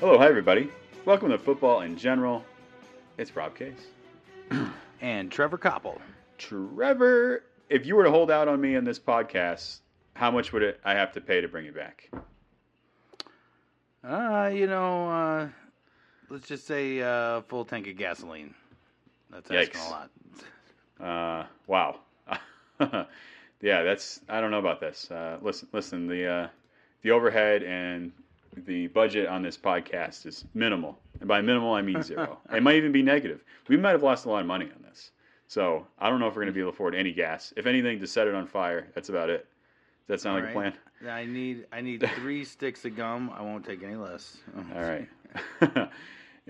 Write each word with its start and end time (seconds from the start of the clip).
Hello, 0.00 0.16
hi 0.16 0.28
everybody. 0.28 0.70
Welcome 1.04 1.30
to 1.30 1.38
Football 1.38 1.82
in 1.82 1.96
General. 1.96 2.42
It's 3.18 3.36
Rob 3.36 3.54
Case. 3.54 3.88
and 5.00 5.30
Trevor 5.30 5.58
Koppel. 5.58 5.98
Trevor, 6.38 7.42
if 7.68 7.84
you 7.84 7.94
were 7.94 8.04
to 8.04 8.10
hold 8.10 8.30
out 8.30 8.48
on 8.48 8.60
me 8.60 8.76
in 8.76 8.84
this 8.84 8.98
podcast, 8.98 9.80
how 10.14 10.30
much 10.30 10.52
would 10.52 10.62
it 10.62 10.80
I 10.84 10.94
have 10.94 11.12
to 11.12 11.20
pay 11.20 11.40
to 11.40 11.48
bring 11.48 11.66
you 11.66 11.72
back? 11.72 12.08
Uh, 14.04 14.50
you 14.52 14.66
know, 14.66 15.10
uh, 15.10 15.48
let's 16.30 16.46
just 16.46 16.66
say 16.66 17.00
uh, 17.00 17.40
full 17.42 17.64
tank 17.64 17.86
of 17.88 17.96
gasoline. 17.96 18.54
That's 19.30 19.50
asking 19.50 19.80
Yikes. 19.80 19.86
a 19.86 19.90
lot. 19.90 20.10
Uh, 21.00 21.46
wow. 21.68 22.00
yeah, 23.60 23.82
that's 23.84 24.20
I 24.28 24.40
don't 24.40 24.50
know 24.50 24.58
about 24.58 24.80
this. 24.80 25.08
Uh, 25.12 25.38
listen, 25.40 25.68
listen. 25.72 26.08
The 26.08 26.26
uh, 26.26 26.48
the 27.02 27.12
overhead 27.12 27.62
and 27.62 28.10
the 28.56 28.88
budget 28.88 29.28
on 29.28 29.42
this 29.42 29.56
podcast 29.56 30.26
is 30.26 30.44
minimal, 30.54 30.98
and 31.20 31.28
by 31.28 31.40
minimal 31.40 31.72
I 31.72 31.82
mean 31.82 32.02
zero. 32.02 32.38
it 32.52 32.64
might 32.64 32.74
even 32.74 32.90
be 32.90 33.02
negative. 33.02 33.44
We 33.68 33.76
might 33.76 33.92
have 33.92 34.02
lost 34.02 34.24
a 34.26 34.28
lot 34.28 34.40
of 34.40 34.46
money 34.46 34.64
on 34.64 34.82
this. 34.82 35.12
So 35.46 35.86
I 36.00 36.10
don't 36.10 36.18
know 36.18 36.26
if 36.26 36.34
we're 36.34 36.42
going 36.42 36.52
to 36.52 36.52
be 36.52 36.60
able 36.60 36.72
to 36.72 36.74
afford 36.74 36.96
any 36.96 37.12
gas. 37.12 37.54
If 37.56 37.66
anything, 37.66 38.00
to 38.00 38.06
set 38.08 38.26
it 38.26 38.34
on 38.34 38.48
fire. 38.48 38.88
That's 38.94 39.08
about 39.08 39.30
it. 39.30 39.46
Does 40.08 40.22
that 40.22 40.28
sound 40.28 40.40
like 40.42 40.50
a 40.50 40.52
plan? 40.52 40.72
I 41.08 41.26
need 41.26 41.66
I 41.70 41.80
need 41.80 42.08
three 42.16 42.44
sticks 42.44 42.84
of 42.84 42.96
gum. 42.96 43.30
I 43.36 43.42
won't 43.42 43.64
take 43.64 43.82
any 43.82 43.94
less. 43.96 44.38
All 44.74 44.82
right. 44.82 45.08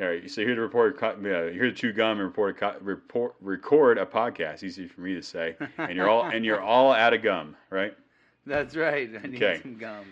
All 0.00 0.06
right. 0.06 0.30
So 0.30 0.42
here 0.42 0.54
to 0.54 0.60
report, 0.60 1.02
uh, 1.02 1.16
here 1.18 1.62
to 1.64 1.72
chew 1.72 1.92
gum 1.92 2.18
and 2.20 2.26
report, 2.28 2.62
report, 2.80 3.34
record 3.40 3.98
a 3.98 4.06
podcast. 4.06 4.62
Easy 4.62 4.86
for 4.86 5.00
me 5.00 5.14
to 5.14 5.22
say, 5.22 5.56
and 5.76 5.96
you're 5.96 6.08
all 6.08 6.24
and 6.24 6.44
you're 6.44 6.60
all 6.60 6.92
out 6.92 7.14
of 7.14 7.22
gum, 7.22 7.56
right? 7.70 7.94
That's 8.46 8.76
right. 8.76 9.10
I 9.22 9.26
need 9.26 9.42
Okay. 9.42 9.60
some 9.60 9.76
gum. 9.76 10.04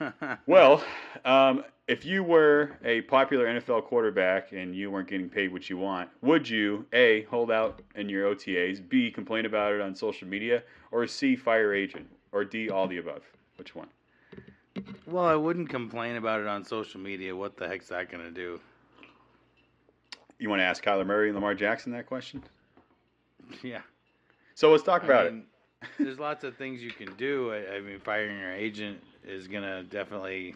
Well, 0.46 0.82
um, 1.24 1.64
if 1.86 2.04
you 2.04 2.24
were 2.24 2.72
a 2.84 3.02
popular 3.02 3.46
NFL 3.46 3.84
quarterback 3.84 4.50
and 4.52 4.74
you 4.74 4.90
weren't 4.90 5.06
getting 5.08 5.28
paid 5.28 5.52
what 5.52 5.70
you 5.70 5.76
want, 5.76 6.08
would 6.22 6.48
you 6.48 6.86
a 6.92 7.22
hold 7.24 7.52
out 7.52 7.82
in 7.94 8.08
your 8.08 8.34
OTAs, 8.34 8.88
b 8.88 9.10
complain 9.12 9.46
about 9.46 9.72
it 9.72 9.80
on 9.80 9.94
social 9.94 10.26
media, 10.26 10.64
or 10.90 11.06
c 11.06 11.36
fire 11.36 11.72
agent, 11.72 12.08
or 12.32 12.44
d 12.44 12.70
all 12.70 12.86
the 12.88 12.98
above? 12.98 13.22
Which 13.56 13.74
one? 13.74 13.88
well, 15.06 15.24
I 15.24 15.34
wouldn't 15.34 15.68
complain 15.68 16.16
about 16.16 16.40
it 16.40 16.46
on 16.46 16.64
social 16.64 17.00
media. 17.00 17.34
What 17.36 17.56
the 17.56 17.68
heck's 17.68 17.88
that 17.88 18.10
gonna 18.10 18.30
do? 18.30 18.60
You 20.38 20.48
want 20.50 20.60
to 20.60 20.64
ask 20.64 20.82
Kyler 20.82 21.06
Murray 21.06 21.28
and 21.28 21.36
Lamar 21.36 21.54
Jackson 21.54 21.92
that 21.92 22.06
question? 22.06 22.42
Yeah. 23.62 23.82
So 24.54 24.70
let's 24.70 24.82
talk 24.82 25.02
about 25.04 25.26
I 25.26 25.28
it. 25.28 25.34
there's 25.98 26.18
lots 26.18 26.42
of 26.44 26.56
things 26.56 26.82
you 26.82 26.90
can 26.90 27.14
do. 27.16 27.52
I, 27.52 27.76
I 27.76 27.80
mean, 27.80 27.98
firing 28.00 28.38
your 28.38 28.52
agent 28.52 29.02
is 29.26 29.46
gonna 29.46 29.82
definitely, 29.82 30.54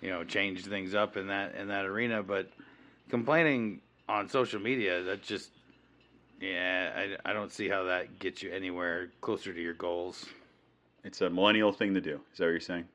you 0.00 0.08
know, 0.08 0.24
change 0.24 0.64
things 0.64 0.94
up 0.94 1.16
in 1.18 1.26
that 1.26 1.54
in 1.54 1.68
that 1.68 1.84
arena. 1.84 2.22
But 2.22 2.50
complaining 3.10 3.80
on 4.08 4.28
social 4.28 4.60
media, 4.60 5.02
that 5.02 5.22
just, 5.22 5.50
yeah, 6.40 6.92
I, 7.24 7.30
I 7.30 7.32
don't 7.34 7.52
see 7.52 7.68
how 7.68 7.84
that 7.84 8.18
gets 8.18 8.42
you 8.42 8.50
anywhere 8.52 9.10
closer 9.20 9.52
to 9.52 9.60
your 9.60 9.74
goals. 9.74 10.24
It's 11.04 11.20
a 11.20 11.28
millennial 11.28 11.72
thing 11.72 11.94
to 11.94 12.00
do. 12.00 12.20
Is 12.32 12.38
that 12.38 12.44
what 12.44 12.50
you're 12.50 12.60
saying? 12.60 12.86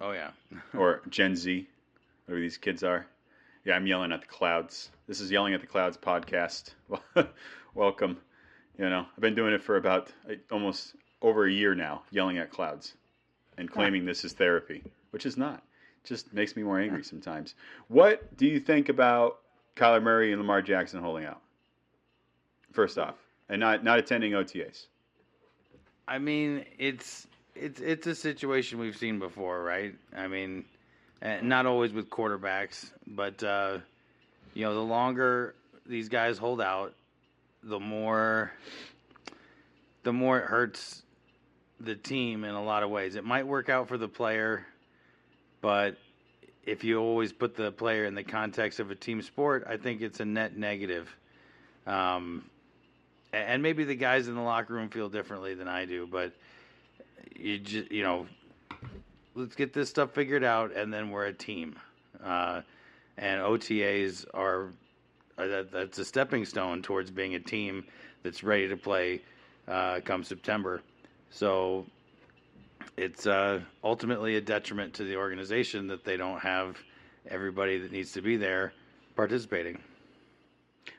Oh 0.00 0.12
yeah, 0.12 0.30
or 0.76 1.02
Gen 1.08 1.36
Z, 1.36 1.66
whatever 2.26 2.40
these 2.40 2.56
kids 2.56 2.82
are. 2.82 3.06
Yeah, 3.64 3.74
I'm 3.74 3.86
yelling 3.86 4.12
at 4.12 4.20
the 4.20 4.26
clouds. 4.26 4.90
This 5.06 5.20
is 5.20 5.30
Yelling 5.30 5.54
at 5.54 5.60
the 5.60 5.66
Clouds 5.66 5.96
podcast. 5.96 6.70
Welcome. 7.74 8.18
You 8.78 8.88
know, 8.88 9.06
I've 9.14 9.20
been 9.20 9.34
doing 9.34 9.52
it 9.52 9.62
for 9.62 9.76
about 9.76 10.12
almost 10.50 10.94
over 11.22 11.46
a 11.46 11.52
year 11.52 11.74
now, 11.74 12.02
yelling 12.10 12.38
at 12.38 12.50
clouds 12.50 12.94
and 13.56 13.70
claiming 13.70 14.04
this 14.04 14.24
is 14.24 14.32
therapy, 14.32 14.82
which 15.10 15.26
is 15.26 15.36
not. 15.36 15.62
It 16.04 16.08
just 16.08 16.32
makes 16.32 16.56
me 16.56 16.62
more 16.62 16.80
angry 16.80 17.02
sometimes. 17.02 17.54
What 17.88 18.36
do 18.36 18.46
you 18.46 18.60
think 18.60 18.88
about 18.88 19.38
Kyler 19.76 20.02
Murray 20.02 20.32
and 20.32 20.40
Lamar 20.40 20.62
Jackson 20.62 21.00
holding 21.00 21.24
out? 21.24 21.40
First 22.72 22.98
off, 22.98 23.16
and 23.48 23.60
not 23.60 23.84
not 23.84 23.98
attending 23.98 24.32
OTAs. 24.32 24.86
I 26.08 26.18
mean, 26.18 26.64
it's 26.78 27.26
it's 27.54 27.80
it's 27.80 28.06
a 28.06 28.14
situation 28.14 28.78
we've 28.78 28.96
seen 28.96 29.18
before, 29.18 29.62
right? 29.62 29.94
I 30.16 30.26
mean, 30.26 30.64
uh, 31.20 31.36
not 31.42 31.66
always 31.66 31.92
with 31.92 32.08
quarterbacks, 32.08 32.90
but 33.06 33.42
uh, 33.42 33.78
you 34.54 34.64
know, 34.64 34.74
the 34.74 34.80
longer 34.80 35.54
these 35.84 36.08
guys 36.08 36.38
hold 36.38 36.62
out, 36.62 36.94
the 37.62 37.78
more 37.78 38.52
the 40.02 40.12
more 40.12 40.38
it 40.38 40.46
hurts 40.46 41.02
the 41.78 41.94
team 41.94 42.44
in 42.44 42.54
a 42.54 42.64
lot 42.64 42.82
of 42.82 42.88
ways. 42.88 43.14
It 43.14 43.24
might 43.24 43.46
work 43.46 43.68
out 43.68 43.86
for 43.86 43.98
the 43.98 44.08
player, 44.08 44.66
but 45.60 45.98
if 46.64 46.84
you 46.84 46.98
always 46.98 47.32
put 47.34 47.54
the 47.54 47.70
player 47.70 48.06
in 48.06 48.14
the 48.14 48.24
context 48.24 48.80
of 48.80 48.90
a 48.90 48.94
team 48.94 49.20
sport, 49.20 49.66
I 49.68 49.76
think 49.76 50.00
it's 50.00 50.20
a 50.20 50.24
net 50.24 50.56
negative. 50.56 51.14
Um, 51.86 52.44
and 53.32 53.62
maybe 53.62 53.84
the 53.84 53.94
guys 53.94 54.28
in 54.28 54.34
the 54.34 54.40
locker 54.40 54.74
room 54.74 54.88
feel 54.88 55.08
differently 55.08 55.54
than 55.54 55.68
I 55.68 55.84
do, 55.84 56.06
but 56.06 56.32
you 57.36 57.58
just 57.58 57.90
you 57.90 58.02
know, 58.02 58.26
let's 59.34 59.54
get 59.54 59.72
this 59.72 59.88
stuff 59.88 60.12
figured 60.12 60.44
out, 60.44 60.74
and 60.74 60.92
then 60.92 61.10
we're 61.10 61.26
a 61.26 61.32
team. 61.32 61.76
Uh, 62.22 62.62
and 63.16 63.40
OTAs 63.40 64.24
are 64.32 64.72
uh, 65.38 65.46
that, 65.46 65.72
that's 65.72 65.98
a 65.98 66.04
stepping 66.04 66.44
stone 66.44 66.82
towards 66.82 67.10
being 67.10 67.34
a 67.34 67.40
team 67.40 67.84
that's 68.22 68.42
ready 68.42 68.68
to 68.68 68.76
play 68.76 69.20
uh, 69.66 70.00
come 70.04 70.24
September. 70.24 70.82
So 71.30 71.86
it's 72.96 73.26
uh, 73.26 73.60
ultimately 73.84 74.36
a 74.36 74.40
detriment 74.40 74.94
to 74.94 75.04
the 75.04 75.16
organization 75.16 75.86
that 75.88 76.04
they 76.04 76.16
don't 76.16 76.40
have 76.40 76.78
everybody 77.28 77.78
that 77.78 77.92
needs 77.92 78.12
to 78.12 78.22
be 78.22 78.36
there 78.36 78.72
participating. 79.14 79.78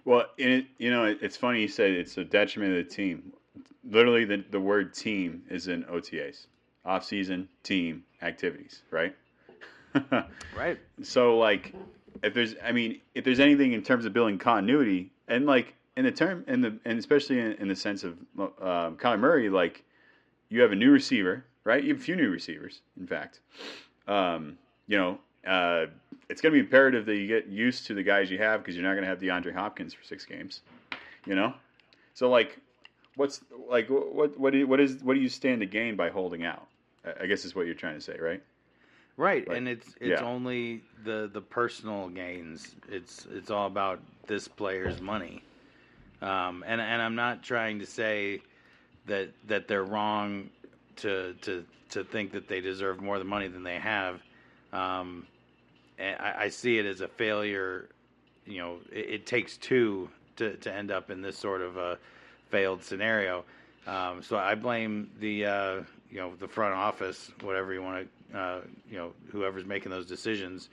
Well, 0.06 0.26
and 0.40 0.50
it, 0.50 0.66
you 0.78 0.92
know, 0.92 1.06
it, 1.06 1.20
it's 1.22 1.38
funny 1.38 1.62
you 1.62 1.68
said 1.68 1.92
it's 1.92 2.18
a 2.18 2.24
detriment 2.24 2.78
of 2.78 2.88
the 2.88 2.94
team. 2.94 3.34
Literally, 3.90 4.26
the, 4.26 4.44
the 4.50 4.60
word 4.60 4.94
team 4.94 5.44
is 5.50 5.68
in 5.68 5.84
OTAs, 5.86 6.48
off 6.86 7.06
season 7.06 7.48
team 7.64 8.04
activities, 8.22 8.82
right? 8.92 9.16
Right. 10.56 10.78
so, 11.02 11.38
like, 11.38 11.74
if 12.22 12.34
there's, 12.34 12.56
I 12.64 12.72
mean, 12.72 13.00
if 13.16 13.24
there's 13.24 13.40
anything 13.40 13.74
in 13.74 13.82
terms 13.82 14.06
of 14.06 14.14
building 14.14 14.38
continuity, 14.38 15.12
and 15.28 15.46
like 15.46 15.74
in 15.98 16.06
the 16.06 16.12
term, 16.12 16.44
in 16.48 16.62
the, 16.62 16.78
and 16.86 17.00
especially 17.00 17.40
in, 17.40 17.54
in 17.54 17.68
the 17.68 17.76
sense 17.76 18.04
of 18.04 18.14
um, 18.38 18.98
Kyler 18.98 19.20
Murray, 19.20 19.50
like, 19.50 19.84
you 20.50 20.62
have 20.62 20.72
a 20.72 20.76
new 20.76 20.92
receiver, 20.92 21.46
right? 21.64 21.84
You 21.84 21.94
have 21.94 22.02
a 22.02 22.04
few 22.04 22.16
new 22.16 22.30
receivers, 22.30 22.82
in 23.00 23.08
fact. 23.08 23.40
Um, 24.08 24.58
you 24.88 24.98
know, 24.98 25.20
uh, 25.46 25.86
it's 26.30 26.42
going 26.42 26.54
to 26.54 26.56
be 26.56 26.60
imperative 26.60 27.06
that 27.06 27.16
you 27.16 27.28
get 27.28 27.48
used 27.48 27.88
to 27.88 27.94
the 27.94 28.04
guys 28.04 28.30
you 28.30 28.38
have 28.38 28.62
because 28.62 28.76
you're 28.76 28.84
not 28.84 28.94
going 28.94 29.04
to 29.04 29.10
have 29.10 29.20
DeAndre 29.20 29.54
Hopkins 29.54 29.94
for 29.94 30.04
six 30.04 30.26
games. 30.26 30.62
You 31.26 31.36
know, 31.36 31.54
so 32.14 32.30
like, 32.30 32.60
what's 33.16 33.42
like 33.70 33.90
what 33.90 34.40
what 34.40 34.54
do 34.54 34.60
you, 34.60 34.68
what 34.68 34.80
is 34.80 35.04
what 35.04 35.14
do 35.16 35.20
you 35.20 35.30
stand 35.30 35.60
to 35.60 35.66
gain 35.66 35.96
by 35.96 36.10
holding 36.10 36.46
out? 36.46 36.68
I- 37.22 37.26
guess 37.28 37.46
is 37.46 37.56
what 37.56 37.66
you're 37.66 37.76
trying 37.76 37.96
to 37.96 38.02
say, 38.02 38.18
right? 38.20 38.42
Right, 39.18 39.46
Like, 39.48 39.58
and 39.58 39.68
it's 39.68 39.88
it's 40.00 40.22
yeah. 40.22 40.26
only 40.26 40.82
the 41.04 41.30
the 41.32 41.42
personal 41.42 42.08
gains. 42.08 42.76
It's 42.88 43.28
it's 43.32 43.52
all 43.52 43.68
about 43.68 44.00
this 44.28 44.48
player's 44.48 45.02
money, 45.02 45.44
um, 46.22 46.64
and 46.66 46.80
and 46.80 47.02
I'm 47.02 47.16
not 47.16 47.44
trying 47.44 47.80
to 47.80 47.86
say 47.86 48.42
that 49.08 49.30
that 49.48 49.68
they're 49.68 49.84
wrong 49.84 50.50
to 50.98 51.34
to 51.42 51.66
to 51.90 52.04
think 52.06 52.32
that 52.32 52.48
they 52.48 52.62
deserve 52.62 53.02
more 53.02 53.18
than 53.18 53.28
money 53.28 53.50
than 53.50 53.64
they 53.64 53.78
have. 53.80 54.22
Um, 54.72 55.28
and 56.00 56.20
I, 56.20 56.44
I 56.44 56.50
see 56.50 56.78
it 56.80 56.86
as 56.86 57.02
a 57.02 57.08
failure. 57.08 57.90
You 58.46 58.60
know, 58.60 58.78
it, 58.92 59.10
it 59.10 59.26
takes 59.26 59.58
two 59.58 60.10
to 60.38 60.56
to 60.58 60.74
end 60.74 60.92
up 60.92 61.12
in 61.12 61.22
this 61.22 61.38
sort 61.38 61.62
of 61.62 61.78
a 61.78 61.98
failed 62.50 62.84
scenario. 62.84 63.44
Um, 63.86 64.24
so 64.24 64.38
I 64.38 64.56
blame 64.56 65.10
the 65.20 65.46
uh, 65.46 65.82
you 66.10 66.18
know 66.18 66.34
the 66.40 66.48
front 66.48 66.74
office, 66.74 67.32
whatever 67.42 67.74
you 67.74 67.82
want 67.82 68.08
to 68.32 68.38
uh, 68.38 68.62
you 68.90 68.98
know 68.98 69.12
whoever's 69.32 69.66
making 69.66 69.92
those 69.92 70.06
decisions. 70.06 70.70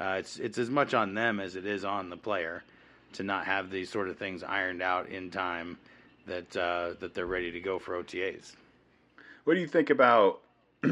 Uh, 0.00 0.16
it's 0.18 0.38
it's 0.38 0.58
as 0.58 0.70
much 0.70 0.94
on 0.94 1.14
them 1.14 1.40
as 1.40 1.56
it 1.56 1.66
is 1.66 1.84
on 1.84 2.10
the 2.10 2.16
player 2.16 2.62
to 3.12 3.22
not 3.22 3.44
have 3.44 3.70
these 3.70 3.90
sort 3.90 4.08
of 4.08 4.16
things 4.18 4.42
ironed 4.42 4.82
out 4.82 5.08
in 5.08 5.30
time 5.30 5.78
that 6.26 6.56
uh, 6.56 6.94
that 7.00 7.14
they're 7.14 7.26
ready 7.26 7.50
to 7.52 7.60
go 7.60 7.78
for 7.78 8.02
OTAs. 8.02 8.54
What 9.44 9.54
do 9.54 9.60
you 9.60 9.66
think 9.66 9.90
about 9.90 10.40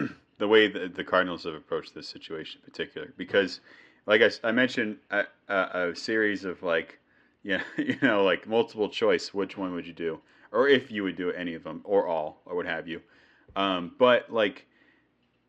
the 0.38 0.48
way 0.48 0.68
that 0.68 0.94
the 0.94 1.04
Cardinals 1.04 1.44
have 1.44 1.54
approached 1.54 1.94
this 1.94 2.08
situation 2.08 2.60
in 2.64 2.70
particular? 2.70 3.12
Because, 3.16 3.60
like 4.06 4.22
I 4.42 4.52
mentioned, 4.52 4.98
a, 5.10 5.24
a, 5.48 5.90
a 5.90 5.96
series 5.96 6.44
of 6.44 6.62
like, 6.62 6.98
yeah, 7.42 7.62
you 7.76 7.96
know, 8.02 8.24
like 8.24 8.46
multiple 8.46 8.88
choice. 8.88 9.34
Which 9.34 9.56
one 9.56 9.74
would 9.74 9.86
you 9.86 9.92
do, 9.92 10.20
or 10.52 10.68
if 10.68 10.90
you 10.90 11.02
would 11.02 11.16
do 11.16 11.30
any 11.32 11.54
of 11.54 11.64
them, 11.64 11.82
or 11.84 12.06
all, 12.06 12.40
or 12.46 12.56
what 12.56 12.66
have 12.66 12.88
you? 12.88 13.00
Um, 13.56 13.92
but 13.98 14.32
like, 14.32 14.66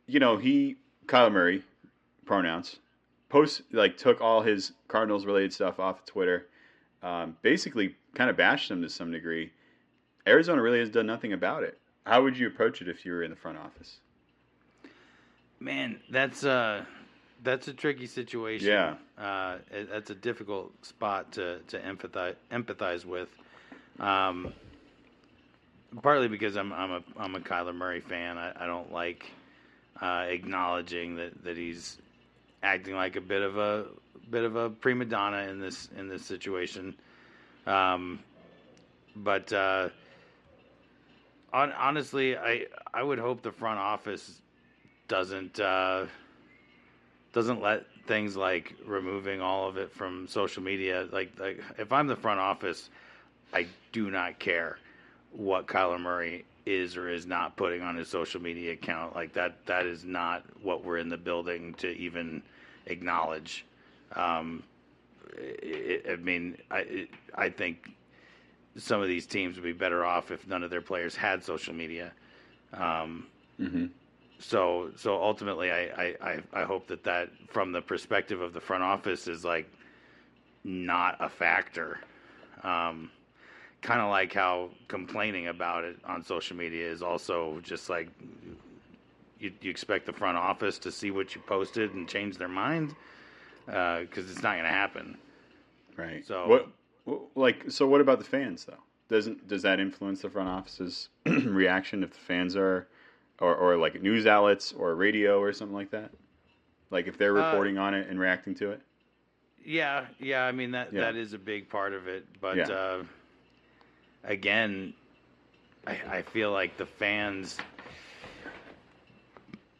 you 0.07 0.19
know, 0.19 0.37
he 0.37 0.77
Kyler 1.05 1.31
Murray 1.31 1.63
pronouns. 2.25 2.77
Post 3.29 3.61
like 3.71 3.97
took 3.97 4.21
all 4.21 4.41
his 4.41 4.73
Cardinals 4.87 5.25
related 5.25 5.53
stuff 5.53 5.79
off 5.79 5.99
of 5.99 6.05
Twitter. 6.05 6.47
Um, 7.01 7.37
basically, 7.41 7.95
kind 8.15 8.29
of 8.29 8.37
bashed 8.37 8.69
them 8.69 8.81
to 8.81 8.89
some 8.89 9.11
degree. 9.11 9.51
Arizona 10.27 10.61
really 10.61 10.79
has 10.79 10.89
done 10.89 11.05
nothing 11.05 11.33
about 11.33 11.63
it. 11.63 11.79
How 12.05 12.23
would 12.23 12.37
you 12.37 12.47
approach 12.47 12.81
it 12.81 12.89
if 12.89 13.05
you 13.05 13.11
were 13.11 13.23
in 13.23 13.29
the 13.29 13.35
front 13.35 13.57
office? 13.57 13.99
Man, 15.59 15.99
that's 16.09 16.43
uh 16.43 16.85
that's 17.43 17.67
a 17.67 17.73
tricky 17.73 18.07
situation. 18.07 18.67
Yeah. 18.67 18.95
uh, 19.17 19.57
it, 19.71 19.89
that's 19.89 20.09
a 20.09 20.15
difficult 20.15 20.85
spot 20.85 21.33
to 21.33 21.59
to 21.67 21.79
empathize 21.79 22.35
empathize 22.51 23.05
with. 23.05 23.29
Um, 23.99 24.53
partly 26.01 26.27
because 26.27 26.55
I'm 26.55 26.71
I'm 26.71 26.91
a 26.91 27.03
I'm 27.17 27.35
a 27.35 27.39
Kyler 27.39 27.75
Murray 27.75 27.99
fan. 28.01 28.37
I, 28.37 28.53
I 28.63 28.65
don't 28.65 28.91
like 28.91 29.31
uh, 30.01 30.25
acknowledging 30.27 31.15
that, 31.15 31.43
that 31.43 31.57
he's 31.57 31.97
acting 32.63 32.95
like 32.95 33.15
a 33.15 33.21
bit 33.21 33.41
of 33.41 33.57
a 33.57 33.85
bit 34.29 34.43
of 34.43 34.55
a 34.55 34.69
prima 34.69 35.05
donna 35.05 35.39
in 35.49 35.59
this 35.59 35.89
in 35.97 36.07
this 36.07 36.25
situation. 36.25 36.95
Um, 37.65 38.19
but 39.15 39.51
uh, 39.51 39.89
on, 41.51 41.71
honestly, 41.73 42.37
I 42.37 42.67
I 42.93 43.03
would 43.03 43.19
hope 43.19 43.41
the 43.41 43.51
front 43.51 43.79
office 43.79 44.41
doesn't 45.09 45.59
uh, 45.59 46.05
doesn't 47.33 47.61
let 47.61 47.85
things 48.07 48.37
like 48.37 48.75
removing 48.85 49.41
all 49.41 49.67
of 49.67 49.77
it 49.77 49.91
from 49.91 50.27
social 50.27 50.63
media. 50.63 51.07
Like 51.11 51.33
like 51.39 51.61
if 51.77 51.91
I'm 51.91 52.07
the 52.07 52.15
front 52.15 52.39
office, 52.39 52.89
I 53.53 53.67
do 53.91 54.09
not 54.09 54.39
care 54.39 54.77
what 55.33 55.67
Kyler 55.67 55.99
Murray 55.99 56.45
is 56.65 56.95
or 56.95 57.09
is 57.09 57.25
not 57.25 57.57
putting 57.57 57.81
on 57.81 57.97
his 57.97 58.07
social 58.07 58.41
media 58.41 58.73
account. 58.73 59.15
Like 59.15 59.33
that 59.33 59.65
that 59.65 59.85
is 59.85 60.05
not 60.05 60.43
what 60.63 60.85
we're 60.85 60.97
in 60.97 61.09
the 61.09 61.17
building 61.17 61.73
to 61.75 61.89
even 61.89 62.41
acknowledge. 62.85 63.65
Um, 64.15 64.63
it, 65.37 66.05
I 66.09 66.15
mean, 66.17 66.57
I 66.71 66.79
it, 66.79 67.09
I 67.35 67.49
think 67.49 67.91
some 68.77 69.01
of 69.01 69.07
these 69.07 69.25
teams 69.25 69.55
would 69.55 69.63
be 69.63 69.73
better 69.73 70.05
off 70.05 70.31
if 70.31 70.47
none 70.47 70.63
of 70.63 70.69
their 70.69 70.81
players 70.81 71.15
had 71.15 71.43
social 71.43 71.73
media. 71.73 72.13
Um, 72.73 73.27
Mm-hmm. 73.59 73.85
So 74.39 74.91
so 74.95 75.21
ultimately, 75.21 75.71
I, 75.71 75.81
I, 75.81 76.15
I, 76.21 76.61
I 76.61 76.63
hope 76.63 76.87
that 76.87 77.03
that 77.03 77.29
from 77.49 77.71
the 77.71 77.81
perspective 77.81 78.41
of 78.41 78.53
the 78.53 78.61
front 78.61 78.83
office 78.83 79.27
is 79.27 79.43
like 79.43 79.69
not 80.63 81.17
a 81.19 81.29
factor. 81.29 81.99
Um, 82.63 83.11
kind 83.81 84.01
of 84.01 84.09
like 84.09 84.33
how 84.33 84.69
complaining 84.87 85.47
about 85.47 85.83
it 85.83 85.97
on 86.05 86.23
social 86.23 86.57
media 86.57 86.89
is 86.89 87.01
also 87.01 87.59
just 87.63 87.89
like 87.89 88.09
you, 89.39 89.51
you 89.61 89.69
expect 89.71 90.05
the 90.05 90.13
front 90.13 90.37
office 90.37 90.77
to 90.79 90.91
see 90.91 91.11
what 91.11 91.33
you 91.33 91.41
posted 91.41 91.93
and 91.93 92.07
change 92.07 92.37
their 92.37 92.49
mind 92.49 92.95
because 93.65 94.29
it's 94.29 94.43
not 94.43 94.53
going 94.53 94.63
to 94.63 94.69
happen. 94.69 95.17
Right. 95.95 96.25
So- 96.25 96.47
what, 96.47 96.67
what, 97.05 97.21
like, 97.35 97.71
so 97.71 97.87
what 97.87 98.01
about 98.01 98.19
the 98.19 98.25
fans 98.25 98.65
though? 98.65 98.83
Doesn't 99.09 99.47
does 99.47 99.63
that 99.63 99.79
influence 99.79 100.21
the 100.21 100.29
front 100.29 100.49
office's 100.49 101.09
reaction 101.25 102.03
if 102.03 102.11
the 102.11 102.19
fans 102.19 102.55
are, 102.55 102.87
or 103.41 103.55
or 103.55 103.77
like 103.77 104.01
news 104.01 104.25
outlets 104.27 104.73
or 104.73 104.95
radio 104.95 105.39
or 105.39 105.53
something 105.53 105.75
like 105.75 105.91
that? 105.91 106.11
Like 106.91 107.07
if 107.07 107.17
they're 107.17 107.37
Uh, 107.37 107.45
reporting 107.45 107.77
on 107.77 107.93
it 107.93 108.07
and 108.09 108.19
reacting 108.19 108.55
to 108.55 108.71
it. 108.71 108.81
Yeah, 109.63 110.05
yeah. 110.19 110.45
I 110.45 110.51
mean 110.51 110.71
that 110.71 110.93
Yeah. 110.93 111.01
that 111.01 111.15
is 111.15 111.33
a 111.33 111.37
big 111.37 111.69
part 111.69 111.93
of 111.93 112.07
it, 112.07 112.25
but 112.41 112.57
Yeah. 112.57 112.69
uh, 112.69 113.03
again, 114.23 114.93
I, 115.85 115.99
I 116.09 116.21
feel 116.21 116.51
like 116.51 116.77
the 116.77 116.85
fans. 116.85 117.57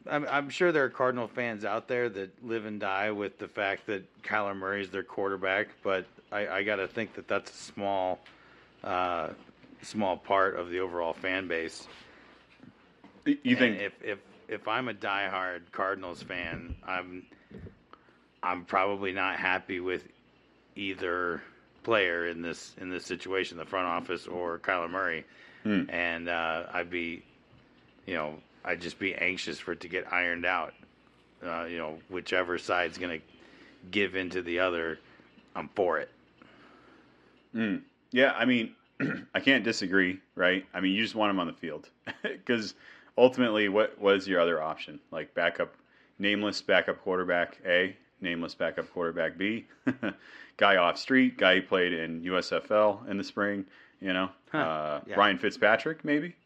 I'm, 0.08 0.26
I'm 0.28 0.48
sure 0.48 0.72
there 0.72 0.84
are 0.84 0.90
Cardinal 0.90 1.28
fans 1.28 1.64
out 1.64 1.86
there 1.86 2.08
that 2.08 2.44
live 2.44 2.64
and 2.64 2.80
die 2.80 3.10
with 3.10 3.38
the 3.38 3.46
fact 3.46 3.86
that 3.86 4.22
Kyler 4.22 4.56
Murray 4.56 4.80
is 4.80 4.90
their 4.90 5.02
quarterback, 5.02 5.68
but 5.82 6.06
I, 6.32 6.48
I 6.48 6.62
got 6.62 6.76
to 6.76 6.88
think 6.88 7.14
that 7.14 7.28
that's 7.28 7.50
a 7.50 7.54
small, 7.54 8.18
uh, 8.82 9.28
small 9.82 10.16
part 10.16 10.56
of 10.56 10.70
the 10.70 10.80
overall 10.80 11.12
fan 11.12 11.46
base. 11.48 11.86
You 13.26 13.36
And 13.44 13.58
think? 13.58 13.80
if 13.80 13.92
if 14.02 14.18
if 14.48 14.68
I'm 14.68 14.88
a 14.88 14.94
diehard 14.94 15.70
Cardinals 15.72 16.22
fan, 16.22 16.74
I'm 16.86 17.26
I'm 18.42 18.64
probably 18.64 19.12
not 19.12 19.36
happy 19.38 19.80
with 19.80 20.04
either 20.76 21.42
player 21.82 22.26
in 22.26 22.42
this 22.42 22.74
in 22.80 22.90
this 22.90 23.04
situation, 23.04 23.58
the 23.58 23.64
front 23.64 23.86
office 23.86 24.26
or 24.26 24.58
Kyler 24.58 24.90
Murray, 24.90 25.24
Hmm. 25.62 25.82
and 25.90 26.28
uh, 26.28 26.64
I'd 26.72 26.90
be, 26.90 27.22
you 28.06 28.14
know, 28.14 28.34
I'd 28.64 28.80
just 28.80 28.98
be 28.98 29.14
anxious 29.14 29.58
for 29.58 29.72
it 29.72 29.80
to 29.80 29.88
get 29.88 30.10
ironed 30.12 30.46
out. 30.46 30.72
Uh, 31.44 31.64
you 31.64 31.78
know, 31.78 31.98
whichever 32.08 32.58
side's 32.58 32.98
going 32.98 33.18
to 33.20 33.26
give 33.90 34.14
into 34.14 34.42
the 34.42 34.60
other, 34.60 34.98
I'm 35.54 35.68
for 35.74 35.98
it. 35.98 36.10
Mm. 37.54 37.82
Yeah, 38.12 38.32
I 38.32 38.44
mean, 38.44 38.74
I 39.34 39.40
can't 39.40 39.64
disagree, 39.64 40.20
right? 40.34 40.64
I 40.74 40.80
mean, 40.80 40.92
you 40.94 41.02
just 41.02 41.14
want 41.14 41.30
him 41.30 41.40
on 41.40 41.46
the 41.46 41.52
field 41.54 41.88
because 42.22 42.74
ultimately, 43.18 43.68
what 43.68 43.98
was 44.00 44.26
your 44.28 44.40
other 44.40 44.62
option? 44.62 45.00
Like 45.10 45.34
backup, 45.34 45.74
nameless 46.18 46.60
backup 46.62 47.00
quarterback 47.02 47.58
A, 47.66 47.96
nameless 48.20 48.54
backup 48.54 48.90
quarterback 48.92 49.36
B, 49.38 49.66
guy 50.56 50.76
off 50.76 50.98
street, 50.98 51.36
guy 51.38 51.56
who 51.56 51.62
played 51.62 51.92
in 51.92 52.22
USFL 52.22 53.08
in 53.08 53.16
the 53.18 53.24
spring. 53.24 53.64
You 54.00 54.12
know, 54.14 54.30
Huh, 54.50 54.58
uh, 54.58 55.00
yeah. 55.06 55.14
Ryan 55.16 55.38
Fitzpatrick, 55.38 56.04
maybe. 56.04 56.34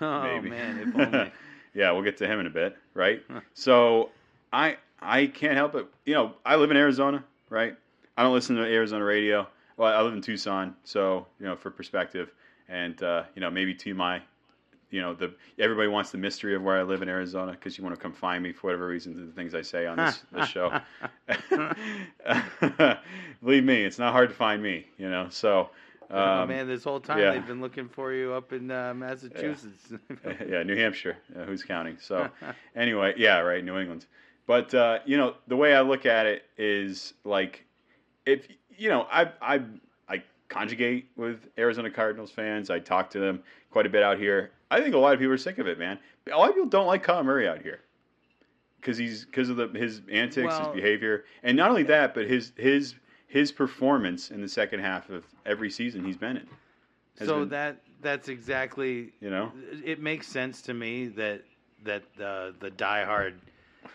Oh 0.00 0.22
Maybe. 0.22 0.48
man, 0.48 0.78
if 0.78 0.96
only. 1.14 1.30
yeah, 1.74 1.90
we'll 1.90 2.02
get 2.02 2.16
to 2.18 2.26
him 2.26 2.40
in 2.40 2.46
a 2.46 2.50
bit, 2.50 2.76
right? 2.94 3.22
Huh. 3.30 3.40
So 3.52 4.10
I 4.52 4.76
I 5.00 5.26
can't 5.26 5.54
help 5.56 5.74
it. 5.74 5.86
You 6.06 6.14
know, 6.14 6.32
I 6.46 6.56
live 6.56 6.70
in 6.70 6.76
Arizona, 6.78 7.22
right? 7.50 7.76
I 8.16 8.22
don't 8.22 8.32
listen 8.32 8.56
to 8.56 8.62
Arizona 8.62 9.04
radio. 9.04 9.46
Well, 9.76 9.94
I 9.94 10.00
live 10.02 10.14
in 10.14 10.22
Tucson, 10.22 10.74
so 10.84 11.26
you 11.38 11.44
know, 11.46 11.54
for 11.54 11.70
perspective, 11.70 12.30
and 12.68 13.00
uh, 13.02 13.24
you 13.34 13.40
know, 13.42 13.50
maybe 13.50 13.74
to 13.74 13.92
my, 13.94 14.22
you 14.90 15.00
know, 15.00 15.14
the 15.14 15.34
everybody 15.58 15.88
wants 15.88 16.10
the 16.10 16.18
mystery 16.18 16.54
of 16.54 16.62
where 16.62 16.78
I 16.78 16.82
live 16.82 17.02
in 17.02 17.08
Arizona 17.08 17.52
because 17.52 17.76
you 17.76 17.84
want 17.84 17.94
to 17.96 18.00
come 18.00 18.12
find 18.12 18.42
me 18.42 18.52
for 18.52 18.68
whatever 18.68 18.86
reason 18.86 19.14
the 19.26 19.32
things 19.32 19.54
I 19.54 19.62
say 19.62 19.86
on 19.86 19.96
this 19.98 20.22
this 20.32 20.48
show. 20.48 20.78
Believe 23.42 23.64
me, 23.64 23.84
it's 23.84 23.98
not 23.98 24.12
hard 24.12 24.30
to 24.30 24.34
find 24.34 24.62
me. 24.62 24.86
You 24.98 25.10
know, 25.10 25.28
so. 25.30 25.70
oh 26.10 26.42
Um, 26.42 26.48
man, 26.48 26.66
this 26.66 26.84
whole 26.84 27.00
time 27.00 27.18
yeah. 27.18 27.32
they've 27.32 27.46
been 27.46 27.60
looking 27.60 27.88
for 27.88 28.12
you 28.12 28.32
up 28.32 28.52
in 28.52 28.70
uh, 28.70 28.94
Massachusetts. 28.94 29.92
yeah, 30.48 30.62
New 30.64 30.76
Hampshire. 30.76 31.16
Uh, 31.38 31.44
who's 31.44 31.62
counting? 31.62 31.98
So, 32.00 32.28
anyway, 32.74 33.14
yeah, 33.16 33.38
right, 33.40 33.62
New 33.64 33.78
England. 33.78 34.06
But 34.46 34.72
uh, 34.74 35.00
you 35.04 35.16
know, 35.18 35.34
the 35.46 35.56
way 35.56 35.74
I 35.74 35.82
look 35.82 36.06
at 36.06 36.24
it 36.26 36.44
is 36.56 37.12
like, 37.24 37.64
if 38.24 38.48
you 38.76 38.88
know, 38.88 39.06
I 39.10 39.30
I 39.42 39.60
conjugate 40.48 41.06
with 41.16 41.48
Arizona 41.58 41.90
Cardinals 41.90 42.30
fans. 42.30 42.70
I 42.70 42.78
talk 42.78 43.10
to 43.10 43.18
them 43.18 43.42
quite 43.70 43.86
a 43.86 43.90
bit 43.90 44.02
out 44.02 44.18
here. 44.18 44.50
I 44.70 44.80
think 44.80 44.94
a 44.94 44.98
lot 44.98 45.12
of 45.14 45.18
people 45.18 45.32
are 45.34 45.38
sick 45.38 45.58
of 45.58 45.66
it, 45.66 45.78
man. 45.78 45.98
A 46.30 46.36
lot 46.36 46.48
of 46.50 46.54
people 46.54 46.68
don't 46.68 46.86
like 46.86 47.04
Kyler 47.04 47.24
Murray 47.24 47.48
out 47.48 47.62
here 47.62 47.80
because 48.80 48.96
he's 48.98 49.24
because 49.24 49.48
of 49.48 49.56
the 49.56 49.68
his 49.68 50.02
antics, 50.10 50.46
Well- 50.48 50.72
his 50.72 50.74
behavior, 50.74 51.24
and 51.42 51.56
not 51.56 51.70
only 51.70 51.84
that, 51.84 52.14
but 52.14 52.26
his 52.26 52.52
his 52.56 52.94
his 53.26 53.52
performance 53.52 54.30
in 54.30 54.40
the 54.40 54.48
second 54.48 54.80
half 54.80 55.10
of 55.10 55.24
every 55.44 55.70
season 55.70 56.04
he's 56.04 56.16
been 56.16 56.38
in. 56.38 56.48
so 57.26 57.40
been- 57.40 57.48
that 57.50 57.76
that's 58.00 58.28
exactly 58.28 59.12
You 59.20 59.30
know, 59.30 59.52
it 59.84 60.00
makes 60.00 60.26
sense 60.28 60.62
to 60.62 60.74
me 60.74 61.08
that 61.08 61.42
that 61.84 62.02
the 62.16 62.54
the 62.60 62.70
diehard 62.70 63.34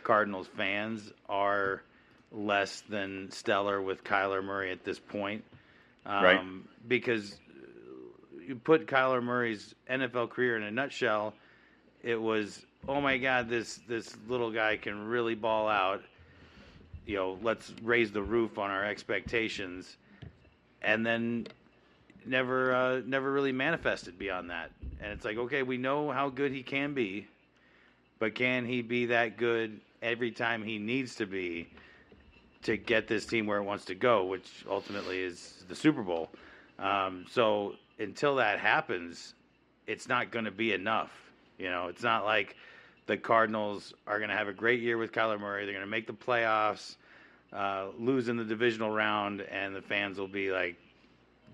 Cardinals 0.04 0.48
fans 0.48 1.12
are 1.30 1.84
less 2.32 2.82
than 2.82 3.30
stellar 3.32 3.82
with 3.82 4.04
Kyler 4.04 4.44
Murray 4.44 4.72
at 4.72 4.84
this 4.84 4.98
point, 5.00 5.44
um, 6.06 6.24
Right. 6.24 6.42
Because 6.88 7.38
you 8.46 8.56
put 8.56 8.88
Kyler 8.88 9.24
Murray's 9.24 9.74
NFL 9.90 10.30
career 10.30 10.58
in 10.58 10.64
a 10.64 10.72
nutshell, 10.72 11.34
it 12.02 12.22
was 12.22 12.66
oh 12.88 13.00
my 13.00 13.18
god 13.18 13.48
this 13.50 13.80
this 13.88 14.16
little 14.28 14.52
guy 14.52 14.78
can 14.78 15.08
really 15.08 15.36
ball 15.36 15.68
out. 15.68 16.04
You 17.06 17.16
know, 17.18 17.38
let's 17.42 17.74
raise 17.84 18.12
the 18.12 18.22
roof 18.22 18.58
on 18.58 18.70
our 18.72 18.86
expectations, 18.86 19.98
and 20.82 21.06
then 21.06 21.48
never 22.26 22.74
uh, 22.74 23.02
never 23.06 23.32
really 23.32 23.52
manifested 23.52 24.18
beyond 24.18 24.50
that. 24.50 24.72
And 25.02 25.12
it's 25.12 25.26
like, 25.26 25.38
okay, 25.38 25.64
we 25.64 25.78
know 25.78 26.12
how 26.12 26.30
good 26.30 26.52
he 26.52 26.64
can 26.64 26.94
be, 26.94 27.28
but 28.20 28.36
can 28.36 28.66
he 28.66 28.82
be 28.82 29.08
that 29.08 29.38
good 29.38 29.82
every 30.02 30.32
time 30.32 30.64
he 30.64 30.78
needs 30.78 31.16
to 31.16 31.26
be 31.26 31.68
to 32.64 32.78
get 32.78 33.08
this 33.08 33.26
team 33.26 33.46
where 33.46 33.58
it 33.58 33.64
wants 33.64 33.86
to 33.86 33.96
go, 33.96 34.26
which 34.26 34.66
ultimately 34.70 35.22
is 35.22 35.64
the 35.68 35.76
Super 35.76 36.02
Bowl? 36.02 36.30
Um, 36.80 37.26
so 37.30 37.76
until 38.00 38.36
that 38.36 38.60
happens, 38.60 39.34
it's 39.88 40.08
not 40.08 40.32
going 40.32 40.46
to 40.46 40.52
be 40.52 40.74
enough. 40.74 41.12
You 41.58 41.70
know, 41.70 41.88
it's 41.88 42.04
not 42.04 42.26
like 42.26 42.56
the 43.06 43.18
Cardinals 43.18 43.94
are 44.08 44.18
going 44.18 44.30
to 44.30 44.36
have 44.36 44.48
a 44.48 44.54
great 44.54 44.82
year 44.82 44.98
with 44.98 45.12
Kyler 45.12 45.40
Murray. 45.40 45.66
They're 45.66 45.74
going 45.74 45.86
to 45.86 45.92
make 45.92 46.08
the 46.08 46.14
playoffs, 46.14 46.96
uh, 47.52 47.88
lose 48.00 48.30
in 48.30 48.38
the 48.38 48.44
divisional 48.46 48.90
round, 48.90 49.42
and 49.42 49.76
the 49.76 49.82
fans 49.82 50.18
will 50.18 50.28
be 50.28 50.52
like 50.52 50.76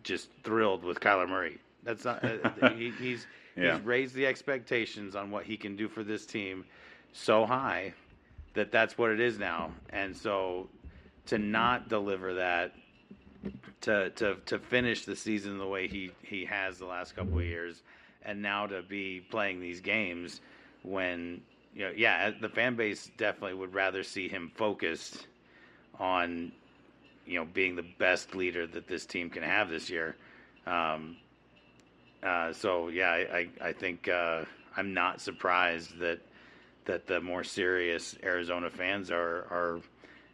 just 0.03 0.29
thrilled 0.43 0.83
with 0.83 0.99
Kyler 0.99 1.27
Murray. 1.27 1.57
That's 1.83 2.05
not. 2.05 2.23
Uh, 2.23 2.69
he, 2.75 2.91
he's 2.91 3.25
Yeah. 3.55 3.75
he's 3.75 3.85
raised 3.85 4.15
the 4.15 4.25
expectations 4.25 5.15
on 5.15 5.31
what 5.31 5.43
he 5.45 5.57
can 5.57 5.75
do 5.75 5.87
for 5.89 6.03
this 6.03 6.25
team 6.25 6.65
so 7.11 7.45
high 7.45 7.93
that 8.53 8.71
that's 8.71 8.97
what 8.97 9.11
it 9.11 9.19
is 9.19 9.37
now, 9.37 9.71
and 9.91 10.15
so 10.15 10.67
to 11.29 11.37
not 11.37 11.89
deliver 11.89 12.35
that, 12.35 12.73
to 13.81 14.09
to 14.11 14.35
to 14.47 14.59
finish 14.59 15.05
the 15.05 15.15
season 15.15 15.57
the 15.57 15.67
way 15.67 15.87
he 15.87 16.11
he 16.23 16.45
has 16.45 16.77
the 16.77 16.85
last 16.85 17.15
couple 17.15 17.37
of 17.37 17.45
years, 17.45 17.81
and 18.23 18.41
now 18.41 18.65
to 18.65 18.81
be 18.81 19.21
playing 19.21 19.61
these 19.61 19.79
games 19.79 20.41
when 20.81 21.41
you 21.75 21.85
know, 21.85 21.91
yeah, 21.95 22.31
the 22.41 22.49
fan 22.49 22.75
base 22.75 23.11
definitely 23.17 23.53
would 23.53 23.75
rather 23.75 24.03
see 24.03 24.27
him 24.27 24.51
focused 24.55 25.27
on 25.99 26.51
you 27.27 27.37
know 27.37 27.45
being 27.45 27.75
the 27.75 27.85
best 27.99 28.33
leader 28.33 28.65
that 28.65 28.87
this 28.87 29.05
team 29.05 29.29
can 29.29 29.43
have 29.43 29.69
this 29.69 29.87
year. 29.87 30.15
Um, 30.65 31.17
uh, 32.23 32.53
so 32.53 32.87
yeah, 32.87 33.11
I 33.11 33.49
I, 33.61 33.69
I 33.69 33.73
think 33.73 34.07
uh, 34.07 34.45
I'm 34.75 34.95
not 34.95 35.21
surprised 35.21 35.99
that 35.99 36.19
that 36.85 37.05
the 37.05 37.21
more 37.21 37.43
serious 37.43 38.15
Arizona 38.23 38.71
fans 38.71 39.11
are 39.11 39.45
are 39.51 39.79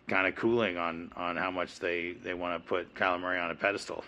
kind 0.07 0.27
of 0.27 0.35
cooling 0.35 0.77
on 0.77 1.11
on 1.15 1.35
how 1.35 1.51
much 1.51 1.79
they 1.79 2.13
they 2.23 2.33
want 2.33 2.61
to 2.61 2.67
put 2.67 2.93
Kyler 2.95 3.19
Murray 3.19 3.39
on 3.39 3.51
a 3.51 3.55
pedestal 3.55 4.03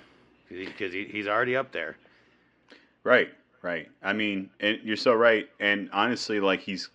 because 0.50 0.94
he, 0.94 1.06
he's 1.06 1.28
already 1.28 1.56
up 1.56 1.72
there. 1.72 1.98
Right, 3.04 3.30
right. 3.62 3.90
I 4.04 4.14
mean, 4.14 4.50
and 4.60 4.80
you're 4.84 4.98
so 4.98 5.14
right. 5.14 5.50
And 5.60 5.90
honestly, 5.94 6.40
like 6.40 6.62
he's 6.62 6.90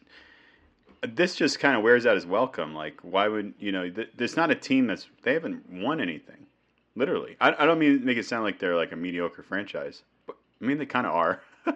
this 1.03 1.35
just 1.35 1.59
kind 1.59 1.77
of 1.77 1.83
wears 1.83 2.07
out 2.07 2.15
his 2.15 2.27
welcome. 2.27 2.75
Like, 2.75 3.01
why 3.03 3.29
would 3.29 3.55
you 3.59 3.73
know? 3.73 3.89
Th- 3.89 4.11
there's 4.17 4.37
not 4.37 4.51
a 4.51 4.55
team 4.55 4.87
that's 4.87 5.09
they 5.23 5.35
haven't 5.35 5.69
won 5.71 6.01
anything. 6.01 6.47
Literally, 6.95 7.37
I, 7.41 7.55
I 7.59 7.67
don't 7.67 7.79
mean 7.79 8.01
to 8.01 8.05
make 8.05 8.19
it 8.19 8.27
sound 8.27 8.45
like 8.45 8.59
they're 8.59 8.77
like 8.77 8.93
a 8.93 8.97
mediocre 8.97 9.43
franchise, 9.43 10.03
but 10.27 10.37
I 10.61 10.65
mean 10.65 10.79
they 10.79 10.87
kind 10.87 11.07
of 11.07 11.15
are. 11.15 11.43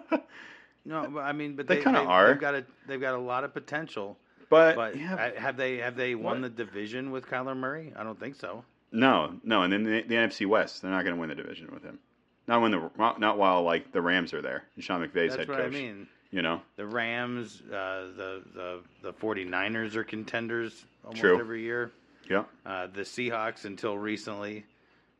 no, 0.85 1.07
but 1.09 1.21
I 1.21 1.33
mean, 1.33 1.55
but 1.55 1.67
they, 1.67 1.77
they 1.77 1.81
kind 1.81 1.97
of 1.97 2.07
are. 2.07 2.27
They've 2.27 2.39
got 2.39 2.55
a 2.55 2.65
they've 2.87 3.01
got 3.01 3.15
a 3.15 3.19
lot 3.19 3.43
of 3.43 3.53
potential. 3.53 4.17
But, 4.49 4.75
But 4.75 4.95
yeah, 4.97 5.31
have 5.39 5.57
they 5.57 5.77
have 5.77 5.95
they 5.95 6.15
won 6.15 6.41
What? 6.41 6.55
the 6.55 6.63
division 6.65 7.11
with 7.11 7.25
Kyler 7.27 7.55
Murray? 7.55 7.93
I 7.95 8.03
don't 8.03 8.19
think 8.19 8.35
so. 8.35 8.63
no, 8.91 9.33
no, 9.43 9.63
and 9.63 9.73
then 9.73 9.83
the, 9.83 10.01
the 10.03 10.15
NFC 10.15 10.45
West, 10.45 10.81
they're 10.81 10.91
not 10.91 11.03
going 11.03 11.15
to 11.15 11.19
win 11.19 11.29
the 11.29 11.35
division 11.35 11.69
with 11.73 11.83
him. 11.83 11.99
Not 12.47 12.61
when 12.61 12.71
the 12.71 12.89
not 12.97 13.37
while 13.37 13.63
like 13.63 13.91
the 13.91 14.01
Rams 14.01 14.33
are 14.33 14.41
there. 14.41 14.63
And 14.75 14.83
Sean 14.83 15.01
McVay's 15.01 15.31
That's 15.31 15.35
head 15.39 15.49
what 15.49 15.57
coach. 15.57 15.67
I 15.67 15.69
mean. 15.69 16.07
You 16.31 16.41
know, 16.41 16.61
The 16.75 16.85
Rams, 16.85 17.61
uh, 17.67 18.07
the 18.17 18.43
the 18.53 18.79
the 19.01 19.13
49ers 19.13 19.95
are 19.95 20.03
contenders 20.03 20.85
almost 21.05 21.21
True. 21.21 21.39
every 21.39 21.61
year. 21.63 21.91
yeah, 22.29 22.43
Uh, 22.65 22.87
the 22.87 23.01
Seahawks 23.03 23.63
until 23.63 23.97
recently 23.97 24.65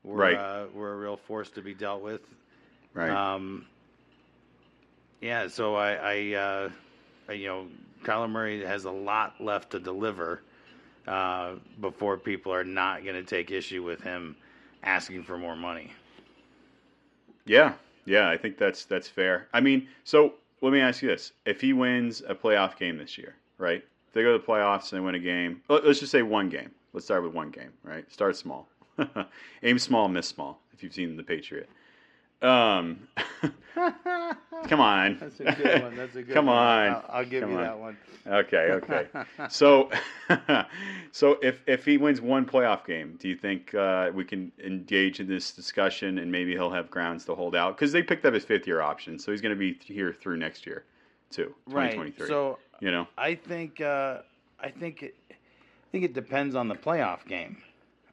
were 0.03 0.15
Right. 0.17 0.35
uh, 0.35 0.65
were 0.73 0.91
a 0.93 0.97
real 0.97 1.15
force 1.17 1.49
to 1.51 1.61
be 1.61 1.73
dealt 1.73 2.01
with. 2.01 2.21
right. 2.93 3.09
Um, 3.09 3.65
yeah, 5.21 5.47
so 5.47 5.75
I, 5.75 5.91
I, 5.93 6.33
uh, 6.35 6.69
I- 7.29 7.33
you 7.33 7.47
know, 7.47 7.67
Kyler 8.03 8.29
Murray 8.29 8.63
has 8.65 8.85
a 8.85 8.91
lot 8.91 9.39
left 9.39 9.71
to 9.71 9.79
deliver 9.79 10.41
uh, 11.07 11.55
before 11.81 12.17
people 12.17 12.53
are 12.53 12.63
not 12.63 13.03
going 13.03 13.15
to 13.15 13.23
take 13.23 13.51
issue 13.51 13.83
with 13.83 14.01
him 14.01 14.35
asking 14.83 15.23
for 15.23 15.37
more 15.37 15.55
money. 15.55 15.91
Yeah, 17.45 17.73
yeah, 18.05 18.29
I 18.29 18.37
think 18.37 18.57
that's 18.57 18.85
that's 18.85 19.07
fair. 19.07 19.47
I 19.53 19.61
mean, 19.61 19.87
so 20.03 20.33
let 20.61 20.73
me 20.73 20.79
ask 20.79 21.01
you 21.01 21.07
this: 21.09 21.31
If 21.45 21.61
he 21.61 21.73
wins 21.73 22.21
a 22.27 22.35
playoff 22.35 22.77
game 22.77 22.97
this 22.97 23.17
year, 23.17 23.35
right? 23.57 23.83
If 24.07 24.13
they 24.13 24.23
go 24.23 24.33
to 24.33 24.37
the 24.37 24.45
playoffs 24.45 24.91
and 24.91 24.99
they 25.01 25.05
win 25.05 25.15
a 25.15 25.19
game, 25.19 25.61
let- 25.69 25.85
let's 25.85 25.99
just 25.99 26.11
say 26.11 26.21
one 26.23 26.49
game. 26.49 26.71
Let's 26.93 27.05
start 27.05 27.23
with 27.23 27.33
one 27.33 27.51
game, 27.51 27.71
right? 27.83 28.09
Start 28.11 28.35
small, 28.35 28.67
aim 29.63 29.77
small, 29.79 30.07
miss 30.07 30.27
small. 30.27 30.59
If 30.73 30.83
you've 30.83 30.93
seen 30.93 31.15
the 31.15 31.23
Patriot, 31.23 31.69
um, 32.41 33.07
come 34.67 34.79
on, 34.79 35.17
That's 35.19 35.39
a 35.39 35.43
good 35.43 35.81
one. 35.83 35.95
That's 35.95 36.15
a 36.15 36.23
good 36.23 36.33
Come 36.33 36.47
one. 36.47 36.57
on. 36.57 36.87
I'll, 36.89 37.05
I'll 37.09 37.25
give 37.25 37.41
Come 37.41 37.51
you 37.51 37.57
on. 37.57 37.63
that 37.63 37.79
one. 37.79 37.97
Okay, 38.27 38.71
okay. 38.71 39.07
so, 39.49 39.89
so 41.11 41.37
if 41.41 41.61
if 41.65 41.85
he 41.85 41.97
wins 41.97 42.19
one 42.19 42.45
playoff 42.45 42.85
game, 42.85 43.17
do 43.19 43.29
you 43.29 43.35
think 43.35 43.73
uh, 43.73 44.11
we 44.13 44.25
can 44.25 44.51
engage 44.63 45.19
in 45.19 45.27
this 45.27 45.51
discussion 45.51 46.17
and 46.19 46.31
maybe 46.31 46.51
he'll 46.51 46.71
have 46.71 46.91
grounds 46.91 47.23
to 47.25 47.35
hold 47.35 47.55
out 47.55 47.77
because 47.77 47.91
they 47.91 48.03
picked 48.03 48.25
up 48.25 48.33
his 48.33 48.43
fifth 48.43 48.67
year 48.67 48.81
option, 48.81 49.17
so 49.17 49.31
he's 49.31 49.41
going 49.41 49.55
to 49.55 49.59
be 49.59 49.79
here 49.81 50.13
through 50.13 50.37
next 50.37 50.65
year, 50.65 50.83
too, 51.31 51.53
Right. 51.67 52.13
So 52.27 52.59
you 52.79 52.91
know, 52.91 53.07
I 53.17 53.35
think 53.35 53.81
uh, 53.81 54.19
I 54.59 54.69
think 54.69 55.03
it, 55.03 55.15
I 55.31 55.35
think 55.91 56.03
it 56.03 56.13
depends 56.13 56.55
on 56.55 56.67
the 56.67 56.75
playoff 56.75 57.25
game. 57.25 57.57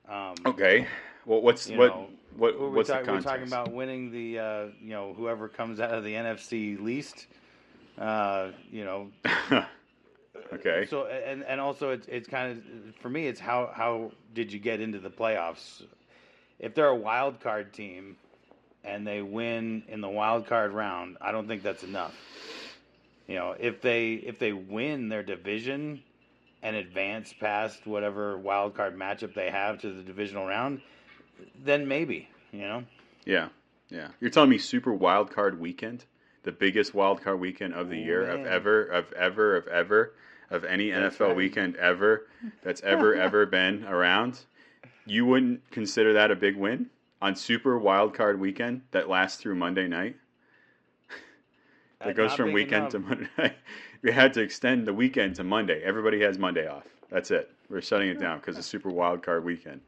Um, 0.09 0.35
okay. 0.47 0.87
Well, 1.27 1.41
what's 1.41 1.69
what 1.71 1.89
know, 1.89 2.09
what 2.37 2.59
We're, 2.59 2.69
what's 2.71 2.89
talk- 2.89 3.05
the 3.05 3.13
we're 3.13 3.21
talking 3.21 3.47
about 3.47 3.73
winning 3.73 4.11
the, 4.11 4.39
uh, 4.39 4.67
you 4.81 4.91
know, 4.91 5.15
whoever 5.15 5.49
comes 5.49 5.81
out 5.81 5.93
of 5.93 6.05
the 6.05 6.15
NFC 6.15 6.81
least. 6.81 7.27
Uh, 7.99 8.51
you 8.71 8.85
know, 8.85 9.11
okay. 10.53 10.87
So 10.91 11.07
and 11.07 11.45
and 11.45 11.61
also 11.61 11.91
it's 11.91 12.07
it's 12.09 12.29
kind 12.29 12.59
of 12.59 12.97
for 12.97 13.09
me 13.09 13.27
it's 13.27 13.41
how 13.41 13.71
how 13.73 14.11
did 14.35 14.53
you 14.53 14.59
get 14.59 14.81
into 14.81 14.99
the 14.99 15.11
playoffs? 15.11 15.83
If 16.59 16.75
they're 16.75 16.89
a 16.89 16.95
wild 16.97 17.41
card 17.41 17.73
team 17.73 18.17
and 18.85 19.07
they 19.07 19.23
win 19.23 19.85
in 19.89 20.01
the 20.01 20.09
wild 20.09 20.47
card 20.47 20.73
round, 20.73 21.17
I 21.21 21.33
don't 21.33 21.47
think 21.47 21.63
that's 21.63 21.85
enough. 21.85 22.15
You 23.29 23.37
know, 23.37 23.55
if 23.59 23.81
they 23.81 24.15
if 24.15 24.39
they 24.39 24.53
win 24.53 25.09
their 25.09 25.23
division 25.23 26.03
and 26.63 26.77
advance 26.77 27.33
past 27.33 27.87
whatever 27.87 28.37
wild 28.39 28.75
card 28.75 28.97
matchup 28.99 29.35
they 29.35 29.51
have 29.51 29.79
to 29.83 29.93
the 29.93 30.03
divisional 30.03 30.47
round, 30.47 30.81
then 31.63 31.87
maybe, 31.89 32.29
you 32.53 32.61
know. 32.63 32.85
Yeah, 33.25 33.49
yeah. 33.89 34.09
You're 34.21 34.31
telling 34.31 34.51
me 34.51 34.59
Super 34.59 34.93
Wild 34.93 35.31
Card 35.31 35.59
Weekend, 35.61 36.05
the 36.43 36.53
biggest 36.53 36.95
wild 36.95 37.23
card 37.23 37.41
weekend 37.41 37.75
of 37.75 37.89
the 37.91 37.97
Oh, 38.01 38.05
year 38.05 38.23
of 38.27 38.47
ever, 38.47 38.85
of 38.85 39.13
ever, 39.13 39.57
of 39.57 39.67
ever, 39.69 40.15
of 40.51 40.65
any 40.65 40.91
That's 40.91 41.17
NFL 41.17 41.29
right. 41.29 41.37
weekend 41.37 41.77
ever 41.77 42.27
that's 42.63 42.83
ever 42.83 43.15
ever 43.27 43.47
been 43.47 43.85
around. 43.85 44.41
You 45.07 45.25
wouldn't 45.27 45.71
consider 45.71 46.13
that 46.15 46.31
a 46.31 46.37
big 46.37 46.57
win 46.57 46.91
on 47.23 47.35
Super 47.37 47.79
Wild 47.79 48.15
Card 48.15 48.39
Weekend 48.41 48.83
that 48.91 49.09
lasts 49.09 49.41
through 49.41 49.55
Monday 49.57 49.89
night. 49.89 50.17
That 52.01 52.17
That's 52.17 52.17
goes 52.17 52.35
from 52.35 52.53
weekend 52.53 52.81
enough. 52.83 52.93
to 52.93 52.99
Monday. 52.99 53.29
night. 53.39 53.57
we 54.03 54.13
had 54.13 54.35
to 54.35 54.43
extend 54.43 54.87
the 54.87 54.93
weekend 54.93 55.37
to 55.37 55.45
Monday. 55.45 55.83
Everybody 55.83 56.21
has 56.21 56.39
Monday 56.39 56.67
off. 56.67 56.85
That's 57.09 57.31
it. 57.31 57.51
We're 57.71 57.81
shutting 57.81 58.09
it 58.11 58.21
down 58.21 58.41
because 58.41 58.59
of 58.59 58.65
Super 58.65 58.91
Wild 58.91 59.23
Card 59.23 59.43
Weekend. 59.45 59.81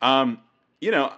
Um, 0.00 0.38
you 0.82 0.90
know, 0.90 1.12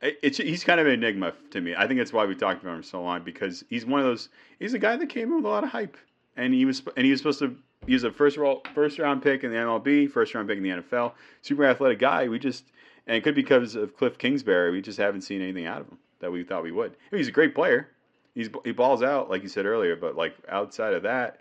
it, 0.00 0.18
it's 0.22 0.38
he's 0.38 0.64
kind 0.64 0.80
of 0.80 0.86
an 0.86 0.94
enigma 0.94 1.34
to 1.52 1.60
me. 1.60 1.74
I 1.76 1.86
think 1.86 2.00
that's 2.00 2.12
why 2.12 2.24
we 2.24 2.34
talked 2.34 2.62
about 2.62 2.76
him 2.76 2.82
so 2.82 3.02
long 3.02 3.22
because 3.22 3.62
he's 3.68 3.86
one 3.86 4.00
of 4.00 4.06
those. 4.06 4.30
He's 4.58 4.74
a 4.74 4.78
guy 4.78 4.96
that 4.96 5.08
came 5.08 5.28
in 5.28 5.36
with 5.36 5.44
a 5.44 5.48
lot 5.48 5.62
of 5.62 5.70
hype, 5.70 5.96
and 6.36 6.52
he 6.52 6.64
was 6.64 6.82
and 6.96 7.04
he 7.04 7.12
was 7.12 7.20
supposed 7.20 7.38
to. 7.40 7.56
He 7.86 7.92
was 7.92 8.02
a 8.02 8.10
first 8.10 8.36
roll, 8.36 8.62
first 8.74 8.98
round 8.98 9.22
pick 9.22 9.44
in 9.44 9.52
the 9.52 9.58
MLB, 9.58 10.10
first 10.10 10.34
round 10.34 10.48
pick 10.48 10.56
in 10.56 10.64
the 10.64 10.70
NFL. 10.70 11.12
Super 11.42 11.66
athletic 11.66 12.00
guy. 12.00 12.26
We 12.26 12.38
just 12.38 12.64
and 13.06 13.16
it 13.16 13.22
could 13.22 13.34
be 13.34 13.42
because 13.42 13.76
of 13.76 13.96
Cliff 13.96 14.18
Kingsbury. 14.18 14.72
We 14.72 14.80
just 14.80 14.98
haven't 14.98 15.20
seen 15.20 15.42
anything 15.42 15.66
out 15.66 15.82
of 15.82 15.88
him 15.88 15.98
that 16.20 16.32
we 16.32 16.42
thought 16.42 16.62
we 16.62 16.72
would. 16.72 16.96
He's 17.10 17.28
a 17.28 17.32
great 17.32 17.54
player. 17.54 17.90
He's 18.34 18.48
he 18.64 18.72
balls 18.72 19.02
out 19.02 19.28
like 19.28 19.42
you 19.42 19.48
said 19.48 19.66
earlier, 19.66 19.94
but 19.94 20.16
like 20.16 20.34
outside 20.48 20.94
of 20.94 21.02
that, 21.02 21.38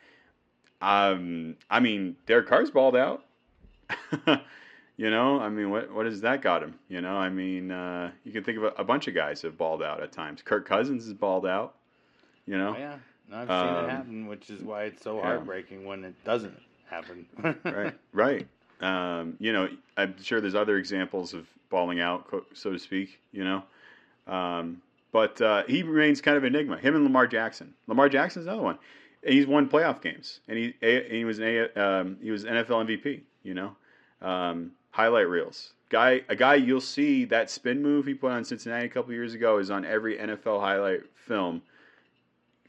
um, 0.81 1.55
I 1.69 1.79
mean, 1.79 2.17
Derek 2.25 2.47
Carr's 2.47 2.69
balled 2.69 2.97
out. 2.97 3.23
you 4.97 5.09
know, 5.09 5.39
I 5.39 5.49
mean, 5.49 5.69
what 5.69 5.91
what 5.93 6.05
has 6.05 6.21
that 6.21 6.41
got 6.41 6.63
him? 6.63 6.75
You 6.89 7.01
know, 7.01 7.15
I 7.15 7.29
mean, 7.29 7.71
uh, 7.71 8.11
you 8.23 8.31
can 8.31 8.43
think 8.43 8.57
of 8.57 8.63
a, 8.65 8.67
a 8.77 8.83
bunch 8.83 9.07
of 9.07 9.13
guys 9.15 9.41
that 9.41 9.49
have 9.49 9.57
balled 9.57 9.83
out 9.83 10.01
at 10.01 10.11
times. 10.11 10.41
Kirk 10.41 10.67
Cousins 10.67 11.05
has 11.05 11.13
balled 11.13 11.45
out. 11.45 11.75
You 12.45 12.57
know, 12.57 12.75
Oh, 12.75 12.79
yeah, 12.79 12.95
I've 13.33 13.47
seen 13.47 13.57
Um, 13.75 13.85
it 13.85 13.89
happen, 13.89 14.27
which 14.27 14.49
is 14.49 14.61
why 14.61 14.83
it's 14.83 15.03
so 15.03 15.17
yeah. 15.17 15.23
heartbreaking 15.23 15.83
when 15.85 16.03
it 16.03 16.13
doesn't 16.23 16.57
happen. 16.89 17.25
right, 17.63 17.93
right. 18.13 18.47
Um, 18.81 19.35
you 19.39 19.51
know, 19.51 19.67
I'm 19.97 20.21
sure 20.21 20.39
there's 20.41 20.53
other 20.55 20.77
examples 20.77 21.33
of 21.33 21.47
balling 21.69 21.99
out, 21.99 22.31
so 22.53 22.71
to 22.71 22.79
speak. 22.79 23.19
You 23.31 23.43
know, 23.43 23.63
um, 24.27 24.81
but 25.11 25.41
uh, 25.41 25.63
he 25.67 25.81
remains 25.83 26.21
kind 26.21 26.37
of 26.37 26.43
an 26.43 26.53
enigma. 26.55 26.77
Him 26.77 26.95
and 26.95 27.03
Lamar 27.03 27.25
Jackson. 27.27 27.73
Lamar 27.87 28.09
Jackson's 28.09 28.45
another 28.45 28.61
one. 28.61 28.77
He's 29.25 29.47
won 29.47 29.67
playoff 29.69 30.01
games, 30.01 30.39
and 30.47 30.57
he 30.57 30.75
a, 30.83 31.09
he 31.09 31.25
was 31.25 31.39
an 31.39 31.45
a, 31.45 31.81
um, 31.83 32.17
he 32.21 32.29
was 32.31 32.43
NFL 32.45 32.85
MVP. 32.85 33.21
You 33.43 33.53
know, 33.55 33.75
um, 34.21 34.71
highlight 34.95 35.27
reels. 35.27 35.73
Guy, 35.89 36.21
a 36.29 36.35
guy 36.37 36.55
you'll 36.55 36.79
see 36.79 37.25
that 37.25 37.49
spin 37.51 37.81
move 37.83 38.05
he 38.05 38.13
put 38.13 38.31
on 38.31 38.45
Cincinnati 38.45 38.85
a 38.85 38.89
couple 38.89 39.11
years 39.13 39.33
ago 39.33 39.57
is 39.57 39.69
on 39.69 39.83
every 39.83 40.17
NFL 40.17 40.61
highlight 40.61 41.01
film 41.15 41.61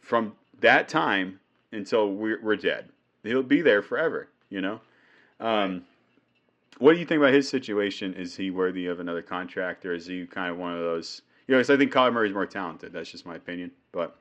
from 0.01 0.33
that 0.61 0.89
time 0.89 1.39
until 1.71 2.11
we're, 2.13 2.41
we're 2.43 2.57
dead. 2.57 2.89
He'll 3.23 3.43
be 3.45 3.63
there 3.63 3.81
forever. 3.81 4.29
You 4.51 4.61
know. 4.61 4.81
Um, 5.41 5.85
What 6.79 6.95
do 6.95 6.99
you 6.99 7.07
think 7.07 7.19
about 7.21 7.33
his 7.33 7.49
situation? 7.49 8.13
Is 8.15 8.37
he 8.37 8.51
worthy 8.51 8.87
of 8.87 8.99
another 9.01 9.23
contract, 9.23 9.87
or 9.87 9.95
is 9.95 10.07
he 10.07 10.27
kind 10.27 10.51
of 10.51 10.59
one 10.59 10.73
of 10.75 10.81
those? 10.81 11.23
You 11.47 11.55
know, 11.55 11.61
'cause 11.61 11.71
I 11.71 11.77
think 11.77 11.93
Kyler 11.93 12.13
Murray's 12.13 12.35
more 12.35 12.45
talented. 12.47 12.93
That's 12.93 13.11
just 13.11 13.25
my 13.25 13.37
opinion. 13.37 13.71
But 13.93 14.17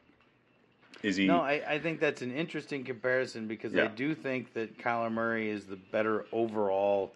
is 1.02 1.16
he? 1.16 1.26
no, 1.26 1.42
I, 1.42 1.62
I 1.68 1.80
think 1.80 2.00
that's 2.00 2.22
an 2.22 2.32
interesting 2.32 2.84
comparison 2.84 3.48
because 3.48 3.74
I 3.76 3.88
do 3.88 4.14
think 4.16 4.54
that 4.54 4.78
Kyler 4.78 5.12
Murray 5.12 5.50
is 5.50 5.66
the 5.66 5.76
better 5.76 6.26
overall 6.32 7.12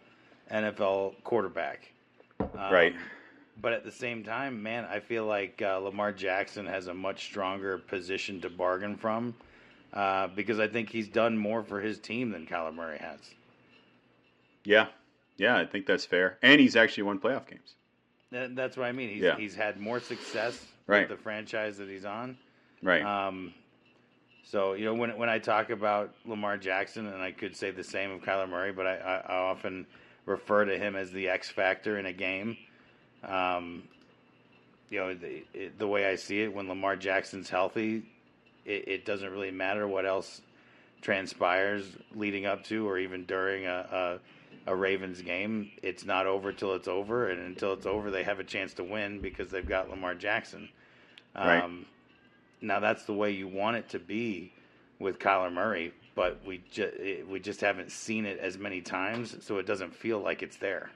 NFL 0.51 1.15
quarterback. 1.24 1.91
Um, 2.39 2.50
Right. 2.72 2.96
But 3.62 3.74
at 3.74 3.84
the 3.84 3.91
same 3.91 4.24
time, 4.24 4.63
man, 4.63 4.86
I 4.86 5.01
feel 5.01 5.25
like 5.25 5.62
uh, 5.62 5.79
Lamar 5.79 6.13
Jackson 6.13 6.65
has 6.65 6.88
a 6.88 6.94
much 6.94 7.25
stronger 7.25 7.77
position 7.77 8.39
to 8.41 8.50
bargain 8.50 8.96
from 8.96 9.36
uh, 9.94 10.27
because 10.27 10.60
I 10.62 10.68
think 10.70 10.89
he's 10.89 11.10
done 11.10 11.38
more 11.38 11.62
for 11.63 11.82
his 11.82 12.00
team 12.00 12.32
than 12.32 12.46
Kyler 12.46 12.74
Murray 12.74 13.00
has. 13.00 13.20
Yeah, 14.63 14.88
yeah, 15.38 15.58
I 15.58 15.65
think 15.65 15.86
that's 15.86 16.06
fair. 16.06 16.38
And 16.41 16.62
he's 16.62 16.75
actually 16.77 17.03
won 17.03 17.20
playoff 17.20 17.48
games. 17.48 17.74
That, 18.32 18.56
that's 18.56 18.77
what 18.77 18.86
I 18.86 18.91
mean. 18.94 19.10
He's 19.10 19.24
Yeah. 19.24 19.36
he's 19.36 19.56
had 19.56 19.77
more 19.79 20.00
success 20.00 20.65
Right. 20.88 21.08
with 21.10 21.18
the 21.18 21.22
franchise 21.24 21.77
that 21.79 21.89
he's 21.89 22.06
on. 22.06 22.38
Right. 22.82 23.03
Um, 23.03 23.53
so 24.44 24.74
you 24.74 24.86
know 24.86 24.94
when 24.94 25.18
when 25.18 25.27
I 25.29 25.38
talk 25.39 25.70
about 25.70 26.13
Lamar 26.25 26.58
Jackson, 26.58 27.08
and 27.08 27.22
I 27.22 27.32
could 27.34 27.56
say 27.58 27.72
the 27.72 27.84
same 27.84 28.12
of 28.12 28.22
Kyler 28.22 28.48
Murray, 28.50 28.72
but 28.72 28.88
I, 28.88 28.96
I, 28.96 29.15
I 29.34 29.36
often 29.36 29.86
refer 30.29 30.65
to 30.65 30.77
him 30.77 30.95
as 30.95 31.12
the 31.12 31.29
X 31.29 31.50
factor 31.50 31.98
in 31.98 32.05
a 32.05 32.13
game. 32.13 32.57
Um, 33.24 33.83
you 34.89 35.00
know 35.00 35.13
the 35.13 35.43
the 35.77 35.88
way 35.88 36.05
I 36.05 36.15
see 36.15 36.41
it, 36.41 36.53
when 36.53 36.67
Lamar 36.67 36.95
Jackson's 36.95 37.50
healthy, 37.50 38.03
it, 38.65 38.88
it 38.88 39.05
doesn't 39.05 39.29
really 39.29 39.51
matter 39.51 39.88
what 39.88 40.05
else 40.05 40.41
transpires 41.01 41.86
leading 42.15 42.45
up 42.45 42.63
to 42.65 42.88
or 42.88 42.98
even 42.98 43.25
during 43.25 43.65
a, 43.65 44.19
a 44.67 44.71
a 44.71 44.75
Ravens 44.75 45.21
game. 45.21 45.71
It's 45.81 46.05
not 46.05 46.27
over 46.27 46.51
till 46.51 46.75
it's 46.75 46.88
over, 46.88 47.29
and 47.29 47.41
until 47.41 47.74
it's 47.74 47.86
over, 47.86 48.12
they 48.12 48.24
have 48.24 48.39
a 48.39 48.43
chance 48.43 48.74
to 48.75 48.83
win 48.83 49.21
because 49.21 49.50
they've 49.50 49.67
got 49.67 49.89
Lamar 49.89 50.15
Jackson. 50.15 50.69
Right. 51.36 51.63
Um, 51.63 51.86
now 52.62 52.79
that's 52.79 53.03
the 53.05 53.13
way 53.13 53.31
you 53.31 53.48
want 53.48 53.77
it 53.77 53.89
to 53.89 54.00
be 54.00 54.53
with 55.00 55.19
Kyler 55.19 55.51
Murray, 55.51 55.93
but 56.19 56.38
we 56.45 56.61
just 56.69 56.97
we 57.29 57.39
just 57.39 57.61
haven't 57.61 57.93
seen 57.93 58.25
it 58.25 58.39
as 58.39 58.57
many 58.57 58.81
times, 58.81 59.38
so 59.39 59.57
it 59.57 59.65
doesn't 59.65 59.95
feel 59.95 60.19
like 60.19 60.43
it's 60.43 60.57
there. 60.57 60.91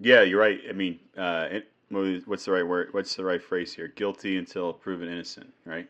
yeah, 0.00 0.22
you're 0.22 0.40
right. 0.40 0.58
I 0.66 0.72
mean, 0.72 0.98
uh, 1.18 1.48
it, 1.50 1.68
what's 1.90 2.46
the 2.46 2.52
right 2.52 2.66
word? 2.66 2.94
What's 2.94 3.14
the 3.14 3.24
right 3.26 3.42
phrase 3.42 3.74
here? 3.74 3.88
Guilty 3.88 4.38
until 4.38 4.72
proven 4.72 5.10
innocent, 5.10 5.52
right? 5.66 5.86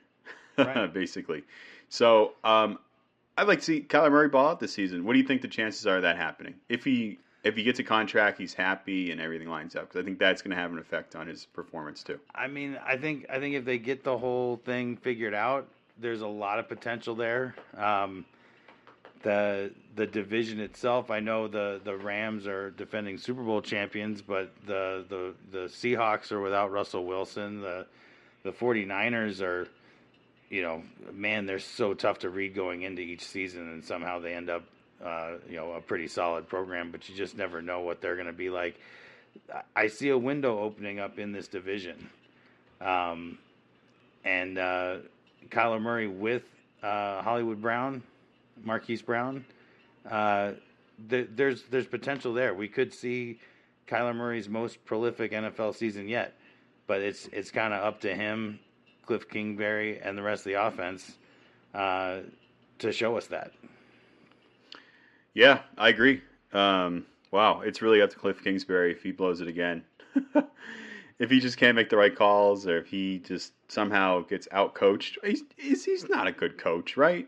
Right. 0.58 0.92
Basically. 0.92 1.44
So, 1.88 2.32
um, 2.42 2.80
I'd 3.38 3.46
like 3.46 3.60
to 3.60 3.64
see 3.64 3.80
Kyler 3.80 4.10
Murray 4.10 4.28
ball 4.28 4.48
out 4.48 4.58
this 4.58 4.72
season. 4.72 5.04
What 5.04 5.12
do 5.12 5.20
you 5.20 5.24
think 5.24 5.40
the 5.40 5.46
chances 5.46 5.86
are 5.86 5.98
of 5.98 6.02
that 6.02 6.16
happening? 6.16 6.54
If 6.68 6.82
he 6.82 7.20
if 7.44 7.54
he 7.54 7.62
gets 7.62 7.78
a 7.78 7.84
contract, 7.84 8.38
he's 8.38 8.54
happy 8.54 9.12
and 9.12 9.20
everything 9.20 9.48
lines 9.48 9.76
up 9.76 9.82
because 9.82 10.02
I 10.02 10.04
think 10.04 10.18
that's 10.18 10.42
going 10.42 10.50
to 10.50 10.60
have 10.60 10.72
an 10.72 10.80
effect 10.80 11.14
on 11.14 11.28
his 11.28 11.46
performance 11.46 12.02
too. 12.02 12.18
I 12.34 12.48
mean, 12.48 12.76
I 12.84 12.96
think 12.96 13.26
I 13.30 13.38
think 13.38 13.54
if 13.54 13.64
they 13.64 13.78
get 13.78 14.02
the 14.02 14.18
whole 14.18 14.60
thing 14.64 14.96
figured 14.96 15.32
out, 15.32 15.68
there's 16.00 16.20
a 16.20 16.26
lot 16.26 16.58
of 16.58 16.68
potential 16.68 17.14
there. 17.14 17.54
Um, 17.76 18.24
the 19.22 19.72
the 19.96 20.06
division 20.06 20.60
itself, 20.60 21.10
I 21.10 21.20
know 21.20 21.48
the, 21.48 21.80
the 21.82 21.96
Rams 21.96 22.46
are 22.46 22.70
defending 22.70 23.18
Super 23.18 23.42
Bowl 23.42 23.62
champions, 23.62 24.22
but 24.22 24.52
the, 24.66 25.04
the 25.08 25.34
the 25.50 25.64
Seahawks 25.66 26.30
are 26.32 26.40
without 26.40 26.70
Russell 26.70 27.04
Wilson. 27.06 27.60
The 27.60 27.86
the 28.44 28.52
49ers 28.52 29.40
are 29.42 29.68
you 30.48 30.62
know, 30.62 30.82
man, 31.12 31.46
they're 31.46 31.58
so 31.58 31.94
tough 31.94 32.20
to 32.20 32.30
read 32.30 32.54
going 32.54 32.82
into 32.82 33.02
each 33.02 33.24
season, 33.24 33.68
and 33.72 33.84
somehow 33.84 34.20
they 34.20 34.32
end 34.32 34.48
up, 34.48 34.62
uh, 35.04 35.32
you 35.48 35.56
know, 35.56 35.72
a 35.72 35.80
pretty 35.80 36.06
solid 36.06 36.48
program. 36.48 36.90
But 36.92 37.08
you 37.08 37.16
just 37.16 37.36
never 37.36 37.60
know 37.60 37.80
what 37.80 38.00
they're 38.00 38.14
going 38.14 38.28
to 38.28 38.32
be 38.32 38.50
like. 38.50 38.78
I- 39.74 39.88
see 39.88 40.08
a 40.10 40.18
window 40.18 40.60
opening 40.60 40.98
up 41.00 41.18
in 41.18 41.32
this 41.32 41.48
division, 41.48 42.08
um, 42.80 43.38
and 44.24 44.56
uh, 44.58 44.96
Kyler 45.50 45.80
Murray 45.80 46.06
with 46.06 46.44
uh, 46.82 47.22
Hollywood 47.22 47.60
Brown, 47.60 48.02
Marquise 48.62 49.02
Brown. 49.02 49.44
Uh, 50.08 50.52
th- 51.10 51.28
there's 51.34 51.62
there's 51.64 51.86
potential 51.86 52.32
there. 52.32 52.54
We 52.54 52.68
could 52.68 52.92
see 52.92 53.38
Kyler 53.86 54.14
Murray's 54.14 54.48
most 54.48 54.84
prolific 54.84 55.32
NFL 55.32 55.74
season 55.74 56.08
yet, 56.08 56.34
but 56.86 57.00
it's 57.00 57.26
it's 57.32 57.50
kind 57.50 57.72
of 57.74 57.82
up 57.82 58.00
to 58.02 58.14
him, 58.14 58.58
Cliff 59.04 59.28
Kingsbury, 59.28 60.00
and 60.00 60.16
the 60.16 60.22
rest 60.22 60.40
of 60.46 60.52
the 60.52 60.64
offense 60.64 61.18
uh, 61.74 62.20
to 62.78 62.92
show 62.92 63.16
us 63.16 63.26
that. 63.28 63.52
Yeah, 65.34 65.60
I 65.76 65.90
agree. 65.90 66.22
Um, 66.52 67.04
wow, 67.30 67.60
it's 67.60 67.82
really 67.82 68.00
up 68.00 68.10
to 68.10 68.16
Cliff 68.16 68.42
Kingsbury 68.42 68.92
if 68.92 69.02
he 69.02 69.12
blows 69.12 69.40
it 69.40 69.48
again. 69.48 69.85
if 71.18 71.31
he 71.31 71.40
just 71.40 71.57
can't 71.57 71.74
make 71.76 71.88
the 71.90 71.96
right 71.96 72.14
calls, 72.14 72.66
or 72.66 72.79
if 72.79 72.87
he 72.87 73.18
just 73.20 73.52
somehow 73.68 74.20
gets 74.22 74.46
out 74.52 74.74
coached, 74.74 75.18
he's, 75.24 75.42
he's 75.57 75.85
he's 75.85 76.09
not 76.09 76.26
a 76.26 76.33
good 76.33 76.59
coach, 76.59 76.96
right? 76.96 77.26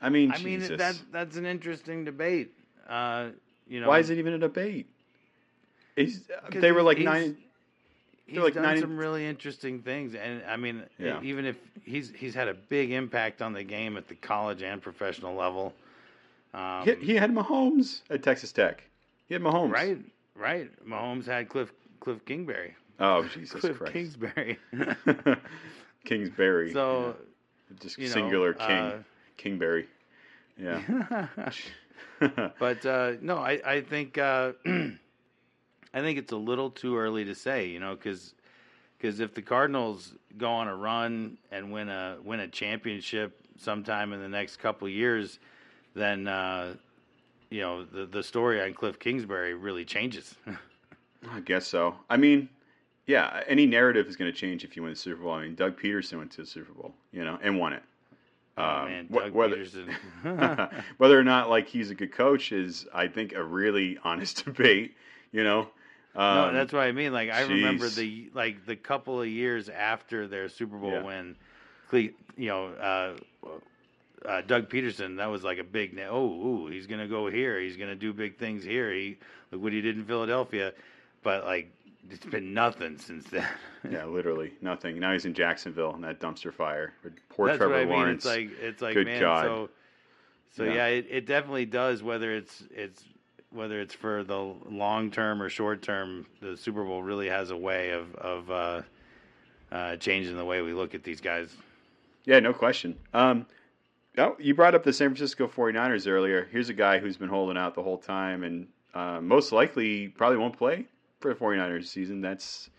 I 0.00 0.08
mean, 0.08 0.32
I 0.32 0.38
mean 0.38 0.60
that 0.76 0.98
that's 1.12 1.36
an 1.36 1.46
interesting 1.46 2.04
debate. 2.04 2.52
Uh, 2.88 3.30
you 3.68 3.80
know, 3.80 3.88
why 3.88 3.98
is 3.98 4.10
it 4.10 4.18
even 4.18 4.32
a 4.34 4.38
debate? 4.38 4.86
He's, 5.96 6.20
'Cause 6.50 6.60
they 6.62 6.72
were 6.72 6.82
like 6.82 6.96
he's- 6.98 7.04
nine. 7.12 7.36
He's 8.26 8.38
like 8.38 8.54
done 8.54 8.62
90 8.62 8.80
some 8.82 8.96
really 8.96 9.26
interesting 9.26 9.82
things, 9.82 10.14
and 10.14 10.40
I 10.46 10.56
mean, 10.56 10.84
Yeah. 11.00 11.20
even 11.20 11.44
if 11.44 11.56
he's 11.82 12.12
he's 12.16 12.32
had 12.32 12.46
a 12.46 12.54
big 12.54 12.92
impact 12.92 13.42
on 13.42 13.52
the 13.52 13.64
game 13.64 13.96
at 13.96 14.06
the 14.06 14.14
college 14.14 14.62
and 14.62 14.80
professional 14.80 15.34
level. 15.34 15.74
Um, 16.54 16.84
He, 16.84 16.94
he 16.94 17.14
had 17.16 17.32
Mahomes 17.32 18.02
at 18.08 18.22
Texas 18.22 18.52
Tech. 18.52 18.84
He 19.26 19.34
had 19.34 19.42
Mahomes. 19.42 19.72
right, 19.72 19.98
right. 20.36 20.70
Mahomes 20.86 21.26
had 21.26 21.48
Cliff 21.48 21.72
Cliff 22.00 22.24
Kingsbury. 22.24 22.74
Oh 22.98 23.24
Jesus 23.24 23.60
Cliff 23.60 23.78
Christ. 23.78 23.92
Kingsbury. 23.92 24.58
Kingsbury. 26.04 26.72
so 26.72 27.14
yeah. 27.70 27.76
just 27.80 27.98
you 27.98 28.08
know, 28.08 28.12
singular 28.12 28.52
King. 28.54 28.70
uh, 28.70 29.02
Kingberry. 29.38 29.86
Yeah. 30.58 31.28
but 32.58 32.84
uh, 32.84 33.12
no, 33.20 33.38
I 33.38 33.60
I 33.64 33.80
think 33.80 34.18
uh, 34.18 34.52
I 34.66 36.00
think 36.00 36.18
it's 36.18 36.32
a 36.32 36.36
little 36.36 36.70
too 36.70 36.96
early 36.96 37.24
to 37.24 37.34
say, 37.34 37.68
you 37.68 37.80
know, 37.80 37.96
because 37.96 38.34
if 39.02 39.34
the 39.34 39.42
Cardinals 39.42 40.14
go 40.36 40.50
on 40.50 40.68
a 40.68 40.76
run 40.76 41.38
and 41.50 41.72
win 41.72 41.88
a 41.88 42.18
win 42.22 42.40
a 42.40 42.48
championship 42.48 43.40
sometime 43.56 44.12
in 44.12 44.20
the 44.20 44.28
next 44.28 44.58
couple 44.58 44.86
of 44.86 44.92
years, 44.92 45.38
then 45.94 46.26
uh, 46.28 46.74
you 47.50 47.60
know 47.60 47.84
the 47.84 48.06
the 48.06 48.22
story 48.22 48.62
on 48.62 48.74
Cliff 48.74 48.98
Kingsbury 48.98 49.54
really 49.54 49.84
changes. 49.84 50.34
I 51.28 51.40
guess 51.40 51.66
so. 51.66 51.94
I 52.08 52.16
mean, 52.16 52.48
yeah, 53.06 53.42
any 53.46 53.66
narrative 53.66 54.06
is 54.06 54.16
going 54.16 54.30
to 54.32 54.36
change 54.36 54.64
if 54.64 54.76
you 54.76 54.82
win 54.82 54.92
the 54.92 54.96
Super 54.96 55.22
Bowl. 55.22 55.32
I 55.32 55.42
mean, 55.42 55.54
Doug 55.54 55.78
Pederson 55.80 56.18
went 56.18 56.30
to 56.32 56.42
the 56.42 56.46
Super 56.46 56.72
Bowl, 56.72 56.94
you 57.12 57.24
know, 57.24 57.38
and 57.42 57.58
won 57.58 57.72
it. 57.74 57.82
oh 58.56 58.62
Um, 58.64 58.84
man, 58.88 59.08
wh- 59.12 59.16
Doug 59.18 59.32
whether, 59.32 59.56
Pederson. 59.56 59.94
whether 60.98 61.18
or 61.18 61.24
not 61.24 61.50
like 61.50 61.66
he's 61.68 61.90
a 61.90 61.94
good 61.94 62.12
coach 62.12 62.52
is, 62.52 62.86
I 62.94 63.08
think, 63.08 63.32
a 63.34 63.42
really 63.42 63.98
honest 64.04 64.44
debate. 64.44 64.94
You 65.32 65.44
know. 65.44 65.60
Um, 66.16 66.34
no, 66.34 66.52
that's 66.54 66.72
what 66.72 66.82
I 66.82 66.90
mean. 66.92 67.12
Like 67.12 67.30
I 67.30 67.42
remember 67.42 67.88
the 67.88 68.30
like 68.34 68.66
the 68.66 68.74
couple 68.74 69.20
of 69.20 69.28
years 69.28 69.68
after 69.68 70.26
their 70.26 70.48
Super 70.48 70.76
Bowl 70.76 70.90
Yeah. 70.90 71.02
win, 71.04 71.36
Cle- 71.88 72.08
you 72.36 72.48
know, 72.48 72.66
uh, 72.66 73.48
uh, 74.26 74.40
Doug 74.42 74.68
Pederson. 74.68 75.18
That 75.18 75.26
was 75.26 75.44
like 75.44 75.58
a 75.58 75.64
big. 75.64 75.94
na- 75.94 76.08
Oh, 76.10 76.26
ooh, 76.26 76.66
he's 76.66 76.86
gonna 76.88 77.06
go 77.06 77.28
here. 77.28 77.60
He's 77.60 77.76
gonna 77.76 77.94
do 77.94 78.12
big 78.12 78.38
things 78.38 78.64
here. 78.64 78.92
He 78.92 79.18
look 79.52 79.62
what 79.62 79.72
he 79.72 79.80
did 79.80 79.96
in 79.96 80.04
Philadelphia, 80.04 80.72
but 81.22 81.44
like 81.44 81.70
it's 82.10 82.26
been 82.26 82.54
nothing 82.54 82.98
since 82.98 83.24
then. 83.26 83.46
Yeah, 83.90 84.04
literally 84.04 84.52
nothing. 84.60 85.00
Now 85.00 85.12
he's 85.14 85.24
in 85.24 85.32
Jacksonville 85.32 85.94
in 85.94 86.02
that 86.02 86.20
dumpster 86.20 86.52
fire. 86.52 86.92
Poor 87.30 87.46
That's 87.46 87.56
Trevor 87.56 87.76
I 87.76 87.84
mean. 87.86 87.88
Lawrence. 87.88 88.26
It's 88.26 88.26
like 88.26 88.50
it's 88.60 88.82
like 88.82 88.92
Good 88.92 89.06
man. 89.06 89.20
God. 89.22 89.44
So 89.46 89.70
so 90.54 90.64
Yeah. 90.64 90.74
yeah, 90.74 90.86
it, 90.88 91.06
it 91.08 91.26
definitely 91.26 91.64
does. 91.64 92.02
Whether 92.02 92.30
it's 92.34 92.62
it's 92.74 93.02
whether 93.50 93.80
it's 93.80 93.94
for 93.94 94.22
the 94.22 94.38
long 94.68 95.10
term 95.10 95.40
or 95.40 95.48
short 95.48 95.80
term, 95.80 96.26
the 96.42 96.58
Super 96.58 96.84
Bowl 96.84 97.02
really 97.02 97.28
has 97.30 97.50
a 97.50 97.56
way 97.56 97.92
of 97.92 98.14
of 98.16 98.50
uh, 98.50 98.82
uh, 99.72 99.96
changing 99.96 100.36
the 100.36 100.44
way 100.44 100.60
we 100.60 100.74
look 100.74 100.94
at 100.94 101.02
these 101.02 101.22
guys. 101.22 101.48
Yeah, 102.26 102.38
no 102.40 102.52
question. 102.52 102.98
Um, 103.14 103.46
oh, 104.18 104.36
you 104.38 104.54
brought 104.54 104.74
up 104.74 104.84
the 104.84 104.92
San 104.92 105.08
Francisco 105.08 105.48
49ers 105.48 106.06
earlier. 106.06 106.48
Here's 106.52 106.68
a 106.68 106.74
guy 106.74 106.98
who's 106.98 107.16
been 107.16 107.30
holding 107.30 107.56
out 107.56 107.74
the 107.74 107.82
whole 107.82 107.96
time 107.96 108.44
and 108.44 108.68
uh, 108.92 109.22
most 109.22 109.52
likely 109.52 110.08
probably 110.08 110.36
won't 110.36 110.58
play 110.58 110.84
for 111.20 111.32
the 111.32 111.38
49ers 111.38 111.86
season. 111.86 112.20
That's 112.20 112.70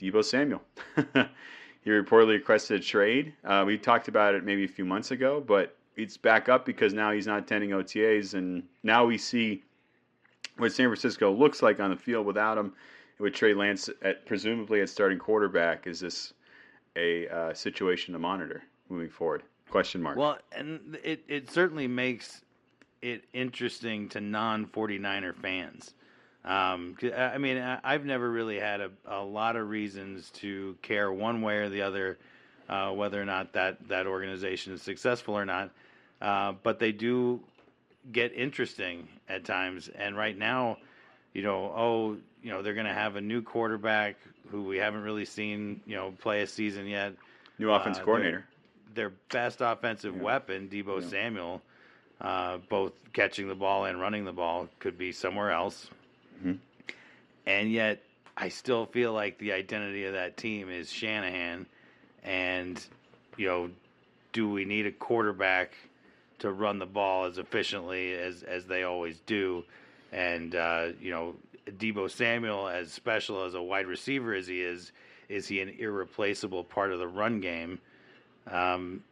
Deebo 0.00 0.24
Samuel. 0.24 0.62
he 0.96 1.90
reportedly 1.90 2.34
requested 2.34 2.80
a 2.80 2.84
trade. 2.84 3.34
Uh, 3.44 3.64
we 3.66 3.76
talked 3.76 4.08
about 4.08 4.34
it 4.34 4.44
maybe 4.44 4.64
a 4.64 4.68
few 4.68 4.84
months 4.84 5.10
ago, 5.10 5.42
but 5.46 5.76
it's 5.96 6.16
back 6.16 6.48
up 6.48 6.64
because 6.64 6.94
now 6.94 7.10
he's 7.10 7.26
not 7.26 7.40
attending 7.40 7.70
OTAs, 7.70 8.34
and 8.34 8.62
now 8.82 9.04
we 9.04 9.18
see 9.18 9.62
what 10.56 10.72
San 10.72 10.86
Francisco 10.86 11.32
looks 11.32 11.62
like 11.62 11.80
on 11.80 11.90
the 11.90 11.96
field 11.96 12.26
without 12.26 12.56
him. 12.56 12.72
With 13.18 13.34
Trey 13.34 13.52
Lance 13.52 13.90
at 14.00 14.24
presumably 14.24 14.80
at 14.80 14.88
starting 14.88 15.18
quarterback, 15.18 15.86
is 15.86 16.00
this 16.00 16.32
a 16.96 17.28
uh, 17.28 17.52
situation 17.52 18.14
to 18.14 18.18
monitor 18.18 18.62
moving 18.88 19.10
forward? 19.10 19.42
Question 19.68 20.00
mark. 20.00 20.16
Well, 20.16 20.38
and 20.52 20.98
it 21.04 21.22
it 21.28 21.50
certainly 21.50 21.86
makes 21.86 22.42
it 23.02 23.24
interesting 23.34 24.08
to 24.10 24.22
non 24.22 24.64
49er 24.64 25.34
fans. 25.36 25.92
Um, 26.44 26.94
'cause, 26.94 27.12
I 27.12 27.36
mean, 27.38 27.58
I've 27.58 28.04
never 28.06 28.30
really 28.30 28.58
had 28.58 28.80
a, 28.80 28.90
a 29.04 29.22
lot 29.22 29.56
of 29.56 29.68
reasons 29.68 30.30
to 30.36 30.76
care 30.82 31.12
one 31.12 31.42
way 31.42 31.58
or 31.58 31.68
the 31.68 31.82
other 31.82 32.18
uh, 32.68 32.92
whether 32.92 33.20
or 33.20 33.24
not 33.24 33.52
that, 33.54 33.88
that 33.88 34.06
organization 34.06 34.72
is 34.72 34.80
successful 34.80 35.34
or 35.36 35.44
not. 35.44 35.70
Uh, 36.20 36.52
but 36.62 36.78
they 36.78 36.92
do 36.92 37.40
get 38.12 38.32
interesting 38.32 39.08
at 39.28 39.44
times. 39.44 39.88
And 39.88 40.16
right 40.16 40.38
now, 40.38 40.78
you 41.34 41.42
know, 41.42 41.72
oh, 41.76 42.16
you 42.42 42.50
know, 42.50 42.62
they're 42.62 42.74
going 42.74 42.86
to 42.86 42.92
have 42.94 43.16
a 43.16 43.20
new 43.20 43.42
quarterback 43.42 44.16
who 44.50 44.62
we 44.62 44.78
haven't 44.78 45.02
really 45.02 45.24
seen, 45.24 45.80
you 45.84 45.96
know, 45.96 46.12
play 46.20 46.42
a 46.42 46.46
season 46.46 46.86
yet 46.86 47.14
New 47.58 47.70
offense 47.70 47.98
uh, 47.98 48.02
coordinator. 48.04 48.46
their 48.94 49.10
best 49.30 49.60
offensive 49.60 50.14
Yeah. 50.14 50.22
weapon, 50.22 50.68
Deebo 50.68 51.00
Yeah. 51.02 51.08
Samuel, 51.08 51.62
uh, 52.20 52.58
both 52.68 52.92
catching 53.12 53.48
the 53.48 53.54
ball 53.54 53.84
and 53.84 54.00
running 54.00 54.24
the 54.24 54.32
ball, 54.32 54.68
could 54.78 54.96
be 54.96 55.10
somewhere 55.12 55.50
else. 55.50 55.90
Mhm. 56.42 56.58
And 57.46 57.70
yet, 57.70 58.02
I 58.36 58.48
still 58.48 58.86
feel 58.86 59.12
like 59.12 59.38
the 59.38 59.52
identity 59.52 60.04
of 60.06 60.14
that 60.14 60.36
team 60.36 60.70
is 60.70 60.90
Shanahan. 60.90 61.66
And, 62.22 62.84
you 63.36 63.46
know, 63.46 63.70
do 64.32 64.48
we 64.48 64.64
need 64.64 64.86
a 64.86 64.92
quarterback 64.92 65.72
to 66.38 66.50
run 66.50 66.78
the 66.78 66.86
ball 66.86 67.24
as 67.24 67.38
efficiently 67.38 68.14
as, 68.14 68.42
as 68.42 68.66
they 68.66 68.82
always 68.82 69.18
do? 69.26 69.64
And, 70.12 70.54
uh, 70.54 70.88
you 71.00 71.10
know, 71.10 71.34
Deebo 71.66 72.10
Samuel, 72.10 72.68
as 72.68 72.92
special 72.92 73.44
as 73.44 73.54
a 73.54 73.62
wide 73.62 73.86
receiver 73.86 74.34
as 74.34 74.46
he 74.46 74.60
is, 74.62 74.92
is 75.28 75.46
he 75.46 75.60
an 75.60 75.68
irreplaceable 75.68 76.64
part 76.64 76.92
of 76.92 76.98
the 76.98 77.06
run 77.06 77.40
game? 77.40 77.78
Um, 78.50 79.04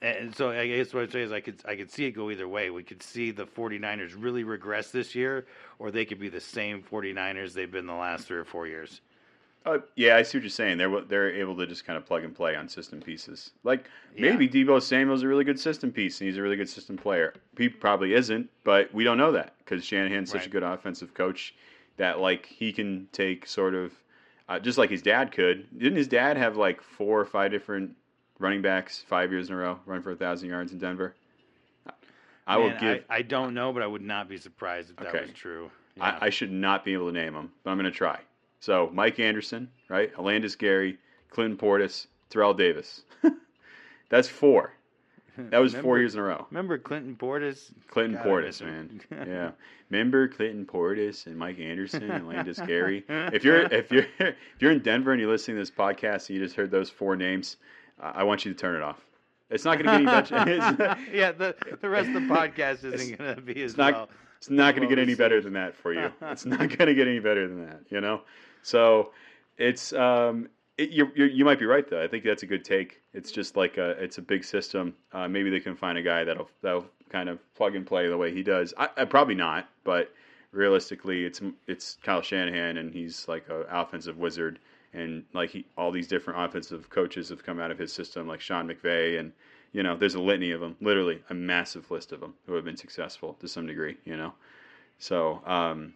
and 0.00 0.34
so 0.34 0.50
I 0.50 0.66
guess 0.66 0.94
what 0.94 1.04
I'm 1.04 1.10
saying 1.10 1.26
is 1.26 1.32
I 1.32 1.40
could 1.40 1.56
I 1.64 1.76
could 1.76 1.90
see 1.90 2.06
it 2.06 2.12
go 2.12 2.30
either 2.30 2.48
way. 2.48 2.70
We 2.70 2.82
could 2.82 3.02
see 3.02 3.30
the 3.30 3.46
49ers 3.46 4.14
really 4.16 4.44
regress 4.44 4.90
this 4.90 5.14
year, 5.14 5.46
or 5.78 5.90
they 5.90 6.04
could 6.04 6.20
be 6.20 6.28
the 6.28 6.40
same 6.40 6.82
49ers 6.82 7.52
they've 7.52 7.70
been 7.70 7.86
the 7.86 7.94
last 7.94 8.26
three 8.26 8.38
or 8.38 8.44
four 8.44 8.66
years. 8.66 9.00
Uh, 9.66 9.78
yeah, 9.96 10.16
I 10.16 10.22
see 10.22 10.38
what 10.38 10.44
you're 10.44 10.50
saying. 10.50 10.78
They're 10.78 11.00
they're 11.02 11.34
able 11.34 11.56
to 11.56 11.66
just 11.66 11.84
kind 11.84 11.96
of 11.96 12.06
plug 12.06 12.24
and 12.24 12.34
play 12.34 12.54
on 12.56 12.68
system 12.68 13.00
pieces. 13.00 13.50
Like 13.64 13.88
Yeah. 14.16 14.30
maybe 14.30 14.48
Deebo 14.48 14.80
Samuel's 14.80 15.22
a 15.22 15.28
really 15.28 15.44
good 15.44 15.58
system 15.58 15.90
piece, 15.92 16.20
and 16.20 16.28
he's 16.28 16.38
a 16.38 16.42
really 16.42 16.56
good 16.56 16.68
system 16.68 16.96
player. 16.96 17.34
He 17.56 17.68
probably 17.68 18.14
isn't, 18.14 18.48
but 18.64 18.92
we 18.94 19.04
don't 19.04 19.18
know 19.18 19.32
that 19.32 19.54
because 19.58 19.84
Shanahan's 19.84 20.30
such 20.30 20.46
a 20.46 20.48
good 20.50 20.62
offensive 20.62 21.12
coach 21.12 21.54
that 21.96 22.20
like 22.20 22.46
he 22.46 22.72
can 22.72 23.08
take 23.12 23.46
sort 23.46 23.74
of 23.74 23.92
uh, 24.48 24.58
just 24.58 24.78
like 24.78 24.90
his 24.90 25.02
dad 25.02 25.32
could. 25.32 25.66
Didn't 25.76 25.98
his 25.98 26.08
dad 26.08 26.36
have 26.36 26.56
like 26.56 26.80
four 26.80 27.20
or 27.20 27.26
five 27.26 27.50
different 27.50 27.94
running 28.38 28.62
backs 28.62 29.04
five 29.08 29.30
years 29.30 29.48
in 29.48 29.54
a 29.54 29.58
row, 29.58 29.78
run 29.86 30.02
for 30.02 30.12
a 30.12 30.16
thousand 30.16 30.48
yards 30.48 30.72
in 30.72 30.78
Denver? 30.78 31.14
I 32.46 32.56
will 32.56 32.70
give. 32.80 33.04
I, 33.10 33.16
I 33.16 33.22
don't 33.22 33.52
know, 33.52 33.72
but 33.72 33.82
I 33.82 33.86
would 33.86 34.02
not 34.02 34.28
be 34.28 34.38
surprised 34.38 34.90
if 34.90 34.96
that 34.96 35.12
was 35.12 35.32
true. 35.34 35.70
Yeah. 35.96 36.18
I, 36.20 36.26
I 36.26 36.30
should 36.30 36.50
not 36.50 36.84
be 36.84 36.94
able 36.94 37.06
to 37.06 37.12
name 37.12 37.34
them, 37.34 37.52
but 37.62 37.70
I'm 37.70 37.76
going 37.76 37.90
to 37.90 37.96
try. 37.96 38.20
So 38.60 38.90
Mike 38.92 39.20
Anderson, 39.20 39.68
right? 39.88 40.14
Olandis 40.14 40.56
Gary, 40.56 40.98
Clinton 41.30 41.58
Portis, 41.58 42.06
Terrell 42.30 42.54
Davis. 42.54 43.02
That's 44.08 44.28
four. 44.28 44.72
That 45.50 45.58
was 45.58 45.72
four 45.72 46.00
years 46.00 46.14
in 46.14 46.20
a 46.20 46.24
row. 46.24 46.48
Remember 46.50 46.78
Clinton 46.78 47.14
Portis? 47.14 47.70
Clinton 47.88 48.16
God, 48.16 48.26
Portis, 48.26 48.60
man. 48.60 49.00
Yeah. 49.12 49.52
Remember 49.88 50.26
Clinton 50.26 50.66
Portis 50.66 51.26
and 51.26 51.38
Mike 51.38 51.60
Anderson 51.60 52.10
and 52.10 52.26
Landis 52.26 52.58
Gary? 52.58 53.04
If 53.08 53.44
you're 53.44 53.62
if 53.72 53.92
you're 53.92 54.06
if 54.18 54.34
you're 54.58 54.72
in 54.72 54.80
Denver 54.80 55.12
and 55.12 55.20
you're 55.20 55.30
listening 55.30 55.56
to 55.56 55.60
this 55.60 55.70
podcast 55.70 56.28
and 56.28 56.36
you 56.36 56.44
just 56.44 56.56
heard 56.56 56.72
those 56.72 56.90
four 56.90 57.14
names, 57.14 57.56
I 58.00 58.22
want 58.24 58.44
you 58.44 58.52
to 58.52 58.58
turn 58.58 58.76
it 58.76 58.82
off. 58.82 59.04
It's 59.50 59.64
not 59.64 59.78
going 59.78 59.86
to 60.04 60.04
get 60.10 60.32
any 60.32 60.76
better. 60.76 60.96
Yeah, 61.12 61.32
the 61.32 61.54
the 61.80 61.88
rest 61.88 62.08
of 62.08 62.14
the 62.14 62.20
podcast 62.20 62.84
isn't 62.84 63.18
going 63.18 63.34
to 63.36 63.40
be 63.40 63.62
as 63.62 63.76
not 63.76 63.92
well. 63.94 64.08
it's 64.36 64.50
not 64.50 64.74
going 64.76 64.86
to 64.88 64.94
get 64.94 65.02
any 65.02 65.14
better 65.14 65.40
than 65.40 65.54
that 65.54 65.74
for 65.74 65.92
you. 65.94 66.12
It's 66.22 66.44
not 66.44 66.58
going 66.58 66.86
to 66.86 66.94
get 66.94 67.08
any 67.08 67.18
better 67.18 67.48
than 67.48 67.64
that, 67.66 67.80
you 67.88 68.00
know. 68.00 68.22
So 68.62 69.12
it's 69.56 69.92
um, 69.94 70.48
it, 70.76 70.90
you 70.90 71.10
you 71.14 71.24
you 71.26 71.44
might 71.44 71.58
be 71.58 71.64
right 71.66 71.88
though. 71.88 72.02
I 72.02 72.08
think 72.08 72.24
that's 72.24 72.42
a 72.42 72.46
good 72.46 72.64
take. 72.64 73.00
It's 73.14 73.30
just 73.32 73.56
like 73.56 73.78
a 73.78 73.90
it's 73.92 74.18
a 74.18 74.22
big 74.22 74.44
system. 74.44 74.94
Uh, 75.12 75.26
maybe 75.28 75.48
they 75.50 75.60
can 75.60 75.74
find 75.74 75.96
a 75.96 76.02
guy 76.02 76.24
that'll 76.24 76.50
that'll 76.62 76.86
kind 77.08 77.28
of 77.28 77.38
plug 77.54 77.74
and 77.74 77.86
play 77.86 78.06
the 78.08 78.16
way 78.18 78.32
he 78.32 78.42
does. 78.42 78.74
I, 78.76 78.88
I 78.98 79.04
probably 79.06 79.34
not, 79.34 79.68
but 79.82 80.12
realistically, 80.52 81.24
it's 81.24 81.40
it's 81.66 81.96
Kyle 82.02 82.22
Shanahan 82.22 82.76
and 82.76 82.92
he's 82.92 83.26
like 83.28 83.48
an 83.48 83.64
offensive 83.70 84.18
wizard. 84.18 84.58
And 84.94 85.24
like 85.34 85.50
he, 85.50 85.66
all 85.76 85.92
these 85.92 86.08
different 86.08 86.40
offensive 86.40 86.88
coaches 86.90 87.28
have 87.28 87.44
come 87.44 87.60
out 87.60 87.70
of 87.70 87.78
his 87.78 87.92
system, 87.92 88.26
like 88.26 88.40
Sean 88.40 88.68
McVay, 88.68 89.18
and 89.18 89.32
you 89.72 89.82
know, 89.82 89.96
there's 89.96 90.14
a 90.14 90.20
litany 90.20 90.50
of 90.52 90.60
them, 90.60 90.76
literally 90.80 91.22
a 91.28 91.34
massive 91.34 91.90
list 91.90 92.12
of 92.12 92.20
them 92.20 92.34
who 92.46 92.54
have 92.54 92.64
been 92.64 92.76
successful 92.76 93.34
to 93.40 93.48
some 93.48 93.66
degree. 93.66 93.96
You 94.04 94.16
know, 94.16 94.32
so 94.98 95.42
um, 95.46 95.92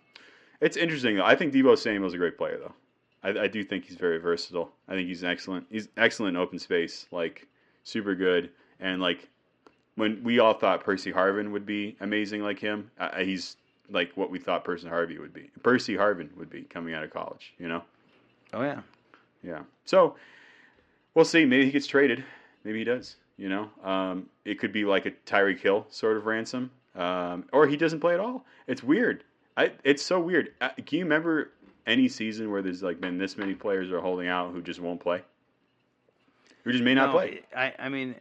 it's 0.61 0.77
interesting. 0.77 1.17
though. 1.17 1.25
I 1.25 1.35
think 1.35 1.53
Deebo 1.53 1.79
Samuel's 1.79 2.15
a 2.15 2.19
great 2.19 2.37
player, 2.37 2.59
though. 2.59 2.75
I, 3.23 3.45
I 3.45 3.49
do 3.49 3.65
think 3.65 3.87
he's 3.87 3.97
very 3.97 4.19
versatile. 4.19 4.73
I 4.89 4.95
think 4.95 5.09
he's 5.09 5.25
excellent. 5.25 5.67
He's 5.71 5.89
excellent 5.97 6.37
in 6.37 6.43
open 6.43 6.59
space, 6.59 7.07
like 7.11 7.47
super 7.85 8.15
good. 8.15 8.51
And 8.81 9.01
like 9.01 9.29
when 9.95 10.23
we 10.23 10.39
all 10.39 10.55
thought 10.55 10.85
Percy 10.85 11.13
Harvin 11.13 11.51
would 11.53 11.65
be 11.67 11.97
amazing 12.01 12.43
like 12.43 12.59
him, 12.59 12.91
uh, 12.99 13.19
he's 13.21 13.57
like 13.91 14.13
what 14.17 14.31
we 14.31 14.39
thought 14.39 14.65
Percy 14.65 14.89
Harvey 14.89 15.19
would 15.19 15.33
be. 15.33 15.51
Percy 15.63 15.95
Harvin 15.95 16.35
would 16.37 16.51
be 16.51 16.63
coming 16.63 16.95
out 16.95 17.05
of 17.05 17.11
college. 17.11 17.55
You 17.59 17.69
know. 17.69 17.83
Oh 18.53 18.63
yeah. 18.63 18.81
Yeah. 19.43 19.61
So 19.85 20.17
we'll 21.15 21.25
see. 21.25 21.45
Maybe 21.45 21.67
he 21.67 21.71
gets 21.71 21.87
traded. 21.87 22.25
Maybe 22.65 22.79
he 22.79 22.85
does. 22.85 23.17
You 23.39 23.49
know, 23.49 23.71
um, 23.83 24.27
it 24.45 24.59
could 24.61 24.73
be 24.73 24.85
like 24.85 25.07
a 25.07 25.11
Tyreek 25.27 25.59
Hill 25.61 25.87
sort 25.91 26.17
of 26.17 26.27
ransom, 26.27 26.71
um, 26.95 27.45
or 27.53 27.67
he 27.67 27.77
doesn't 27.77 28.01
play 28.01 28.15
at 28.15 28.21
all. 28.21 28.45
It's 28.67 28.83
weird. 28.83 29.25
I, 29.57 29.73
it's 29.85 30.03
so 30.03 30.21
weird. 30.21 30.53
Uh, 30.61 30.69
can 30.87 30.99
you 30.99 31.05
remember 31.05 31.51
any 31.87 32.09
season 32.09 32.51
where 32.51 32.63
there's 32.63 32.83
like 32.83 33.01
been 33.01 33.19
this 33.19 33.37
many 33.37 33.55
players 33.55 33.91
are 33.91 34.01
holding 34.01 34.29
out 34.29 34.53
who 34.53 34.63
just 34.63 34.81
won't 34.81 35.01
play, 35.01 35.23
who 36.63 36.73
just 36.73 36.85
may 36.85 36.95
not 36.95 37.07
No, 37.07 37.13
play? 37.13 37.41
I 37.57 37.75
I 37.79 37.89
mean, 37.89 38.15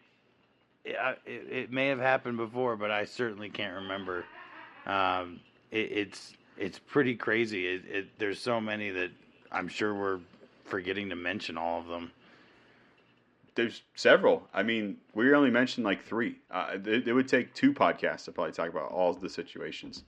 it, 0.86 0.96
it, 1.26 1.52
it 1.52 1.72
may 1.72 1.88
have 1.88 2.00
happened 2.00 2.38
before, 2.38 2.76
but 2.76 2.89
I 2.89 3.06
certainly 3.06 3.50
can't 3.50 3.76
remember. 3.84 4.26
Um, 4.88 5.39
it, 5.72 5.91
it's 5.91 6.34
it's 6.58 6.80
pretty 6.80 7.15
crazy. 7.15 7.67
It, 7.67 7.84
it, 7.88 8.20
there's 8.20 8.39
so 8.39 8.60
many 8.60 8.89
that 8.91 9.12
I'm 9.52 9.68
sure 9.68 9.94
we're 9.94 10.20
forgetting 10.66 11.10
to 11.10 11.16
mention 11.16 11.58
all 11.58 11.80
of 11.80 11.88
them. 11.88 12.12
There's 13.56 13.82
several. 13.96 14.48
I 14.54 14.64
mean, 14.64 14.98
we 15.14 15.34
only 15.34 15.52
mentioned 15.52 15.86
like 15.86 16.04
three. 16.06 16.38
Uh, 16.50 16.78
it, 16.86 17.08
it 17.08 17.14
would 17.14 17.28
take 17.28 17.54
two 17.54 17.74
podcasts 17.74 18.26
to 18.26 18.32
probably 18.32 18.54
talk 18.54 18.70
about 18.70 18.92
all 18.92 19.14
the 19.14 19.30
situations 19.30 20.04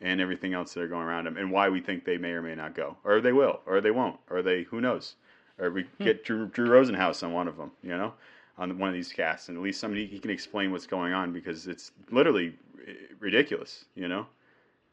and 0.00 0.20
everything 0.20 0.54
else 0.54 0.74
that 0.74 0.82
are 0.82 0.88
going 0.88 1.06
around 1.06 1.24
them 1.24 1.36
and 1.36 1.50
why 1.50 1.68
we 1.68 1.80
think 1.80 2.04
they 2.04 2.18
may 2.18 2.30
or 2.30 2.42
may 2.42 2.54
not 2.54 2.74
go, 2.74 2.96
or 3.02 3.20
they 3.20 3.32
will, 3.32 3.60
or 3.66 3.80
they 3.80 3.90
won't, 3.90 4.18
or 4.30 4.42
they 4.42 4.62
who 4.64 4.80
knows, 4.80 5.16
or 5.58 5.70
we 5.70 5.86
get 6.00 6.24
Drew, 6.24 6.46
Drew 6.46 6.68
Rosenhaus 6.68 7.22
on 7.22 7.32
one 7.32 7.48
of 7.48 7.56
them, 7.56 7.72
you 7.82 7.96
know, 7.96 8.12
on 8.58 8.78
one 8.78 8.88
of 8.88 8.94
these 8.94 9.12
casts, 9.12 9.48
and 9.48 9.56
at 9.56 9.64
least 9.64 9.80
somebody 9.80 10.06
he 10.06 10.18
can 10.18 10.30
explain 10.30 10.70
what's 10.70 10.86
going 10.86 11.12
on 11.12 11.32
because 11.32 11.66
it's 11.66 11.92
literally 12.10 12.54
ri- 12.76 12.96
ridiculous, 13.18 13.86
you 13.94 14.06
know, 14.06 14.26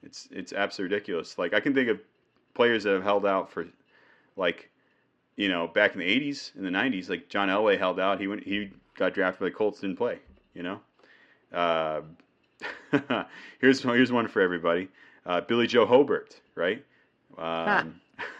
it's 0.01 0.27
it's 0.31 0.53
absolutely 0.53 0.95
ridiculous. 0.95 1.37
Like 1.37 1.53
I 1.53 1.59
can 1.59 1.73
think 1.73 1.89
of 1.89 1.99
players 2.53 2.83
that 2.83 2.93
have 2.93 3.03
held 3.03 3.25
out 3.25 3.51
for 3.51 3.67
like 4.35 4.69
you 5.35 5.49
know, 5.49 5.67
back 5.67 5.93
in 5.93 5.99
the 5.99 6.05
'80s 6.05 6.55
and 6.55 6.65
the 6.65 6.69
'90s, 6.69 7.09
like 7.09 7.29
John 7.29 7.49
Elway 7.49 7.77
held 7.77 7.99
out. 7.99 8.19
He 8.19 8.27
went, 8.27 8.43
he 8.43 8.71
got 8.97 9.13
drafted 9.13 9.39
by 9.39 9.45
the 9.45 9.51
Colts, 9.51 9.79
didn't 9.81 9.97
play. 9.97 10.19
You 10.53 10.63
know. 10.63 10.79
Uh, 11.51 12.01
here's 13.59 13.81
here's 13.81 14.11
one 14.11 14.27
for 14.27 14.41
everybody. 14.41 14.87
Uh, 15.25 15.41
Billy 15.41 15.67
Joe 15.67 15.85
Hobert, 15.85 16.39
right? 16.55 16.83
Um, 17.37 17.99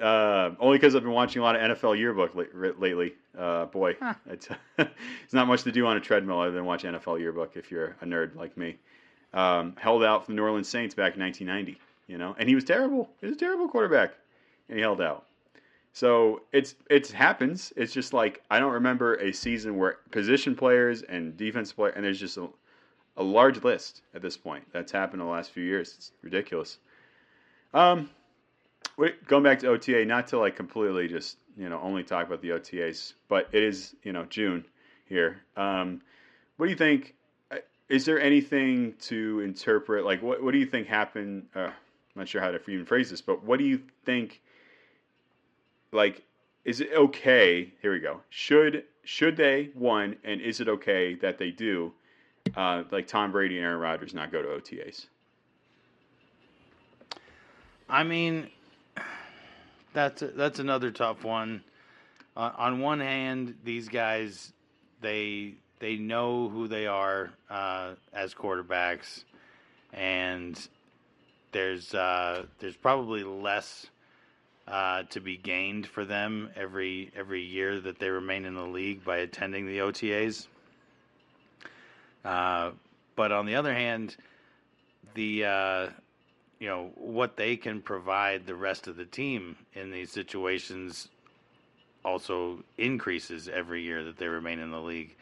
uh, 0.00 0.50
only 0.60 0.78
because 0.78 0.94
I've 0.94 1.02
been 1.02 1.12
watching 1.12 1.40
a 1.40 1.44
lot 1.44 1.56
of 1.56 1.76
NFL 1.76 1.98
yearbook 1.98 2.34
la- 2.34 2.70
lately. 2.78 3.14
Uh, 3.36 3.66
boy, 3.66 3.96
Huh. 4.00 4.14
it's 4.30 4.48
it's 4.78 5.32
not 5.32 5.46
much 5.46 5.62
to 5.64 5.72
do 5.72 5.86
on 5.86 5.96
a 5.96 6.00
treadmill 6.00 6.40
other 6.40 6.52
than 6.52 6.64
watch 6.64 6.84
NFL 6.84 7.20
yearbook 7.20 7.56
if 7.56 7.70
you're 7.70 7.96
a 8.00 8.04
nerd 8.06 8.34
like 8.36 8.56
me. 8.56 8.76
Um, 9.34 9.74
held 9.78 10.02
out 10.04 10.24
for 10.24 10.32
the 10.32 10.36
New 10.36 10.42
Orleans 10.42 10.68
Saints 10.68 10.94
back 10.94 11.14
in 11.14 11.20
1990. 11.20 11.78
You 12.08 12.18
know, 12.18 12.36
and 12.38 12.48
he 12.48 12.54
was 12.54 12.64
terrible. 12.64 13.10
He 13.20 13.26
was 13.26 13.34
a 13.36 13.38
terrible 13.38 13.68
quarterback, 13.68 14.14
and 14.68 14.78
he 14.78 14.82
held 14.82 15.00
out. 15.00 15.26
So 15.92 16.42
it's 16.52 16.74
it 16.90 17.08
happens. 17.08 17.72
It's 17.76 17.92
just 17.92 18.12
like 18.12 18.42
I 18.50 18.58
don't 18.58 18.72
remember 18.72 19.14
a 19.14 19.32
season 19.32 19.78
where 19.78 19.96
position 20.10 20.54
players 20.54 21.02
and 21.02 21.36
defense 21.36 21.72
player 21.72 21.92
and 21.92 22.04
there's 22.04 22.20
just 22.20 22.36
a, 22.36 22.48
a 23.16 23.22
large 23.22 23.62
list 23.64 24.02
at 24.14 24.20
this 24.20 24.36
point 24.36 24.64
that's 24.72 24.92
happened 24.92 25.22
in 25.22 25.26
the 25.26 25.32
last 25.32 25.52
few 25.52 25.64
years. 25.64 25.94
It's 25.96 26.12
ridiculous. 26.22 26.78
Um, 27.72 28.10
going 29.26 29.42
back 29.42 29.58
to 29.60 29.68
OTA, 29.68 30.04
not 30.04 30.26
to 30.28 30.38
like 30.38 30.54
completely 30.56 31.08
just 31.08 31.38
you 31.56 31.68
know 31.68 31.80
only 31.80 32.02
talk 32.02 32.26
about 32.26 32.42
the 32.42 32.50
OTAs, 32.50 33.14
but 33.28 33.48
it 33.52 33.62
is 33.62 33.94
you 34.02 34.12
know 34.12 34.24
June 34.26 34.64
here. 35.06 35.38
Um, 35.56 36.02
what 36.56 36.66
do 36.66 36.70
you 36.70 36.76
think? 36.76 37.14
uh, 37.50 37.56
Is 37.88 38.04
there 38.04 38.20
anything 38.20 38.94
to 39.02 39.40
interpret? 39.40 40.04
Like, 40.04 40.22
what 40.22 40.42
what 40.42 40.52
do 40.52 40.58
you 40.58 40.66
think 40.66 40.88
happened? 40.88 41.46
Uh, 41.54 41.60
I'm 41.68 41.72
not 42.16 42.28
sure 42.28 42.40
how 42.40 42.50
to 42.50 42.60
even 42.70 42.84
phrase 42.84 43.10
this, 43.10 43.22
but 43.22 43.42
what 43.44 43.58
do 43.58 43.64
you 43.64 43.80
think? 44.04 44.42
Like 45.96 46.22
is 46.64 46.80
it 46.80 46.90
okay 46.94 47.72
here 47.82 47.92
we 47.92 47.98
go 47.98 48.20
should 48.30 48.84
should 49.04 49.36
they 49.36 49.70
one 49.74 50.16
and 50.24 50.40
is 50.40 50.60
it 50.60 50.68
okay 50.68 51.14
that 51.14 51.38
they 51.38 51.50
do 51.50 51.92
uh, 52.56 52.84
like 52.92 53.06
tom 53.06 53.32
brady 53.32 53.56
and 53.56 53.64
aaron 53.64 53.80
rodgers 53.80 54.14
not 54.14 54.30
go 54.30 54.42
to 54.42 54.48
otas 54.48 55.06
I 57.88 58.02
mean, 58.02 58.48
that's 59.92 60.22
that's 60.34 60.58
another 60.58 60.90
tough 60.90 61.24
one. 61.24 61.62
Uh, 62.36 62.50
on 62.56 62.80
one 62.80 63.00
hand, 63.00 63.54
these 63.64 63.88
guys 63.88 64.52
they 65.00 65.54
they 65.78 65.96
know 65.96 66.48
who 66.48 66.66
they 66.66 66.86
are 66.86 67.30
uh, 67.48 67.92
as 68.12 68.34
quarterbacks, 68.34 69.24
and 69.92 70.68
there's 71.52 71.94
uh, 71.94 72.46
there's 72.58 72.76
probably 72.76 73.22
less 73.22 73.86
uh, 74.68 75.04
to 75.10 75.20
be 75.20 75.36
gained 75.36 75.86
for 75.86 76.04
them 76.04 76.50
every 76.56 77.10
every 77.16 77.42
year 77.42 77.80
that 77.80 77.98
they 77.98 78.08
remain 78.08 78.44
in 78.44 78.54
the 78.54 78.66
league 78.66 79.04
by 79.04 79.18
attending 79.18 79.66
the 79.66 79.78
OTAs. 79.78 80.46
Uh, 82.24 82.72
but 83.14 83.30
on 83.30 83.46
the 83.46 83.54
other 83.54 83.72
hand, 83.72 84.16
the 85.14 85.44
uh, 85.44 85.86
you 86.58 86.68
know 86.68 86.90
what 86.96 87.36
they 87.36 87.56
can 87.56 87.80
provide 87.80 88.46
the 88.46 88.54
rest 88.54 88.88
of 88.88 88.96
the 88.96 89.04
team 89.04 89.56
in 89.74 89.90
these 89.90 90.10
situations 90.10 91.08
also 92.04 92.62
increases 92.78 93.48
every 93.48 93.82
year 93.82 94.04
that 94.04 94.16
they 94.16 94.28
remain 94.28 94.58
in 94.58 94.70
the 94.70 94.80
league. 94.80 95.16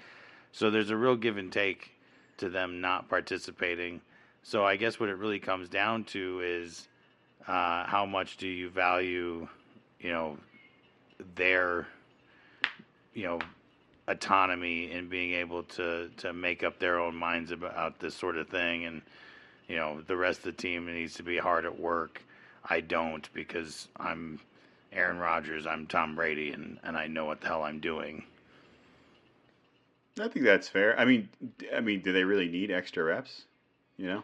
So 0.53 0.71
there's 0.71 0.91
a 0.91 0.97
real 0.97 1.17
give 1.17 1.39
and 1.39 1.51
take 1.51 1.91
to 2.37 2.49
them 2.49 2.81
not 2.81 3.09
participating. 3.09 4.01
So 4.43 4.65
I 4.65 4.77
guess 4.77 5.01
what 5.01 5.09
it 5.09 5.17
really 5.17 5.39
comes 5.39 5.69
down 5.69 6.05
to 6.05 6.41
is 6.45 6.89
uh, 7.47 7.85
how 7.85 8.07
much 8.07 8.37
do 8.37 8.49
you 8.49 8.71
value, 8.71 9.47
you 10.01 10.11
know, 10.11 10.39
their, 11.35 11.87
you 13.13 13.25
know, 13.25 13.39
autonomy 14.09 14.91
in 14.91 15.09
being 15.09 15.33
able 15.33 15.63
to 15.63 16.11
to 16.19 16.33
make 16.33 16.63
up 16.63 16.79
their 16.79 16.99
own 16.99 17.15
minds 17.15 17.51
about 17.51 17.99
this 18.01 18.15
sort 18.15 18.37
of 18.37 18.49
thing, 18.49 18.85
and 18.85 19.03
you 19.69 19.77
know, 19.77 20.01
the 20.03 20.17
rest 20.17 20.39
of 20.41 20.45
the 20.45 20.53
team 20.53 20.87
needs 20.87 21.15
to 21.15 21.23
be 21.23 21.39
hard 21.39 21.65
at 21.65 21.79
work. 21.79 22.23
I 22.69 22.81
don't 22.81 23.29
because 23.35 23.89
I'm 23.99 24.41
Aaron 24.93 25.19
Rodgers, 25.19 25.67
I'm 25.67 25.87
Tom 25.87 26.15
Brady, 26.15 26.53
and 26.53 26.79
and 26.83 26.97
I 26.97 27.07
know 27.07 27.27
what 27.27 27.41
the 27.41 27.49
hell 27.49 27.63
I'm 27.63 27.81
doing. 27.81 28.25
I 30.21 30.29
think 30.29 30.45
that's 30.45 30.69
fair. 30.69 30.99
I 30.99 31.05
mean, 31.05 31.29
I 31.75 31.81
mean, 31.81 32.01
do 32.01 32.13
they 32.13 32.25
really 32.25 32.49
need 32.49 32.71
extra 32.71 33.05
reps? 33.05 33.43
You 33.97 34.07
know. 34.07 34.23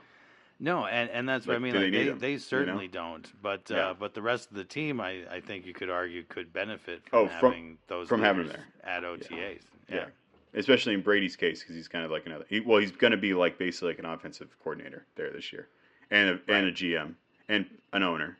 No, 0.63 0.85
and, 0.87 1.09
and 1.11 1.27
that's 1.27 1.47
what 1.47 1.57
I 1.57 1.59
mean. 1.59 1.73
they 1.73 1.85
Like 1.85 1.93
they, 1.93 2.05
them, 2.05 2.19
they 2.19 2.33
you 2.33 2.39
certainly 2.39 2.87
don't. 2.87 3.27
But 3.43 3.63
Yeah. 3.71 3.89
uh, 3.91 3.95
but 3.95 4.13
the 4.15 4.21
rest 4.23 4.51
of 4.51 4.57
the 4.57 4.65
team, 4.65 5.01
I, 5.01 5.23
I 5.31 5.41
think 5.41 5.65
you 5.65 5.73
could 5.73 5.89
argue 5.89 6.23
could 6.25 6.53
benefit 6.53 7.03
Oh, 7.13 7.27
from 7.27 7.39
from- 7.41 7.51
having 7.53 7.79
those 7.89 8.09
from 8.09 8.23
having 8.23 8.49
them 8.49 8.61
at 8.85 9.03
OTAs. 9.03 9.63
Yeah. 9.89 10.07
Especially 10.53 10.95
in 10.95 11.01
Brady's 11.01 11.37
case, 11.37 11.61
because 11.61 11.77
he's 11.77 11.89
kind 11.89 12.05
of 12.05 12.11
like 12.11 12.27
another. 12.27 12.45
He, 12.49 12.61
well, 12.61 12.79
he's 12.79 12.91
going 12.91 13.13
to 13.13 13.17
be 13.17 13.33
like 13.35 13.57
basically 13.57 13.89
like 13.91 14.01
an 14.01 14.05
offensive 14.05 14.49
coordinator 14.63 15.07
there 15.15 15.31
this 15.31 15.53
year, 15.53 15.69
and 16.11 16.31
a, 16.31 16.53
and 16.53 16.67
a 16.67 16.73
GM, 16.73 17.15
and 17.49 17.67
an 17.93 18.03
owner, 18.03 18.37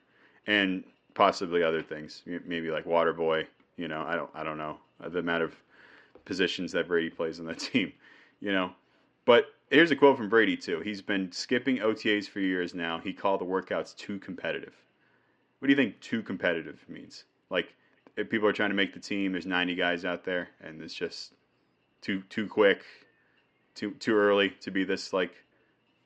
and 0.49 0.83
possibly 1.15 1.63
other 1.63 1.83
things. 1.83 2.23
Maybe 2.27 2.71
like 2.71 2.85
water 2.85 3.13
boy. 3.13 3.47
You 3.77 3.87
know, 3.89 4.03
I 4.07 4.17
don't 4.17 4.31
I 4.35 4.43
don't 4.43 4.59
know 4.59 4.79
uh, 5.03 5.09
the 5.09 5.21
amount 5.21 5.45
of 5.45 5.55
positions 6.25 6.73
that 6.73 6.89
Brady 6.89 7.11
plays 7.11 7.39
on 7.41 7.47
that 7.47 7.59
team. 7.73 7.93
You 8.41 8.53
know, 8.53 8.73
but 9.31 9.55
here's 9.71 9.93
a 9.93 9.97
quote 9.97 10.17
from 10.17 10.29
Brady 10.29 10.57
too. 10.57 10.81
He's 10.81 11.03
been 11.03 11.31
skipping 11.31 11.77
OTAs 11.77 12.29
for 12.29 12.41
years 12.41 12.75
now. 12.75 12.99
He 12.99 13.13
called 13.13 13.41
the 13.41 13.45
workouts 13.45 13.95
too 13.95 14.19
competitive. 14.19 14.75
What 15.61 15.69
do 15.69 15.71
you 15.71 15.77
think 15.77 16.01
too 16.01 16.21
competitive 16.21 16.85
means? 16.89 17.23
Like 17.49 17.73
if 18.17 18.29
people 18.29 18.49
are 18.49 18.53
trying 18.53 18.71
to 18.71 18.75
make 18.75 18.93
the 18.93 18.99
team, 18.99 19.31
there's 19.31 19.47
90 19.47 19.77
guys 19.77 20.05
out 20.05 20.25
there, 20.25 20.49
and 20.61 20.83
it's 20.83 20.93
just 20.93 21.33
too 22.01 22.25
too 22.29 22.49
quick, 22.49 22.83
too 23.77 23.93
too 23.93 24.17
early 24.17 24.51
to 24.63 24.73
be 24.73 24.83
this 24.83 25.13
like 25.13 25.31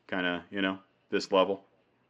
kind 0.07 0.27
of 0.27 0.43
you 0.51 0.61
know 0.61 0.79
this 1.09 1.33
level, 1.33 1.65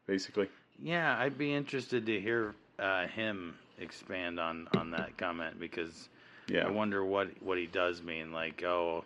basically. 0.09 0.48
Yeah, 0.83 1.16
I'd 1.16 1.38
be 1.38 1.55
interested 1.55 2.07
to 2.07 2.20
hear 2.20 2.57
uh, 2.81 3.07
him 3.07 3.55
expand 3.79 4.40
on, 4.40 4.66
on 4.77 4.90
that 4.90 5.16
comment 5.16 5.61
because 5.61 6.09
Yeah, 6.48 6.66
I 6.66 6.72
wonder 6.72 7.05
what 7.05 7.40
what 7.40 7.57
he 7.57 7.66
does 7.66 8.03
mean. 8.03 8.33
Like, 8.33 8.64
oh, 8.64 9.05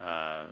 uh, 0.00 0.46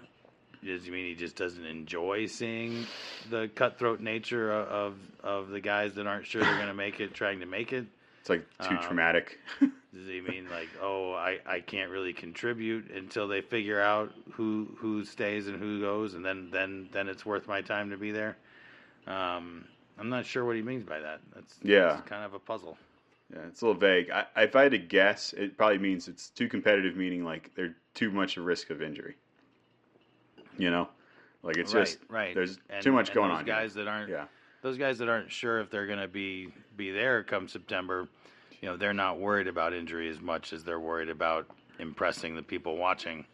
does 0.65 0.85
he 0.85 0.91
mean 0.91 1.07
he 1.07 1.15
just 1.15 1.37
doesn't 1.37 1.65
enjoy 1.65 2.27
seeing 2.27 2.87
the 3.31 3.51
cutthroat 3.55 4.01
nature 4.01 4.53
of 4.53 4.97
of, 5.23 5.49
the 5.49 5.61
guys 5.61 5.95
that 5.95 6.07
aren't 6.07 6.27
sure 6.27 6.43
they're 6.43 6.55
going 6.55 6.69
to 6.69 6.75
make 6.75 7.01
it, 7.01 7.15
trying 7.15 7.41
to 7.41 7.47
make 7.47 7.73
it? 7.73 7.87
it's 8.21 8.31
like 8.31 8.47
too 8.61 8.75
um, 8.75 8.83
traumatic. 8.83 9.39
Does 9.61 10.07
he 10.07 10.21
mean 10.21 10.49
like, 10.49 10.69
oh, 10.81 11.13
I, 11.13 11.39
I 11.45 11.61
can't 11.61 11.91
really 11.91 12.13
contribute 12.13 12.91
until 12.91 13.27
they 13.27 13.41
figure 13.41 13.81
out 13.81 14.13
who 14.33 14.69
who 14.79 15.05
stays 15.05 15.49
and 15.49 15.59
who 15.59 15.81
goes, 15.81 16.15
and 16.15 16.25
then 16.25 16.51
then 16.51 16.89
then 16.93 17.09
it's 17.09 17.27
worth 17.27 17.49
my 17.49 17.61
time 17.61 17.91
to 17.91 17.97
be 17.97 18.13
there? 18.13 18.37
Um, 19.07 19.65
I'm 19.99 20.09
not 20.09 20.25
sure 20.27 20.45
what 20.45 20.57
he 20.57 20.63
means 20.63 20.85
by 20.85 21.01
that. 21.01 21.21
That's 21.35 21.55
Yeah. 21.63 21.89
that's 21.89 22.09
kind 22.09 22.25
of 22.25 22.35
a 22.35 22.39
puzzle. 22.39 22.79
yeah, 23.33 23.41
it's 23.49 23.63
a 23.63 23.67
little 23.67 23.81
vague. 23.81 24.11
I, 24.11 24.27
if 24.37 24.57
I 24.57 24.63
had 24.63 24.73
to 24.73 24.79
guess, 24.79 25.33
it 25.33 25.57
probably 25.59 25.79
means 25.79 26.09
it's 26.09 26.31
too 26.31 26.49
competitive, 26.49 26.97
meaning 26.97 27.25
like 27.25 27.51
they're 27.55 27.77
too 27.95 28.11
much 28.11 28.37
a 28.37 28.41
risk 28.41 28.71
of 28.71 28.81
injury. 28.81 29.17
You 30.61 30.71
know, 30.71 30.89
like 31.43 31.57
it's 31.57 31.75
right, 31.75 31.87
just 31.87 31.99
right. 32.09 32.35
there's 32.35 32.59
And- 32.69 32.83
too 32.83 32.93
much 32.93 33.13
going 33.15 33.31
on. 33.31 33.45
here. 33.45 33.55
Guys 33.55 33.75
that 33.75 33.89
aren't 33.89 34.11
Yeah, 34.11 34.27
those 34.63 34.77
guys 34.77 34.99
that 34.99 35.09
aren't 35.09 35.31
sure 35.33 35.61
if 35.61 35.71
they're 35.71 35.87
going 35.87 35.99
to 36.01 36.09
be 36.09 36.53
be 36.77 36.91
there 36.91 37.23
come 37.23 37.49
September, 37.49 38.09
you 38.61 38.69
know, 38.69 38.77
they're 38.77 38.93
not 38.93 39.19
worried 39.19 39.49
about 39.49 39.73
injury 39.73 40.09
as 40.11 40.21
much 40.21 40.53
as 40.53 40.65
they're 40.65 40.81
worried 40.81 41.09
about 41.09 41.47
impressing 41.79 42.35
the 42.35 42.43
people 42.43 42.77
watching. 42.77 43.25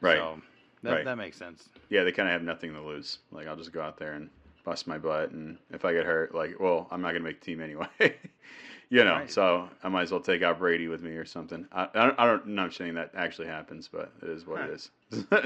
right. 0.00 0.18
So 0.18 0.40
that, 0.82 0.92
Right. 0.92 1.04
that 1.04 1.16
makes 1.18 1.36
sense. 1.36 1.68
yeah, 1.90 2.04
they 2.04 2.12
kind 2.12 2.28
of 2.28 2.32
have 2.32 2.42
nothing 2.42 2.72
to 2.74 2.80
lose. 2.80 3.18
Like 3.32 3.46
I'll 3.46 3.56
just 3.56 3.72
go 3.72 3.82
out 3.82 3.98
there 3.98 4.12
and 4.12 4.30
bust 4.64 4.86
my 4.86 4.96
butt, 4.98 5.30
and 5.30 5.58
if 5.72 5.84
I 5.84 5.92
get 5.92 6.04
hurt, 6.06 6.34
like, 6.34 6.58
well, 6.60 6.86
I'm 6.90 7.00
not 7.02 7.08
gonna 7.12 7.24
make 7.24 7.40
the 7.40 7.46
team 7.46 7.60
anyway. 7.60 7.88
you 8.90 9.04
know, 9.04 9.12
Right. 9.14 9.30
so 9.30 9.68
I 9.82 9.88
might 9.88 10.02
as 10.02 10.12
well 10.12 10.20
take 10.20 10.42
out 10.42 10.58
Brady 10.58 10.86
with 10.88 11.02
me 11.02 11.12
or 11.12 11.24
something. 11.24 11.66
I, 11.72 11.88
I 11.94 12.06
don't, 12.06 12.18
I 12.20 12.26
don't, 12.26 12.44
I'm 12.44 12.54
not 12.54 12.72
saying 12.74 12.94
that 12.94 13.10
actually 13.16 13.48
happens, 13.48 13.88
but 13.88 14.12
it 14.22 14.28
is 14.28 14.46
what 14.46 14.60
it 14.62 14.70
is. 14.70 14.90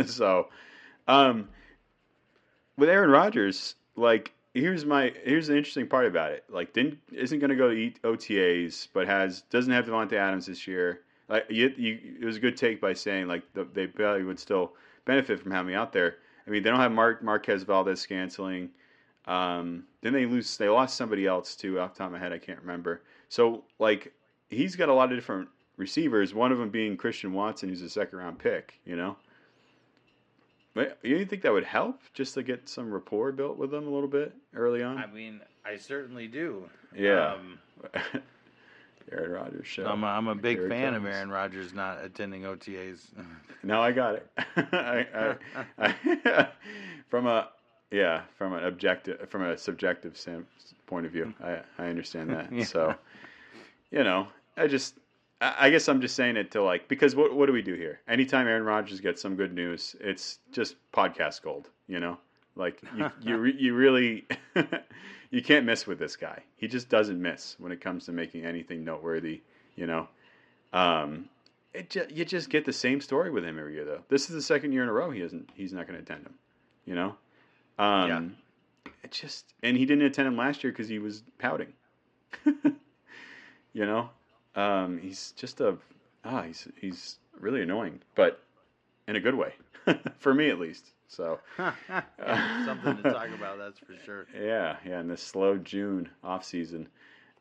so, 0.14 0.48
um, 1.08 1.48
with 2.76 2.88
Aaron 2.88 3.10
Rodgers, 3.10 3.76
like, 3.96 4.32
here's 4.54 4.84
my 4.84 5.12
here's 5.24 5.48
the 5.48 5.56
interesting 5.56 5.86
part 5.86 6.06
about 6.06 6.32
it. 6.32 6.44
Like, 6.48 6.72
didn't 6.72 6.98
isn't 7.12 7.38
gonna 7.38 7.56
go 7.56 7.68
to 7.68 7.74
eat 7.74 8.00
OTAs, 8.02 8.88
but 8.92 9.06
has 9.06 9.42
doesn't 9.42 9.72
have 9.72 9.86
Davante 9.86 10.14
Adams 10.14 10.46
this 10.46 10.66
year. 10.66 11.00
Like, 11.28 11.46
you, 11.48 11.72
you, 11.76 12.16
it 12.20 12.24
was 12.24 12.36
a 12.36 12.40
good 12.40 12.56
take 12.56 12.80
by 12.80 12.92
saying 12.92 13.28
like 13.28 13.42
the, 13.54 13.64
they 13.72 13.86
probably 13.86 14.24
would 14.24 14.38
still 14.38 14.72
benefit 15.04 15.40
from 15.40 15.52
having 15.52 15.68
me 15.68 15.74
out 15.74 15.92
there. 15.92 16.16
I 16.46 16.50
mean, 16.50 16.62
they 16.62 16.70
don't 16.70 16.80
have 16.80 16.92
Mark 16.92 17.22
Marquez 17.22 17.62
Valdes-Scantling. 17.62 18.70
Um, 19.26 19.84
then 20.02 20.12
they 20.12 20.26
lose. 20.26 20.56
They 20.56 20.68
lost 20.68 20.96
somebody 20.96 21.26
else 21.26 21.56
too. 21.56 21.80
Off 21.80 21.94
the 21.94 21.98
top 21.98 22.06
of 22.06 22.12
my 22.12 22.18
head, 22.18 22.32
I 22.32 22.38
can't 22.38 22.60
remember. 22.60 23.02
So 23.28 23.64
like, 23.78 24.12
he's 24.50 24.76
got 24.76 24.88
a 24.88 24.94
lot 24.94 25.10
of 25.10 25.16
different 25.16 25.48
receivers. 25.76 26.34
One 26.34 26.52
of 26.52 26.58
them 26.58 26.70
being 26.70 26.96
Christian 26.96 27.32
Watson, 27.32 27.68
who's 27.68 27.82
a 27.82 27.88
second 27.88 28.18
round 28.18 28.38
pick. 28.38 28.80
You 28.84 28.96
know. 28.96 29.16
But 30.74 30.98
you 31.02 31.24
think 31.24 31.42
that 31.42 31.52
would 31.52 31.64
help 31.64 32.00
just 32.12 32.34
to 32.34 32.42
get 32.42 32.68
some 32.68 32.92
rapport 32.92 33.30
built 33.32 33.56
with 33.56 33.70
them 33.70 33.87
a 33.87 33.90
little 33.90 34.08
bit 34.08 34.34
early 34.54 34.82
on? 34.82 34.98
I 34.98 35.06
mean, 35.06 35.40
I 35.64 35.76
certainly 35.76 36.26
do. 36.26 36.68
Yeah. 36.94 37.34
Um, 37.34 37.58
Aaron 39.12 39.30
Rodgers 39.30 39.66
show. 39.66 39.87
I'm 39.87 40.02
a, 40.02 40.06
I'm 40.08 40.28
a 40.28 40.34
big 40.34 40.58
Here 40.58 40.66
it 40.66 40.70
fan 40.70 40.94
of. 40.94 41.06
Aaron 41.06 41.30
Rodgers 41.30 41.72
not 41.72 42.04
attending 42.04 42.42
OTAs. 42.42 43.06
No, 43.62 43.80
I 43.80 43.92
got 43.92 44.16
it. 44.16 44.30
I, 44.56 45.06
I, 45.78 45.94
I, 46.26 46.48
from 47.08 47.26
a 47.26 47.48
yeah, 47.90 48.20
from 48.37 48.52
an 48.52 48.64
objective, 48.64 49.26
from 49.30 49.42
a 49.42 49.56
subjective 49.56 50.18
sam- 50.18 50.46
point 50.87 51.06
of 51.06 51.12
view, 51.12 51.32
I, 51.42 51.60
I 51.78 51.87
understand 51.87 52.28
that. 52.28 52.52
Yeah. 52.52 52.64
So, 52.64 52.94
you 53.90 54.04
know, 54.04 54.28
I 54.58 54.66
just, 54.66 54.96
I, 55.59 55.70
guess 55.70 55.88
I'm 55.88 56.00
just 56.00 56.14
saying 56.14 56.37
it 56.37 56.50
to 56.52 56.62
like 56.62 56.88
because 56.88 57.14
what 57.16 57.35
what 57.35 57.46
do 57.46 57.52
we 57.52 57.62
do 57.62 57.74
here? 57.74 58.00
Anytime 58.09 58.46
Aaron 58.46 58.64
Rodgers 58.64 59.00
gets 59.00 59.20
some 59.20 59.37
good 59.37 59.54
news, 59.54 59.96
it's 60.00 60.38
just 60.52 60.76
podcast 60.92 61.42
gold. 61.42 61.68
You 61.88 62.00
know, 62.00 62.18
like 62.57 62.80
you 62.96 63.11
you 63.20 63.37
re, 63.37 63.54
you 63.59 63.74
really 63.74 64.26
you 65.30 65.42
can't 65.42 65.66
miss 65.66 65.87
with 65.87 65.98
this 65.98 66.16
guy. 66.16 66.42
He 66.57 66.68
just 66.68 66.88
doesn't 66.88 67.20
miss 67.20 67.57
when 67.59 67.72
it 67.72 67.80
comes 67.80 68.07
to 68.07 68.12
making 68.12 68.44
anything 68.44 68.85
noteworthy. 68.85 69.42
You 69.76 69.87
know. 69.87 70.09
Um, 70.72 71.28
it 71.72 71.90
ju- 71.90 72.07
you 72.09 72.24
just 72.24 72.50
get 72.50 72.64
the 72.64 72.72
same 72.72 73.00
story 73.00 73.30
with 73.30 73.44
him 73.44 73.59
every 73.59 73.74
year, 73.74 73.85
though. 73.85 74.02
This 74.09 74.28
is 74.28 74.35
the 74.37 74.42
second 74.42 74.72
year 74.72 74.83
in 74.83 74.88
a 74.88 74.92
row 74.92 75.11
he 75.11 75.20
isn't. 75.20 75.50
He's 75.54 75.72
not 75.72 75.87
going 75.87 75.98
to 75.98 76.02
attend 76.02 76.26
him. 76.26 76.35
You 76.85 76.94
know. 76.94 77.16
Um, 77.78 78.09
It 79.02 79.11
just 79.11 79.52
and 79.62 79.76
he 79.76 79.85
didn't 79.85 80.04
attend 80.04 80.28
him 80.28 80.37
last 80.37 80.62
year 80.62 80.72
because 80.72 80.88
he 80.88 80.98
was 80.98 81.22
pouting. 81.38 81.72
you 82.44 83.87
know, 83.87 84.11
um, 84.56 84.98
he's 84.98 85.32
just 85.36 85.60
a 85.60 85.76
ah 86.24 86.42
he's 86.42 86.68
he's 86.80 87.18
really 87.38 87.62
annoying, 87.62 88.00
but 88.14 88.40
in 89.08 89.16
a 89.16 89.20
good 89.20 89.34
way 89.34 89.54
for 90.18 90.32
me 90.34 90.50
at 90.50 90.58
least. 90.58 90.86
So 91.08 91.38
Yeah, 91.58 92.64
something 92.64 92.96
to 92.96 93.02
talk 93.02 93.28
about, 93.36 93.58
that's 93.58 93.78
for 93.78 93.94
sure. 94.04 94.26
yeah, 94.34 94.76
yeah, 94.86 95.00
in 95.00 95.08
this 95.08 95.22
slow 95.22 95.56
June 95.58 96.08
off 96.22 96.44
season. 96.44 96.88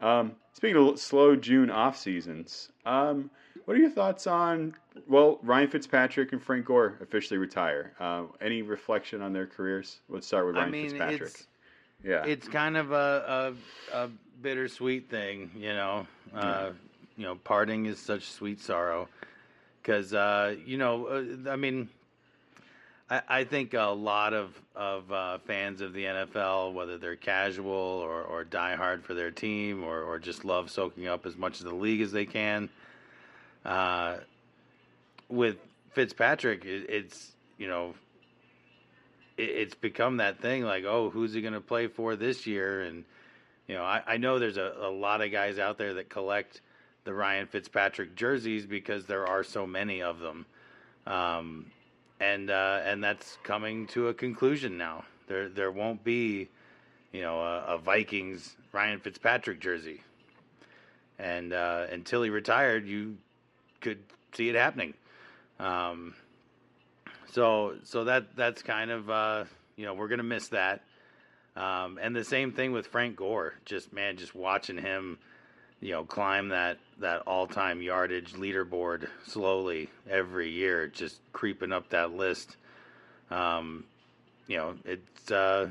Um, 0.01 0.33
speaking 0.53 0.75
of 0.75 0.99
slow 0.99 1.35
June 1.35 1.69
off 1.69 1.97
seasons, 1.97 2.69
um, 2.85 3.29
what 3.65 3.77
are 3.77 3.79
your 3.79 3.89
thoughts 3.89 4.27
on 4.27 4.75
well 5.07 5.39
Ryan 5.41 5.69
Fitzpatrick 5.69 6.33
and 6.33 6.43
Frank 6.43 6.65
Gore 6.65 6.97
officially 7.01 7.37
retire? 7.37 7.93
Uh, 7.99 8.23
any 8.41 8.61
reflection 8.61 9.21
on 9.21 9.31
their 9.33 9.47
careers? 9.47 9.99
Let's 10.09 10.27
start 10.27 10.45
with 10.45 10.55
I 10.57 10.59
Ryan 10.59 10.71
mean, 10.71 10.89
Fitzpatrick. 10.89 11.21
it's 11.21 11.47
yeah, 12.03 12.25
it's 12.25 12.47
kind 12.49 12.75
of 12.75 12.91
a 12.91 13.55
a, 13.93 13.97
a 14.05 14.09
bittersweet 14.41 15.09
thing, 15.09 15.51
you 15.55 15.69
know. 15.73 16.05
Uh, 16.35 16.71
You 17.17 17.25
know, 17.25 17.35
parting 17.35 17.85
is 17.85 17.99
such 17.99 18.23
sweet 18.23 18.59
sorrow 18.59 19.07
because 19.81 20.13
uh, 20.13 20.55
you 20.65 20.77
know, 20.77 21.07
uh, 21.07 21.49
I 21.49 21.55
mean. 21.55 21.89
I, 23.09 23.21
I 23.27 23.43
think 23.43 23.73
a 23.73 23.93
lot 23.93 24.33
of 24.33 24.57
of 24.75 25.11
uh, 25.11 25.37
fans 25.39 25.81
of 25.81 25.91
the 25.91 26.05
NFL, 26.05 26.73
whether 26.73 26.97
they're 26.97 27.17
casual 27.17 27.69
or, 27.73 28.23
or 28.23 28.45
die 28.45 28.75
hard 28.75 29.03
for 29.03 29.13
their 29.13 29.29
team, 29.29 29.83
or, 29.83 30.01
or 30.01 30.19
just 30.19 30.45
love 30.45 30.71
soaking 30.71 31.07
up 31.07 31.25
as 31.25 31.35
much 31.35 31.59
of 31.59 31.65
the 31.65 31.75
league 31.75 31.99
as 31.99 32.13
they 32.13 32.25
can, 32.25 32.69
uh, 33.65 34.17
with 35.29 35.57
Fitzpatrick, 35.93 36.65
it, 36.65 36.89
it's 36.89 37.31
you 37.57 37.67
know 37.67 37.93
it, 39.37 39.49
it's 39.49 39.75
become 39.75 40.17
that 40.17 40.39
thing 40.41 40.63
like, 40.63 40.83
oh, 40.85 41.09
who's 41.09 41.33
he 41.33 41.41
going 41.41 41.53
to 41.53 41.61
play 41.61 41.87
for 41.87 42.15
this 42.15 42.45
year? 42.47 42.81
And 42.81 43.03
you 43.67 43.75
know, 43.75 43.83
I, 43.83 44.01
I 44.05 44.17
know 44.17 44.39
there's 44.39 44.57
a, 44.57 44.73
a 44.81 44.89
lot 44.89 45.21
of 45.21 45.31
guys 45.31 45.59
out 45.59 45.77
there 45.77 45.95
that 45.95 46.09
collect 46.09 46.61
the 47.03 47.13
Ryan 47.13 47.47
Fitzpatrick 47.47 48.15
jerseys 48.15 48.65
because 48.65 49.05
there 49.05 49.27
are 49.27 49.43
so 49.43 49.67
many 49.67 50.01
of 50.01 50.19
them, 50.19 50.45
um, 51.05 51.65
and 52.19 52.49
uh, 52.49 52.81
and 52.83 53.03
that's 53.03 53.37
coming 53.43 53.87
to 53.87 54.07
a 54.07 54.13
conclusion 54.13 54.77
now. 54.77 55.03
There 55.27 55.49
there 55.49 55.71
won't 55.71 56.03
be, 56.03 56.49
you 57.11 57.21
know, 57.21 57.41
a, 57.41 57.75
a 57.75 57.77
Vikings 57.77 58.55
Ryan 58.71 58.99
Fitzpatrick 58.99 59.59
jersey, 59.59 60.01
and 61.19 61.53
uh, 61.53 61.87
until 61.91 62.23
he 62.23 62.29
retired, 62.29 62.87
you 62.87 63.17
could 63.81 63.99
see 64.33 64.49
it 64.49 64.55
happening. 64.55 64.93
Um, 65.59 66.15
so 67.31 67.75
so 67.83 68.03
that 68.05 68.35
that's 68.35 68.61
kind 68.61 68.91
of 68.91 69.09
uh, 69.09 69.45
you 69.75 69.85
know 69.85 69.93
we're 69.93 70.07
gonna 70.07 70.23
miss 70.23 70.49
that. 70.49 70.83
Um, 71.55 71.99
and 72.01 72.15
the 72.15 72.23
same 72.23 72.51
thing 72.51 72.71
with 72.71 72.87
Frank 72.87 73.15
Gore. 73.15 73.53
Just 73.65 73.93
man, 73.93 74.17
just 74.17 74.33
watching 74.33 74.77
him, 74.77 75.19
you 75.83 75.91
know, 75.91 76.05
climb 76.05 76.47
that 76.49 76.77
that 76.99 77.21
all 77.27 77.45
time 77.45 77.81
yardage 77.81 78.33
leaderboard 78.33 79.09
slowly 79.27 79.89
every 80.09 80.49
year, 80.49 80.87
just 80.87 81.19
creeping 81.33 81.73
up 81.73 81.89
that 81.89 82.13
list. 82.13 82.55
Um, 83.29 83.83
you 84.47 84.55
know, 84.57 84.75
it's 84.85 85.29
uh, 85.29 85.69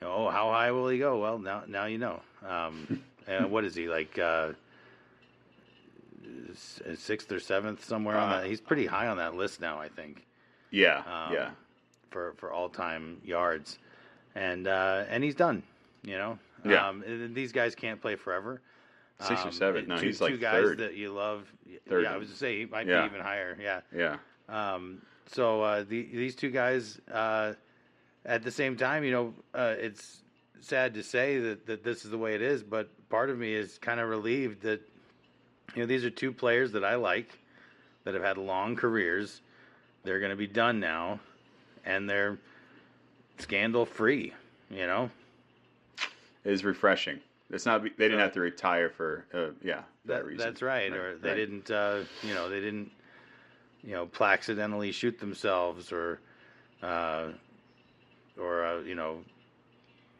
you 0.00 0.06
know, 0.06 0.12
oh, 0.12 0.28
how 0.30 0.50
high 0.50 0.70
will 0.72 0.88
he 0.88 0.98
go? 0.98 1.18
Well, 1.20 1.38
now 1.38 1.62
now 1.66 1.86
you 1.86 1.96
know. 1.98 2.20
Um, 2.46 3.02
and 3.26 3.50
what 3.50 3.64
is 3.64 3.74
he 3.74 3.88
like? 3.88 4.18
Uh, 4.18 4.52
sixth 6.96 7.32
or 7.32 7.40
seventh 7.40 7.84
somewhere 7.84 8.16
on 8.16 8.30
Uh, 8.32 8.40
that. 8.40 8.46
He's 8.46 8.60
pretty 8.60 8.86
high 8.86 9.08
on 9.08 9.16
that 9.16 9.34
list 9.34 9.60
now, 9.60 9.78
I 9.80 9.88
think 9.88 10.24
Yeah, 10.70 10.98
Um, 10.98 11.32
yeah. 11.34 11.50
for 12.10 12.32
for 12.36 12.52
all 12.52 12.68
time 12.68 13.20
yards, 13.24 13.78
and 14.34 14.66
uh, 14.68 15.04
and 15.08 15.24
he's 15.24 15.34
done. 15.34 15.62
You 16.02 16.18
know, 16.18 16.38
Yeah. 16.64 16.88
Um, 16.88 17.02
these 17.34 17.52
guys 17.52 17.74
can't 17.74 18.00
play 18.00 18.16
forever. 18.16 18.60
Six 19.20 19.42
or 19.42 19.46
Um, 19.48 19.52
seven. 19.52 19.86
No, 19.88 19.96
two, 19.96 20.06
he's 20.06 20.20
like 20.20 20.32
two 20.32 20.38
guys 20.38 20.62
third. 20.62 20.78
that 20.78 20.94
you 20.96 21.12
love. 21.12 21.50
Third. 21.88 22.02
Yeah, 22.04 22.14
I 22.14 22.16
was 22.16 22.30
to 22.30 22.36
say 22.36 22.58
he 22.58 22.66
might 22.66 22.86
Yeah. 22.86 23.02
be 23.02 23.06
even 23.14 23.20
higher. 23.20 23.56
Yeah. 23.60 23.80
Yeah. 23.94 24.16
Um, 24.48 25.00
so 25.26 25.62
uh, 25.62 25.84
the, 25.84 26.02
these 26.02 26.34
two 26.34 26.50
guys, 26.50 27.00
uh, 27.10 27.54
at 28.26 28.42
the 28.42 28.50
same 28.50 28.76
time, 28.76 29.04
you 29.04 29.12
know, 29.12 29.34
uh, 29.54 29.74
it's 29.78 30.22
sad 30.60 30.94
to 30.94 31.02
say 31.02 31.38
that, 31.38 31.66
that 31.66 31.84
this 31.84 32.04
is 32.04 32.10
the 32.10 32.18
way 32.18 32.34
it 32.34 32.42
is, 32.42 32.62
but 32.62 32.88
part 33.08 33.30
of 33.30 33.38
me 33.38 33.54
is 33.54 33.78
kind 33.78 34.00
of 34.00 34.08
relieved 34.08 34.62
that 34.62 34.80
you 35.74 35.82
know 35.82 35.86
these 35.86 36.04
are 36.04 36.10
two 36.10 36.32
players 36.32 36.72
that 36.72 36.84
I 36.84 36.94
like 36.96 37.38
that 38.04 38.14
have 38.14 38.22
had 38.22 38.36
long 38.38 38.76
careers. 38.76 39.40
They're 40.02 40.18
going 40.20 40.30
to 40.30 40.36
be 40.36 40.46
done 40.46 40.80
now, 40.80 41.20
and 41.84 42.08
they're 42.08 42.38
scandal 43.38 43.86
free. 43.86 44.32
You 44.70 44.86
know, 44.86 45.10
It 46.44 46.52
is 46.52 46.64
refreshing. 46.64 47.20
It's 47.54 47.66
not. 47.66 47.82
They 47.82 47.90
didn't 47.90 48.20
have 48.20 48.32
to 48.32 48.40
retire 48.40 48.90
for. 48.90 49.24
Uh, 49.32 49.46
yeah, 49.62 49.82
that, 50.06 50.06
That, 50.06 50.26
reason. 50.26 50.46
that's 50.46 50.62
right. 50.62 50.92
Or 50.92 51.16
they 51.16 51.28
right. 51.28 51.34
didn't, 51.36 51.70
uh, 51.70 52.00
you 52.22 52.34
know, 52.34 52.48
they 52.48 52.60
didn't, 52.60 52.90
you 53.82 53.92
know, 53.92 54.08
accidentally 54.20 54.92
shoot 54.92 55.18
themselves 55.20 55.92
or, 55.92 56.20
uh, 56.82 57.28
or 58.38 58.64
uh, 58.64 58.80
you 58.80 58.94
know, 58.94 59.20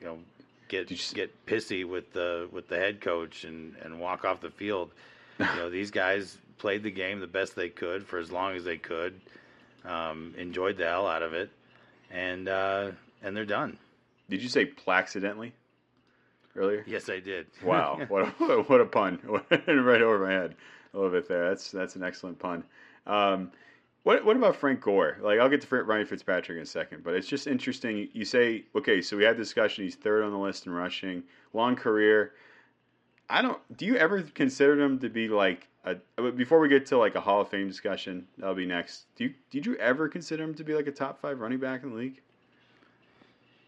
you 0.01 0.07
know, 0.07 0.19
get 0.69 0.91
you 0.91 0.97
get 1.15 1.47
pissy 1.47 1.85
with 1.85 2.13
the 2.13 2.49
with 2.53 2.69
the 2.69 2.77
head 2.77 3.01
coach 3.01 3.45
and 3.45 3.75
and 3.83 3.99
walk 3.99 4.25
off 4.25 4.41
the 4.41 4.51
field. 4.51 4.93
you 5.39 5.47
know, 5.57 5.69
these 5.69 5.91
guys 5.91 6.39
played 6.59 6.85
the 6.85 6.91
game 6.91 7.19
the 7.19 7.27
best 7.27 7.57
they 7.57 7.69
could 7.69 8.07
for 8.07 8.19
as 8.19 8.31
long 8.31 8.55
as 8.55 8.63
they 8.63 8.77
could, 8.77 9.21
um, 9.85 10.33
enjoyed 10.39 10.77
the 10.77 10.85
hell 10.85 11.09
out 11.09 11.23
of 11.23 11.33
it, 11.33 11.51
and 12.11 12.49
uh, 12.49 12.93
and 13.23 13.37
they're 13.37 13.45
done. 13.45 13.77
Did 14.31 14.43
you 14.43 14.49
say 14.49 14.65
placidentally 14.65 15.53
earlier? 16.57 16.85
Yes, 16.87 17.09
I 17.09 17.21
did. 17.21 17.47
Wow, 17.63 18.01
what 18.09 18.23
a, 18.23 18.27
what 18.67 18.81
a 18.81 18.87
pun! 18.87 19.19
right 19.51 20.03
over 20.03 20.19
my 20.19 20.33
head 20.33 20.55
a 20.93 20.97
little 20.97 21.13
bit 21.13 21.29
there. 21.29 21.49
That's 21.49 21.71
that's 21.71 21.97
an 21.97 22.03
excellent 22.03 22.39
pun. 22.39 22.65
Um, 23.07 23.51
what 24.05 24.25
what 24.25 24.37
about 24.37 24.57
Frank 24.57 24.81
Gore? 24.81 25.19
Like 25.21 25.41
I'll 25.41 25.49
get 25.49 25.61
to 25.63 25.83
Ryan 25.83 26.07
Fitzpatrick 26.07 26.57
in 26.57 26.63
a 26.63 26.67
second, 26.67 27.03
but 27.05 27.15
it's 27.15 27.27
just 27.27 27.47
interesting. 27.47 28.09
You 28.13 28.25
say 28.25 28.65
okay, 28.77 29.01
so 29.03 29.17
we 29.17 29.25
had 29.25 29.37
discussion. 29.37 29.85
He's 29.85 29.97
third 29.97 30.23
on 30.23 30.31
the 30.31 30.39
list 30.39 30.67
in 30.67 30.73
rushing, 30.73 31.23
long 31.53 31.75
career. 31.75 32.33
I 33.29 33.43
don't. 33.43 33.59
Do 33.77 33.87
you 33.87 33.97
ever 33.97 34.23
consider 34.23 34.79
him 34.81 34.99
to 35.01 35.09
be 35.09 35.29
like 35.29 35.69
a? 35.85 35.97
Before 36.33 36.61
we 36.61 36.69
get 36.69 36.87
to 36.87 36.99
like 36.99 37.15
a 37.15 37.21
Hall 37.21 37.41
of 37.41 37.49
Fame 37.49 37.67
discussion, 37.67 38.27
that'll 38.37 38.55
be 38.55 38.67
next. 38.67 39.07
Do 39.17 39.25
you 39.25 39.35
did 39.51 39.65
you 39.65 39.77
ever 39.77 40.09
consider 40.09 40.45
him 40.45 40.55
to 40.55 40.65
be 40.65 40.75
like 40.75 40.87
a 40.87 40.93
top 40.93 41.21
five 41.21 41.41
running 41.41 41.59
back 41.59 41.83
in 41.83 41.91
the 41.91 41.97
league? 41.97 42.21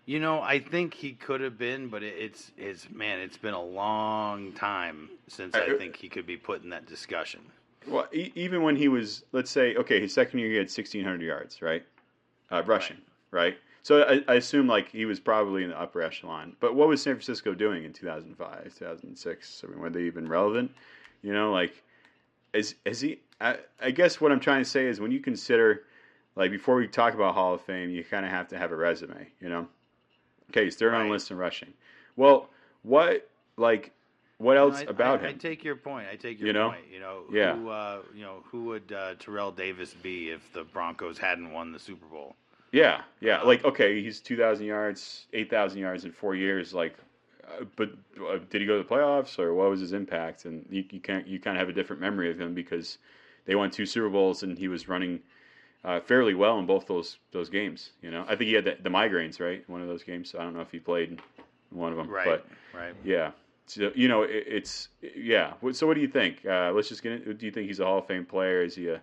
You 0.07 0.21
know, 0.21 0.41
I 0.41 0.61
think 0.61 0.95
he 0.95 1.13
could 1.13 1.41
have 1.41 1.59
been, 1.59 1.89
but 1.89 2.05
it, 2.05 2.15
it's 2.17 2.53
it's 2.57 2.89
man, 2.91 3.19
it's 3.19 3.37
been 3.37 3.55
a 3.55 3.63
long 3.63 4.53
time 4.53 5.11
since 5.27 5.57
I 5.57 5.71
Uh, 5.71 5.77
think 5.77 5.97
he 5.97 6.09
could 6.09 6.27
be 6.27 6.37
put 6.37 6.63
in 6.63 6.71
that 6.71 6.87
discussion. 6.87 7.41
Well, 7.89 8.07
e- 8.13 8.33
even 8.37 8.63
when 8.63 8.77
he 8.77 8.87
was, 8.87 9.25
let's 9.33 9.51
say, 9.51 9.75
okay, 9.75 10.01
his 10.01 10.15
second 10.15 10.39
year 10.39 10.49
he 10.49 10.57
had 10.57 10.71
sixteen 10.71 11.03
hundred 11.05 11.23
yards, 11.23 11.61
right? 11.61 11.85
Uh, 12.53 12.63
rushing, 12.65 12.99
right. 13.33 13.59
So 13.83 14.03
I, 14.03 14.33
I 14.33 14.35
assume 14.37 14.69
like 14.69 14.89
he 14.91 15.07
was 15.07 15.19
probably 15.19 15.65
in 15.65 15.71
the 15.71 15.81
upper 15.81 16.03
echelon. 16.03 16.57
But 16.61 16.77
what 16.77 16.87
was 16.87 17.03
San 17.03 17.15
Francisco 17.15 17.53
doing 17.55 17.85
in 17.85 17.93
two 17.93 18.07
thousand 18.07 18.37
five, 18.37 18.73
two 18.79 18.85
thousand 18.85 19.17
six? 19.17 19.65
I 19.65 19.71
mean, 19.71 19.81
were 19.81 19.91
they 19.91 20.03
even 20.03 20.29
relevant? 20.29 20.71
You 21.23 21.33
know, 21.33 21.51
like, 21.53 21.83
is 22.53 22.77
is 22.85 23.01
he? 23.01 23.19
I, 23.41 23.59
I 23.81 23.91
guess 23.91 24.21
what 24.21 24.31
I'm 24.31 24.41
trying 24.41 24.63
to 24.63 24.71
say 24.71 24.87
is 24.87 25.01
when 25.01 25.11
you 25.11 25.19
consider, 25.21 25.83
like, 26.37 26.53
before 26.53 26.77
we 26.77 26.87
talk 26.87 27.15
about 27.15 27.35
Hall 27.35 27.55
of 27.55 27.61
Fame, 27.61 27.91
you 27.91 28.05
kind 28.05 28.25
of 28.25 28.31
have 28.31 28.47
to 28.49 28.59
have 28.59 28.71
a 28.71 28.77
resume. 28.77 29.27
You 29.41 29.49
know, 29.49 29.69
okay, 30.51 30.65
he's 30.65 30.77
third 30.77 30.95
on 30.95 31.01
the 31.01 31.05
Right. 31.05 31.13
list 31.13 31.31
in 31.31 31.37
rushing. 31.37 31.73
Well, 32.17 32.49
what 32.83 33.29
like, 33.57 33.93
what 34.39 34.57
else 34.57 34.81
I, 34.81 34.83
about 34.83 35.21
I, 35.21 35.29
him? 35.29 35.35
I 35.35 35.39
take 35.39 35.65
your 35.65 35.77
point. 35.77 36.09
I 36.11 36.17
take 36.17 36.39
your 36.39 36.49
You 36.49 36.53
know? 36.53 36.71
point. 36.71 36.85
You 36.93 37.01
know, 37.01 37.23
Yeah. 37.33 37.57
who 37.57 37.69
uh, 37.71 38.03
you 38.15 38.23
know 38.23 38.43
who 38.51 38.65
would 38.65 38.93
uh, 38.93 39.15
Terrell 39.19 39.51
Davis 39.53 39.95
be 39.95 40.31
if 40.31 40.53
the 40.53 40.65
Broncos 40.65 41.19
hadn't 41.19 41.53
won 41.53 41.73
the 41.73 41.79
Super 41.79 42.07
Bowl? 42.07 42.37
Yeah, 42.73 43.03
yeah. 43.21 43.41
Um, 43.41 43.47
Like, 43.47 43.65
okay, 43.65 44.03
he's 44.03 44.21
two 44.21 44.37
thousand 44.37 44.67
yards, 44.67 45.27
eight 45.33 45.49
thousand 45.51 45.81
yards 45.81 46.05
in 46.05 46.13
four 46.13 46.35
years. 46.35 46.75
Like, 46.75 46.97
uh, 47.49 47.65
but 47.77 47.91
uh, 48.21 48.39
did 48.51 48.61
he 48.61 48.67
go 48.67 48.77
to 48.77 48.83
the 48.83 48.89
playoffs, 48.89 49.39
or 49.39 49.55
what 49.55 49.71
was 49.71 49.81
his 49.81 49.93
impact? 49.93 50.45
And 50.45 50.67
you, 50.71 50.85
you 50.91 51.01
can't 51.01 51.27
you 51.27 51.39
kind 51.41 51.57
of 51.57 51.61
have 51.61 51.69
a 51.69 51.73
different 51.73 52.03
memory 52.03 52.31
of 52.31 52.39
him 52.41 52.55
because 52.55 52.99
they 53.47 53.55
won 53.55 53.71
two 53.71 53.87
Super 53.87 54.09
Bowls 54.11 54.43
and 54.43 54.59
he 54.59 54.69
was 54.69 54.89
running 54.89 55.21
uh, 55.87 56.01
fairly 56.01 56.35
well 56.35 56.59
in 56.59 56.67
both 56.67 56.87
those 56.87 57.17
those 57.31 57.49
games. 57.49 57.91
You 58.03 58.11
know, 58.11 58.25
I 58.29 58.35
think 58.37 58.49
he 58.49 58.55
had 58.55 58.65
the, 58.65 58.77
the 58.83 58.91
migraines 58.91 59.41
right 59.41 59.63
one 59.71 59.81
of 59.81 59.89
those 59.89 60.03
games. 60.03 60.31
So 60.31 60.39
I 60.39 60.43
don't 60.43 60.55
know 60.55 60.61
if 60.61 60.73
he 60.73 60.81
played 60.81 61.13
in 61.13 61.21
one 61.71 61.93
of 61.93 61.97
them, 61.97 62.11
Right, 62.11 62.27
but 62.27 62.47
right. 62.79 62.95
yeah. 63.05 63.31
So, 63.69 63.91
you 63.95 64.09
know, 64.09 64.23
it, 64.23 64.45
it's 64.47 64.89
yeah. 65.17 65.55
So 65.73 65.87
what 65.87 65.95
do 65.95 66.01
you 66.01 66.09
think? 66.09 66.45
Uh, 66.45 66.73
let's 66.73 66.89
just 66.89 67.03
get. 67.03 67.13
In, 67.13 67.37
do 67.37 67.47
you 67.47 67.53
think 67.53 67.69
he's 67.69 67.81
a 67.81 67.85
Hall 67.85 67.99
of 67.99 68.07
Fame 68.07 68.27
player? 68.27 68.63
Is 68.63 68.75
he 68.75 68.89
a 68.89 69.01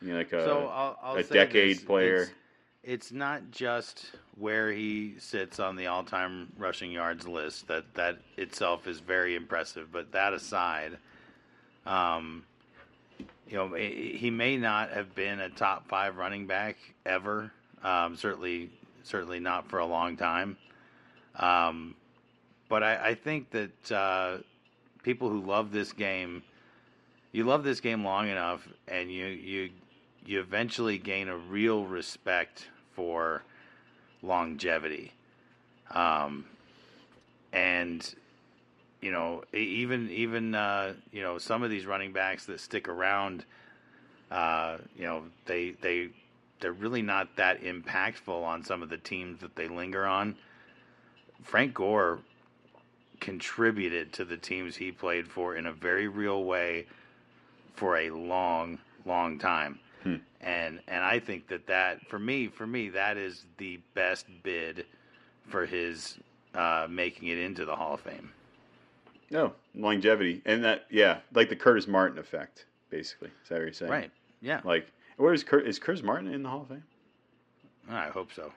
you 0.00 0.12
know, 0.12 0.18
like 0.18 0.32
a 0.32 0.44
so 0.44 0.68
I'll, 0.68 0.98
I'll 1.02 1.16
a 1.16 1.22
decade 1.22 1.78
this, 1.78 1.84
player? 1.84 2.22
It's, 2.22 2.32
it's 2.82 3.12
not 3.12 3.50
just 3.50 4.12
where 4.36 4.72
he 4.72 5.14
sits 5.18 5.58
on 5.60 5.76
the 5.76 5.88
all-time 5.88 6.52
rushing 6.56 6.92
yards 6.92 7.26
list. 7.26 7.68
That 7.68 7.94
that 7.94 8.18
itself 8.36 8.86
is 8.86 9.00
very 9.00 9.34
impressive. 9.34 9.92
But 9.92 10.12
that 10.12 10.32
aside, 10.32 10.98
um, 11.86 12.44
you 13.48 13.56
know, 13.56 13.74
he 13.74 14.30
may 14.30 14.56
not 14.56 14.90
have 14.90 15.14
been 15.14 15.40
a 15.40 15.48
top 15.48 15.88
five 15.88 16.16
running 16.16 16.46
back 16.46 16.76
ever. 17.06 17.50
Um, 17.82 18.16
certainly, 18.16 18.70
certainly 19.04 19.40
not 19.40 19.68
for 19.70 19.78
a 19.78 19.86
long 19.86 20.16
time. 20.16 20.56
Um, 21.36 21.94
but 22.68 22.82
I, 22.82 23.08
I 23.08 23.14
think 23.14 23.50
that 23.50 23.92
uh, 23.92 24.38
people 25.02 25.30
who 25.30 25.40
love 25.40 25.72
this 25.72 25.92
game, 25.92 26.42
you 27.32 27.44
love 27.44 27.64
this 27.64 27.80
game 27.80 28.04
long 28.04 28.28
enough, 28.28 28.68
and 28.86 29.10
you 29.10 29.26
you 29.26 29.70
you 30.26 30.40
eventually 30.40 30.98
gain 30.98 31.28
a 31.28 31.36
real 31.36 31.84
respect 31.84 32.68
for 32.94 33.42
longevity. 34.22 35.12
Um, 35.90 36.44
and 37.52 38.14
you 39.00 39.12
know, 39.12 39.44
even 39.52 40.10
even 40.10 40.54
uh, 40.54 40.94
you 41.12 41.22
know 41.22 41.38
some 41.38 41.62
of 41.62 41.70
these 41.70 41.86
running 41.86 42.12
backs 42.12 42.46
that 42.46 42.60
stick 42.60 42.88
around, 42.88 43.44
uh, 44.30 44.78
you 44.96 45.04
know, 45.04 45.24
they 45.46 45.70
they 45.80 46.08
they're 46.60 46.72
really 46.72 47.02
not 47.02 47.36
that 47.36 47.62
impactful 47.62 48.42
on 48.42 48.64
some 48.64 48.82
of 48.82 48.88
the 48.88 48.98
teams 48.98 49.40
that 49.40 49.54
they 49.54 49.68
linger 49.68 50.06
on. 50.06 50.36
Frank 51.42 51.74
Gore 51.74 52.18
contributed 53.20 54.12
to 54.14 54.24
the 54.24 54.36
teams 54.36 54.76
he 54.76 54.92
played 54.92 55.26
for 55.26 55.56
in 55.56 55.66
a 55.66 55.72
very 55.72 56.08
real 56.08 56.44
way 56.44 56.86
for 57.74 57.96
a 57.96 58.10
long, 58.10 58.78
long 59.04 59.38
time. 59.38 59.78
Hmm. 60.02 60.16
And 60.40 60.80
and 60.88 61.04
I 61.04 61.18
think 61.18 61.48
that 61.48 61.66
that 61.66 62.06
for 62.08 62.18
me 62.18 62.48
for 62.48 62.66
me 62.66 62.88
that 62.90 63.16
is 63.16 63.44
the 63.58 63.80
best 63.94 64.26
bid 64.42 64.86
for 65.48 65.66
his 65.66 66.18
uh, 66.54 66.86
making 66.88 67.28
it 67.28 67.38
into 67.38 67.64
the 67.64 67.74
Hall 67.74 67.94
of 67.94 68.00
Fame. 68.00 68.32
No 69.30 69.52
longevity, 69.74 70.42
and 70.44 70.64
that 70.64 70.86
yeah, 70.90 71.18
like 71.34 71.48
the 71.48 71.56
Curtis 71.56 71.86
Martin 71.86 72.18
effect, 72.18 72.66
basically. 72.90 73.30
Is 73.42 73.48
that 73.48 73.56
what 73.56 73.62
you're 73.62 73.72
saying? 73.72 73.92
Right. 73.92 74.10
Yeah. 74.40 74.60
Like, 74.64 74.90
where 75.16 75.32
is 75.32 75.44
Cur- 75.44 75.60
is 75.60 75.78
Curtis 75.78 76.02
Martin 76.02 76.32
in 76.32 76.42
the 76.42 76.48
Hall 76.48 76.62
of 76.62 76.68
Fame? 76.68 76.84
I 77.90 78.08
hope 78.08 78.30
so. 78.32 78.52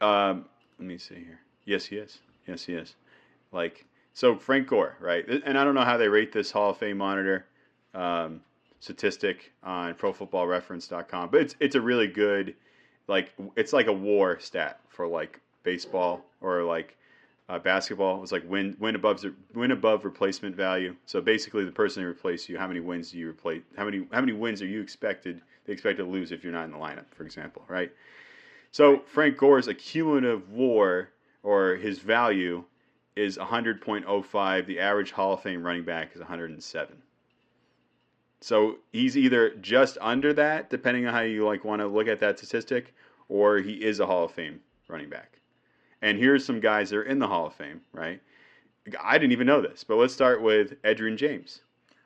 Um, 0.00 0.46
let 0.78 0.86
me 0.86 0.98
see 0.98 1.16
here. 1.16 1.40
Yes, 1.64 1.84
he 1.84 1.96
is. 1.96 2.18
Yes, 2.46 2.64
he 2.64 2.74
is. 2.74 2.94
Like 3.52 3.84
so, 4.14 4.36
Frank 4.36 4.68
Gore, 4.68 4.96
right? 5.00 5.24
And 5.28 5.58
I 5.58 5.64
don't 5.64 5.74
know 5.74 5.84
how 5.84 5.96
they 5.96 6.08
rate 6.08 6.32
this 6.32 6.50
Hall 6.50 6.70
of 6.70 6.78
Fame 6.78 6.98
monitor 6.98 7.46
um, 7.94 8.40
statistic 8.80 9.52
on 9.62 9.94
ProFootballReference.com, 9.94 11.30
but 11.30 11.40
it's 11.40 11.54
it's 11.60 11.74
a 11.74 11.80
really 11.80 12.06
good, 12.06 12.54
like 13.06 13.32
it's 13.56 13.72
like 13.72 13.86
a 13.86 13.92
WAR 13.92 14.38
stat 14.40 14.80
for 14.88 15.06
like 15.06 15.40
baseball 15.62 16.24
or 16.40 16.62
like 16.62 16.96
uh, 17.48 17.58
basketball. 17.58 18.20
Was 18.20 18.32
like 18.32 18.48
win 18.48 18.76
win 18.78 18.94
above 18.94 19.24
win 19.54 19.70
above 19.70 20.04
replacement 20.04 20.54
value. 20.54 20.94
So 21.06 21.20
basically, 21.20 21.64
the 21.64 21.72
person 21.72 22.02
who 22.02 22.08
replaced 22.08 22.48
you, 22.48 22.58
how 22.58 22.66
many 22.66 22.80
wins 22.80 23.10
do 23.10 23.18
you 23.18 23.28
replace? 23.28 23.62
How 23.76 23.84
many 23.84 24.06
how 24.12 24.20
many 24.20 24.32
wins 24.32 24.62
are 24.62 24.66
you 24.66 24.80
expected? 24.80 25.40
They 25.64 25.72
expect 25.72 25.98
to 25.98 26.04
lose 26.04 26.32
if 26.32 26.42
you're 26.42 26.52
not 26.52 26.64
in 26.64 26.72
the 26.72 26.78
lineup, 26.78 27.06
for 27.14 27.24
example, 27.24 27.62
right? 27.68 27.90
So 28.70 29.00
Frank 29.06 29.36
Gore's 29.36 29.68
accumulative 29.68 30.50
WAR 30.50 31.10
or 31.42 31.76
his 31.76 31.98
value 31.98 32.64
is 33.16 33.36
100.05. 33.36 34.66
The 34.66 34.80
average 34.80 35.10
Hall 35.10 35.34
of 35.34 35.42
Fame 35.42 35.62
running 35.62 35.84
back 35.84 36.12
is 36.14 36.20
107. 36.20 36.96
So 38.40 38.76
he's 38.92 39.16
either 39.16 39.50
just 39.56 39.98
under 40.00 40.32
that, 40.34 40.70
depending 40.70 41.06
on 41.06 41.12
how 41.12 41.20
you 41.20 41.44
like 41.44 41.64
want 41.64 41.80
to 41.80 41.88
look 41.88 42.06
at 42.06 42.20
that 42.20 42.38
statistic, 42.38 42.94
or 43.28 43.58
he 43.58 43.72
is 43.72 44.00
a 44.00 44.06
Hall 44.06 44.24
of 44.24 44.32
Fame 44.32 44.60
running 44.88 45.08
back. 45.08 45.37
And 46.02 46.18
here's 46.18 46.44
some 46.44 46.60
guys 46.60 46.90
that 46.90 46.96
are 46.96 47.02
in 47.02 47.18
the 47.18 47.26
Hall 47.26 47.46
of 47.46 47.54
Fame, 47.54 47.80
right? 47.92 48.20
I 49.02 49.18
didn't 49.18 49.32
even 49.32 49.46
know 49.46 49.60
this, 49.60 49.84
but 49.84 49.96
let's 49.96 50.14
start 50.14 50.40
with 50.40 50.80
Edgerrin 50.82 51.16
James. 51.16 51.60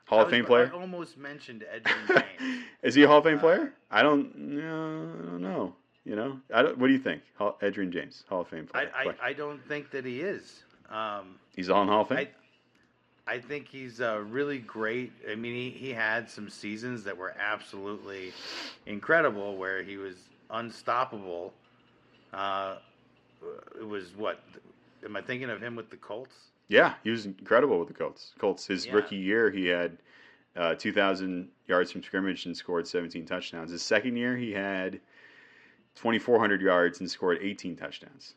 Hall 0.05 0.21
of 0.21 0.29
Fame 0.29 0.45
player. 0.45 0.69
I 0.73 0.77
almost 0.77 1.17
mentioned 1.17 1.63
Edgerrin 1.73 2.23
James. 2.39 2.63
is 2.81 2.95
he 2.95 3.03
a 3.03 3.07
Hall 3.07 3.19
of 3.19 3.23
Fame 3.23 3.37
uh, 3.37 3.41
player? 3.41 3.73
I 3.89 4.03
don't, 4.03 4.35
no, 4.37 5.09
I 5.21 5.25
don't 5.25 5.41
know. 5.41 5.75
You 6.05 6.17
know, 6.17 6.39
I 6.53 6.61
don't, 6.63 6.77
what 6.77 6.87
do 6.87 6.93
you 6.93 6.99
think, 6.99 7.21
Edgerrin 7.39 7.91
James, 7.91 8.25
Hall 8.27 8.41
of 8.41 8.47
Fame 8.49 8.67
player? 8.67 8.91
I, 8.93 9.09
I, 9.09 9.15
I 9.29 9.33
don't 9.33 9.65
think 9.67 9.89
that 9.91 10.05
he 10.05 10.19
is. 10.19 10.63
Um, 10.89 11.35
he's 11.55 11.69
on 11.69 11.87
Hall 11.87 12.01
of 12.01 12.09
Fame. 12.09 12.17
I, 12.17 13.35
I 13.35 13.39
think 13.39 13.69
he's 13.69 14.01
uh, 14.01 14.21
really 14.29 14.59
great. 14.59 15.13
I 15.31 15.35
mean, 15.35 15.55
he, 15.55 15.69
he 15.69 15.89
had 15.91 16.29
some 16.29 16.49
seasons 16.49 17.05
that 17.05 17.17
were 17.17 17.33
absolutely 17.39 18.33
incredible, 18.85 19.55
where 19.55 19.81
he 19.81 19.95
was 19.95 20.15
unstoppable. 20.49 21.53
Uh, 22.33 22.75
it 23.79 23.87
was 23.87 24.15
what? 24.15 24.39
Am 25.03 25.15
I 25.15 25.21
thinking 25.21 25.49
of 25.49 25.61
him 25.61 25.75
with 25.75 25.89
the 25.89 25.97
Colts? 25.97 26.35
Yeah, 26.69 26.93
he 27.03 27.09
was 27.09 27.25
incredible 27.25 27.77
with 27.79 27.87
the 27.87 27.93
Colts. 27.93 28.31
Colts, 28.39 28.65
his 28.65 28.85
yeah. 28.85 28.93
rookie 28.93 29.17
year, 29.17 29.51
he 29.51 29.67
had 29.67 29.97
uh, 30.55 30.75
2,000 30.75 31.49
yards 31.67 31.91
from 31.91 32.03
scrimmage 32.03 32.45
and 32.45 32.55
scored 32.55 32.87
17 32.87 33.25
touchdowns. 33.25 33.71
His 33.71 33.81
second 33.81 34.15
year, 34.15 34.37
he 34.37 34.51
had 34.51 34.99
2,400 35.95 36.61
yards 36.61 36.99
and 36.99 37.09
scored 37.09 37.39
18 37.41 37.75
touchdowns. 37.75 38.35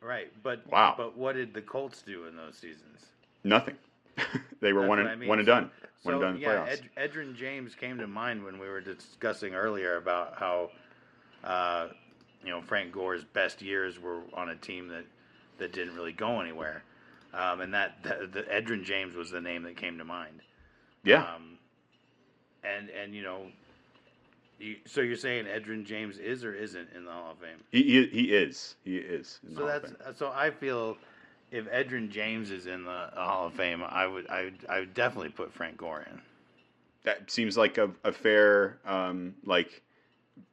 Right, 0.00 0.30
but 0.42 0.66
wow. 0.70 0.94
But 0.96 1.16
what 1.16 1.34
did 1.34 1.54
the 1.54 1.62
Colts 1.62 2.02
do 2.02 2.26
in 2.26 2.36
those 2.36 2.56
seasons? 2.56 3.06
Nothing. 3.42 3.76
they 4.60 4.72
were 4.72 4.86
one 4.86 5.00
and, 5.00 5.08
I 5.08 5.14
mean. 5.16 5.28
one 5.28 5.38
and 5.38 5.46
done. 5.46 5.70
So, 6.02 6.10
one 6.10 6.14
and 6.14 6.22
done 6.22 6.38
yeah, 6.38 6.66
playoffs. 6.66 6.82
Ed, 6.96 7.10
Edgerrin 7.10 7.34
James 7.34 7.74
came 7.74 7.98
to 7.98 8.06
mind 8.06 8.44
when 8.44 8.58
we 8.58 8.68
were 8.68 8.80
discussing 8.80 9.54
earlier 9.54 9.96
about 9.96 10.34
how, 10.38 10.70
uh, 11.42 11.88
you 12.44 12.50
know, 12.50 12.62
Frank 12.62 12.92
Gore's 12.92 13.24
best 13.24 13.62
years 13.62 13.98
were 13.98 14.20
on 14.32 14.50
a 14.50 14.56
team 14.56 14.88
that, 14.88 15.04
that 15.58 15.72
didn't 15.72 15.94
really 15.94 16.12
go 16.12 16.40
anywhere, 16.40 16.82
um, 17.32 17.60
and 17.60 17.74
that 17.74 18.02
the, 18.02 18.28
the 18.32 18.42
Edgerrin 18.42 18.84
James 18.84 19.14
was 19.14 19.30
the 19.30 19.40
name 19.40 19.62
that 19.64 19.76
came 19.76 19.98
to 19.98 20.04
mind. 20.04 20.40
Yeah. 21.04 21.22
Um, 21.22 21.58
and 22.64 22.90
and 22.90 23.14
you 23.14 23.22
know, 23.22 23.46
you, 24.58 24.76
so 24.86 25.00
you're 25.00 25.16
saying 25.16 25.44
Edgerrin 25.46 25.84
James 25.84 26.18
is 26.18 26.44
or 26.44 26.54
isn't 26.54 26.88
in 26.94 27.04
the 27.04 27.12
Hall 27.12 27.32
of 27.32 27.38
Fame? 27.38 27.58
He 27.70 27.82
he, 27.82 28.06
he 28.06 28.34
is. 28.34 28.76
He 28.84 28.96
is. 28.96 29.40
so 29.54 29.66
that's 29.66 30.18
so 30.18 30.32
I 30.34 30.50
feel 30.50 30.96
if 31.50 31.70
Edgerrin 31.70 32.10
James 32.10 32.50
is 32.50 32.66
in 32.66 32.84
the 32.84 33.10
Hall 33.14 33.46
of 33.46 33.54
Fame, 33.54 33.82
I 33.86 34.06
would 34.06 34.28
I 34.28 34.44
would, 34.44 34.66
I 34.68 34.80
would 34.80 34.94
definitely 34.94 35.30
put 35.30 35.52
Frank 35.52 35.76
Gore 35.76 36.06
in. 36.10 36.20
That 37.04 37.30
seems 37.30 37.56
like 37.56 37.76
a, 37.78 37.90
a 38.02 38.12
fair 38.12 38.78
um, 38.86 39.34
like 39.44 39.82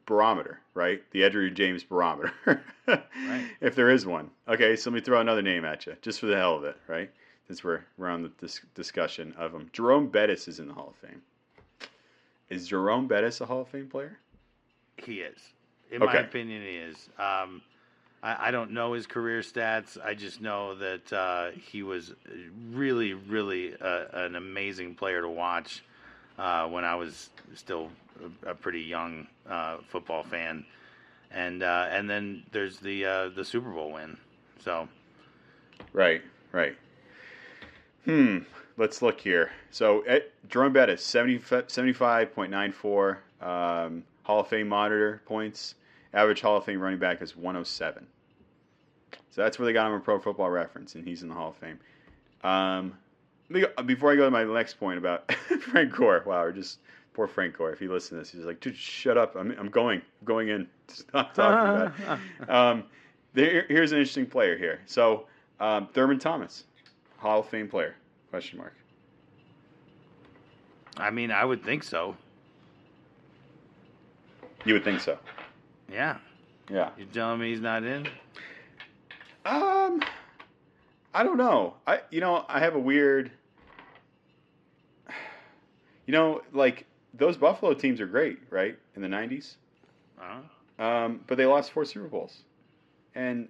barometer, 0.06 0.60
right? 0.74 1.02
The 1.12 1.22
Edgerrin 1.22 1.54
James 1.54 1.84
barometer, 1.84 2.34
right. 2.46 3.46
if 3.62 3.76
there 3.76 3.90
is 3.90 4.06
one. 4.06 4.30
Okay, 4.48 4.76
so 4.76 4.90
let 4.90 4.96
me 4.96 5.02
throw 5.02 5.22
another 5.22 5.42
name 5.42 5.66
at 5.66 5.86
you, 5.86 5.96
just 6.02 6.20
for 6.20 6.26
the 6.26 6.36
hell 6.36 6.56
of 6.56 6.64
it, 6.64 6.78
right? 6.88 7.10
Since 7.48 7.64
we're, 7.64 7.82
we're 7.98 8.10
on 8.10 8.24
the 8.24 8.32
dis- 8.40 8.62
discussion 8.76 9.34
of 9.38 9.54
him. 9.54 9.70
Jerome 9.74 10.08
Bettis 10.08 10.48
is 10.48 10.60
in 10.60 10.68
the 10.68 10.74
Hall 10.74 10.94
of 10.94 11.10
Fame. 11.10 11.22
Is 12.50 12.68
Jerome 12.68 13.08
Bettis 13.08 13.42
a 13.42 13.46
Hall 13.46 13.62
of 13.62 13.70
Fame 13.70 13.88
player? 13.88 14.20
He 14.98 15.22
is. 15.22 15.40
In 15.92 16.04
okay. 16.04 16.14
my 16.14 16.20
opinion, 16.20 16.62
he 16.62 16.76
is. 16.76 17.10
Um, 17.18 17.62
I, 18.24 18.48
I, 18.48 18.52
don't 18.52 18.72
know 18.72 18.94
his 18.94 19.08
career 19.08 19.42
stats. 19.42 19.98
I 20.04 20.14
just 20.14 20.42
know 20.42 20.76
that 20.76 21.14
uh, 21.14 21.52
he 21.52 21.84
was 21.84 22.14
really, 22.72 23.14
really 23.14 23.74
a, 23.74 24.08
an 24.26 24.36
amazing 24.36 24.96
player 24.96 25.22
to 25.22 25.30
watch 25.30 25.84
uh, 26.42 26.68
when 26.68 26.84
I 26.84 26.96
was 26.96 27.30
still 27.54 27.90
a, 28.46 28.56
pretty 28.56 28.82
young 28.82 29.28
uh, 29.48 29.78
football 29.88 30.24
fan. 30.24 30.66
And 31.30 31.62
uh, 31.62 31.88
and 31.90 32.10
then 32.10 32.44
there's 32.52 32.80
the 32.80 33.06
uh, 33.06 33.30
the 33.30 33.46
Super 33.46 33.70
Bowl 33.70 33.94
win. 33.94 34.18
So, 34.60 34.90
right, 35.94 36.22
right. 36.52 36.76
Hmm. 38.06 38.40
Let's 38.76 39.02
look 39.02 39.22
here. 39.22 39.52
So, 39.70 40.04
at, 40.08 40.32
Jerome 40.50 40.74
Bettis, 40.74 41.04
70, 41.04 41.40
75.94 41.40 43.18
um, 43.42 44.04
Hall 44.24 44.40
of 44.40 44.48
Fame 44.48 44.68
monitor 44.68 45.22
points. 45.26 45.76
Average 46.14 46.42
Hall 46.42 46.58
of 46.58 46.66
Fame 46.66 46.80
running 46.80 47.00
back 47.00 47.22
is 47.22 47.36
107. 47.36 48.08
So 49.30 49.42
that's 49.42 49.60
where 49.60 49.66
they 49.66 49.74
got 49.74 49.88
him 49.88 49.94
a 49.94 50.00
Pro 50.00 50.20
Football 50.20 50.50
Reference, 50.50 50.96
and 50.96 51.08
he's 51.08 51.22
in 51.22 51.30
the 51.30 51.36
Hall 51.36 51.50
of 51.50 51.56
Fame. 51.58 51.80
Um, 52.44 52.94
before 53.86 54.12
I 54.12 54.16
go 54.16 54.26
to 54.26 54.32
my 54.32 54.44
next 54.44 54.76
point 54.76 54.98
about 54.98 55.32
Frank 55.62 55.94
Gore, 55.94 56.24
wow, 56.26 56.44
or 56.44 56.52
just 56.52 56.80
poor 57.14 57.28
Frank 57.28 57.58
Gore. 57.58 57.72
If 57.72 57.80
he 57.80 57.88
listens 57.88 58.10
to 58.10 58.16
this, 58.16 58.32
he's 58.32 58.46
like, 58.46 58.60
dude, 58.60 58.76
shut 58.76 59.18
up. 59.18 59.36
I'm, 59.36 59.52
I'm 59.58 59.70
going. 59.70 60.00
I'm 60.00 60.26
going 60.26 60.50
in. 60.50 60.68
Stop 60.88 61.34
talking 61.34 61.76
about 62.08 62.20
it. 62.20 62.20
Um, 62.50 62.84
there, 63.34 63.66
here's 63.70 63.92
an 63.92 64.00
interesting 64.00 64.26
player 64.26 64.58
here. 64.58 64.82
So, 64.86 65.26
um, 65.60 65.88
Thurman 65.94 66.20
Thomas, 66.20 66.66
Hall 67.18 67.40
of 67.40 67.48
Fame 67.48 67.70
player, 67.70 67.96
question 68.30 68.58
mark. 68.58 68.74
I 70.98 71.10
mean, 71.10 71.32
I 71.32 71.46
would 71.46 71.64
think 71.64 71.84
so. 71.84 72.16
You 74.66 74.74
would 74.74 74.84
think 74.84 75.00
so. 75.00 75.18
Yeah. 75.92 76.18
Yeah. 76.70 76.90
You're 76.98 77.08
telling 77.08 77.40
me 77.40 77.50
he's 77.52 77.62
not 77.62 77.84
in? 77.84 78.08
Um, 79.46 80.02
I 81.14 81.24
don't 81.24 81.38
know. 81.38 81.76
I 81.88 82.02
you 82.10 82.22
know 82.22 82.46
I 82.48 82.60
have 82.60 82.76
a 82.76 82.80
weird. 82.80 83.32
You 86.12 86.18
know, 86.18 86.42
like 86.52 86.88
those 87.14 87.38
Buffalo 87.38 87.74
teams 87.74 88.02
are 88.02 88.06
great, 88.06 88.40
right? 88.50 88.78
In 88.98 89.02
the 89.02 89.08
'90s. 89.08 89.56
Uh-huh. 90.20 90.86
Um, 90.86 91.22
but 91.26 91.38
they 91.38 91.46
lost 91.46 91.72
four 91.72 91.86
Super 91.86 92.10
Bowls, 92.10 92.42
and 93.16 93.48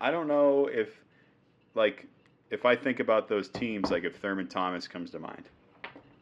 I 0.00 0.10
don't 0.10 0.26
know 0.26 0.66
if, 0.66 0.88
like, 1.76 2.08
if 2.50 2.66
I 2.66 2.74
think 2.74 2.98
about 2.98 3.28
those 3.28 3.48
teams, 3.48 3.92
like 3.92 4.02
if 4.02 4.16
Thurman 4.16 4.48
Thomas 4.48 4.88
comes 4.88 5.12
to 5.12 5.20
mind, 5.20 5.44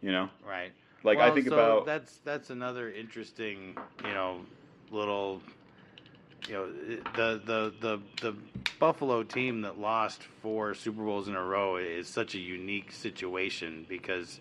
you 0.03 0.13
know, 0.13 0.29
right? 0.47 0.71
Like 1.03 1.17
well, 1.17 1.33
I 1.33 1.35
think 1.35 1.49
so 1.49 1.55
about 1.55 1.87
that's 1.87 2.19
that's 2.27 2.51
another 2.51 2.91
interesting, 2.91 3.75
you 4.05 4.13
know, 4.13 4.43
little 4.91 5.41
you 6.47 6.53
know 6.53 6.71
the 7.17 7.41
the 7.47 7.75
the 7.81 8.01
the 8.21 8.37
Buffalo 8.79 9.23
team 9.23 9.63
that 9.63 9.79
lost 9.79 10.25
four 10.43 10.75
Super 10.75 11.05
Bowls 11.05 11.27
in 11.27 11.37
a 11.37 11.43
row 11.43 11.79
is 11.79 12.07
such 12.07 12.35
a 12.35 12.39
unique 12.39 12.93
situation 12.93 13.87
because 13.89 14.41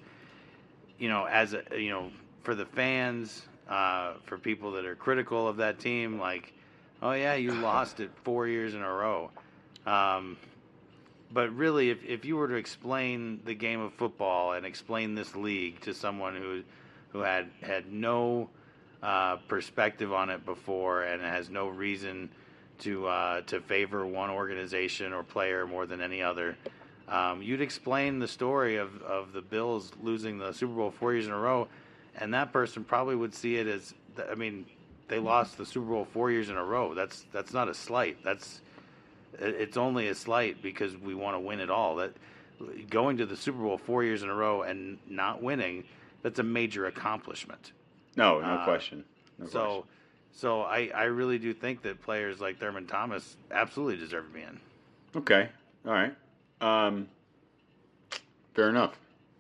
you 0.99 1.09
know 1.09 1.25
as 1.25 1.53
a, 1.53 1.63
you 1.77 1.89
know 1.89 2.11
for 2.43 2.55
the 2.55 2.65
fans 2.65 3.43
uh, 3.69 4.13
for 4.25 4.37
people 4.37 4.71
that 4.71 4.85
are 4.85 4.95
critical 4.95 5.47
of 5.47 5.57
that 5.57 5.79
team 5.79 6.19
like 6.19 6.53
oh 7.01 7.11
yeah 7.11 7.35
you 7.35 7.51
lost 7.61 7.99
it 7.99 8.11
four 8.23 8.47
years 8.47 8.73
in 8.73 8.81
a 8.81 8.93
row 8.93 9.31
um, 9.85 10.37
but 11.31 11.55
really 11.55 11.89
if, 11.89 12.03
if 12.03 12.25
you 12.25 12.35
were 12.35 12.47
to 12.47 12.55
explain 12.55 13.39
the 13.45 13.53
game 13.53 13.79
of 13.79 13.93
football 13.93 14.53
and 14.53 14.65
explain 14.65 15.15
this 15.15 15.35
league 15.35 15.79
to 15.81 15.93
someone 15.93 16.35
who 16.35 16.63
who 17.11 17.19
had 17.19 17.49
had 17.61 17.91
no 17.91 18.49
uh, 19.01 19.37
perspective 19.47 20.13
on 20.13 20.29
it 20.29 20.45
before 20.45 21.03
and 21.03 21.21
has 21.21 21.49
no 21.49 21.67
reason 21.67 22.29
to 22.79 23.07
uh, 23.07 23.41
to 23.41 23.59
favor 23.61 24.05
one 24.05 24.29
organization 24.29 25.13
or 25.13 25.23
player 25.23 25.67
more 25.67 25.85
than 25.85 26.01
any 26.01 26.21
other. 26.21 26.57
Um, 27.09 27.41
you'd 27.41 27.61
explain 27.61 28.19
the 28.19 28.27
story 28.27 28.77
of, 28.77 29.01
of 29.01 29.33
the 29.33 29.41
Bills 29.41 29.91
losing 30.01 30.37
the 30.37 30.53
Super 30.53 30.73
Bowl 30.73 30.91
four 30.91 31.13
years 31.13 31.25
in 31.25 31.31
a 31.31 31.37
row, 31.37 31.67
and 32.15 32.33
that 32.33 32.53
person 32.53 32.83
probably 32.83 33.15
would 33.15 33.33
see 33.33 33.57
it 33.57 33.67
as 33.67 33.93
I 34.29 34.35
mean, 34.35 34.65
they 35.07 35.19
lost 35.19 35.57
the 35.57 35.65
Super 35.65 35.87
Bowl 35.87 36.05
four 36.05 36.31
years 36.31 36.49
in 36.49 36.57
a 36.57 36.63
row. 36.63 36.93
That's 36.93 37.25
that's 37.31 37.53
not 37.53 37.67
a 37.67 37.73
slight. 37.73 38.23
That's 38.23 38.61
it's 39.39 39.77
only 39.77 40.07
a 40.09 40.15
slight 40.15 40.61
because 40.61 40.97
we 40.97 41.15
want 41.15 41.35
to 41.35 41.39
win 41.39 41.59
it 41.59 41.69
all. 41.69 41.95
That 41.95 42.13
going 42.89 43.17
to 43.17 43.25
the 43.25 43.37
Super 43.37 43.59
Bowl 43.59 43.77
four 43.77 44.03
years 44.03 44.23
in 44.23 44.29
a 44.29 44.35
row 44.35 44.63
and 44.63 44.97
not 45.09 45.41
winning, 45.41 45.85
that's 46.21 46.39
a 46.39 46.43
major 46.43 46.85
accomplishment. 46.87 47.71
No, 48.15 48.39
no 48.39 48.45
uh, 48.45 48.63
question. 48.65 49.03
No 49.37 49.45
so, 49.45 49.51
question. 49.51 49.83
So 50.31 50.61
I, 50.61 50.91
I 50.93 51.03
really 51.03 51.39
do 51.39 51.53
think 51.53 51.81
that 51.83 52.01
players 52.01 52.39
like 52.39 52.59
Thurman 52.59 52.85
Thomas 52.85 53.37
absolutely 53.51 53.97
deserve 53.97 54.27
to 54.27 54.33
be 54.33 54.41
in. 54.41 54.59
Okay. 55.15 55.49
All 55.85 55.93
right. 55.93 56.15
Um, 56.61 57.07
fair 58.53 58.69
enough. 58.69 58.97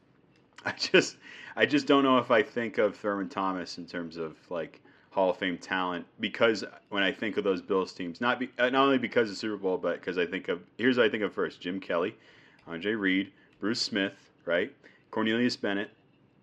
I 0.65 0.71
just 0.73 1.17
I 1.55 1.65
just 1.65 1.87
don't 1.87 2.03
know 2.03 2.17
if 2.17 2.31
I 2.31 2.43
think 2.43 2.77
of 2.77 2.95
Thurman 2.95 3.29
Thomas 3.29 3.77
in 3.77 3.85
terms 3.85 4.17
of 4.17 4.35
like 4.49 4.81
Hall 5.11 5.31
of 5.31 5.37
Fame 5.37 5.57
talent 5.57 6.05
because 6.19 6.63
when 6.89 7.03
I 7.03 7.11
think 7.11 7.37
of 7.37 7.43
those 7.43 7.61
Bills 7.61 7.93
teams, 7.93 8.21
not 8.21 8.39
be, 8.39 8.49
uh, 8.57 8.69
not 8.69 8.85
only 8.85 8.97
because 8.97 9.29
of 9.29 9.37
Super 9.37 9.57
Bowl, 9.57 9.77
but 9.77 9.99
because 9.99 10.17
I 10.17 10.25
think 10.25 10.47
of 10.47 10.61
here's 10.77 10.97
what 10.97 11.05
I 11.05 11.09
think 11.09 11.23
of 11.23 11.33
first: 11.33 11.59
Jim 11.59 11.79
Kelly, 11.79 12.15
Andre 12.67 12.93
Reed, 12.93 13.31
Bruce 13.59 13.81
Smith, 13.81 14.13
right? 14.45 14.71
Cornelius 15.11 15.55
Bennett. 15.55 15.89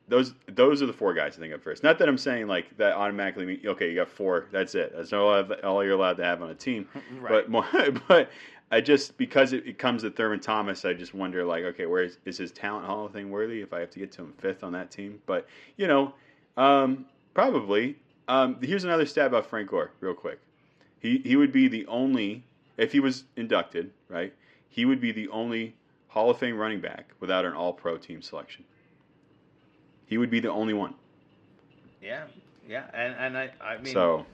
Those 0.09 0.35
those 0.47 0.83
are 0.83 0.87
the 0.87 0.93
four 0.93 1.15
guys 1.15 1.37
I 1.37 1.41
think 1.41 1.55
of 1.55 1.63
first. 1.63 1.83
Not 1.83 1.99
that 1.99 2.09
I'm 2.09 2.19
saying 2.19 2.47
like 2.47 2.77
that 2.77 2.93
automatically 2.93 3.47
mean 3.47 3.61
okay, 3.67 3.89
you 3.89 3.97
got 3.97 4.09
four. 4.09 4.47
That's 4.53 4.75
it. 4.75 4.93
That's 4.95 5.13
all, 5.13 5.45
all 5.65 5.85
you're 5.85 5.95
allowed 5.95 6.17
to 6.19 6.25
have 6.25 6.43
on 6.43 6.51
a 6.51 6.55
team. 6.55 6.89
Right. 7.19 7.31
But 7.31 7.51
more, 7.51 7.67
but 8.09 8.31
I 8.71 8.81
just 8.81 9.17
because 9.17 9.53
it, 9.53 9.67
it 9.67 9.79
comes 9.79 10.03
to 10.03 10.11
Thurman 10.11 10.41
Thomas, 10.41 10.85
I 10.85 10.93
just 10.93 11.15
wonder 11.15 11.45
like, 11.45 11.65
okay, 11.65 11.87
where 11.87 12.03
is, 12.03 12.19
is 12.25 12.39
his 12.39 12.51
talent 12.51 12.87
Hall 12.87 13.07
of 13.07 13.13
Fame 13.13 13.31
worthy? 13.31 13.61
If 13.61 13.73
I 13.73 13.81
have 13.81 13.91
to 13.91 13.99
get 13.99 14.13
to 14.13 14.23
him 14.23 14.35
fifth 14.39 14.65
on 14.65 14.73
that 14.73 14.91
team, 14.91 15.21
but 15.27 15.47
you 15.77 15.87
know, 15.87 16.15
um, 16.57 17.07
probably. 17.35 17.97
Um, 18.29 18.57
here's 18.61 18.83
another 18.83 19.07
stat 19.07 19.27
about 19.27 19.47
Frank 19.47 19.71
Gore, 19.71 19.93
real 20.01 20.15
quick. 20.15 20.41
He 20.99 21.19
he 21.19 21.37
would 21.37 21.53
be 21.53 21.69
the 21.69 21.87
only 21.87 22.43
if 22.77 22.91
he 22.91 22.99
was 22.99 23.25
inducted, 23.37 23.93
right? 24.09 24.33
He 24.69 24.85
would 24.85 25.01
be 25.01 25.13
the 25.13 25.29
only 25.29 25.75
Hall 26.09 26.31
of 26.31 26.39
Fame 26.39 26.57
running 26.57 26.81
back 26.81 27.13
without 27.21 27.45
an 27.45 27.53
All 27.53 27.73
Pro 27.73 27.99
team 27.99 28.21
selection. 28.21 28.65
He 30.07 30.19
would 30.19 30.31
be 30.31 30.41
the 30.41 30.51
only 30.51 30.75
one. 30.75 30.95
Yeah, 32.03 32.25
yeah, 32.69 32.85
and 32.93 33.15
and 33.19 33.39
I 33.39 33.51
I 33.61 33.79
mean 33.79 33.93
so 33.93 34.27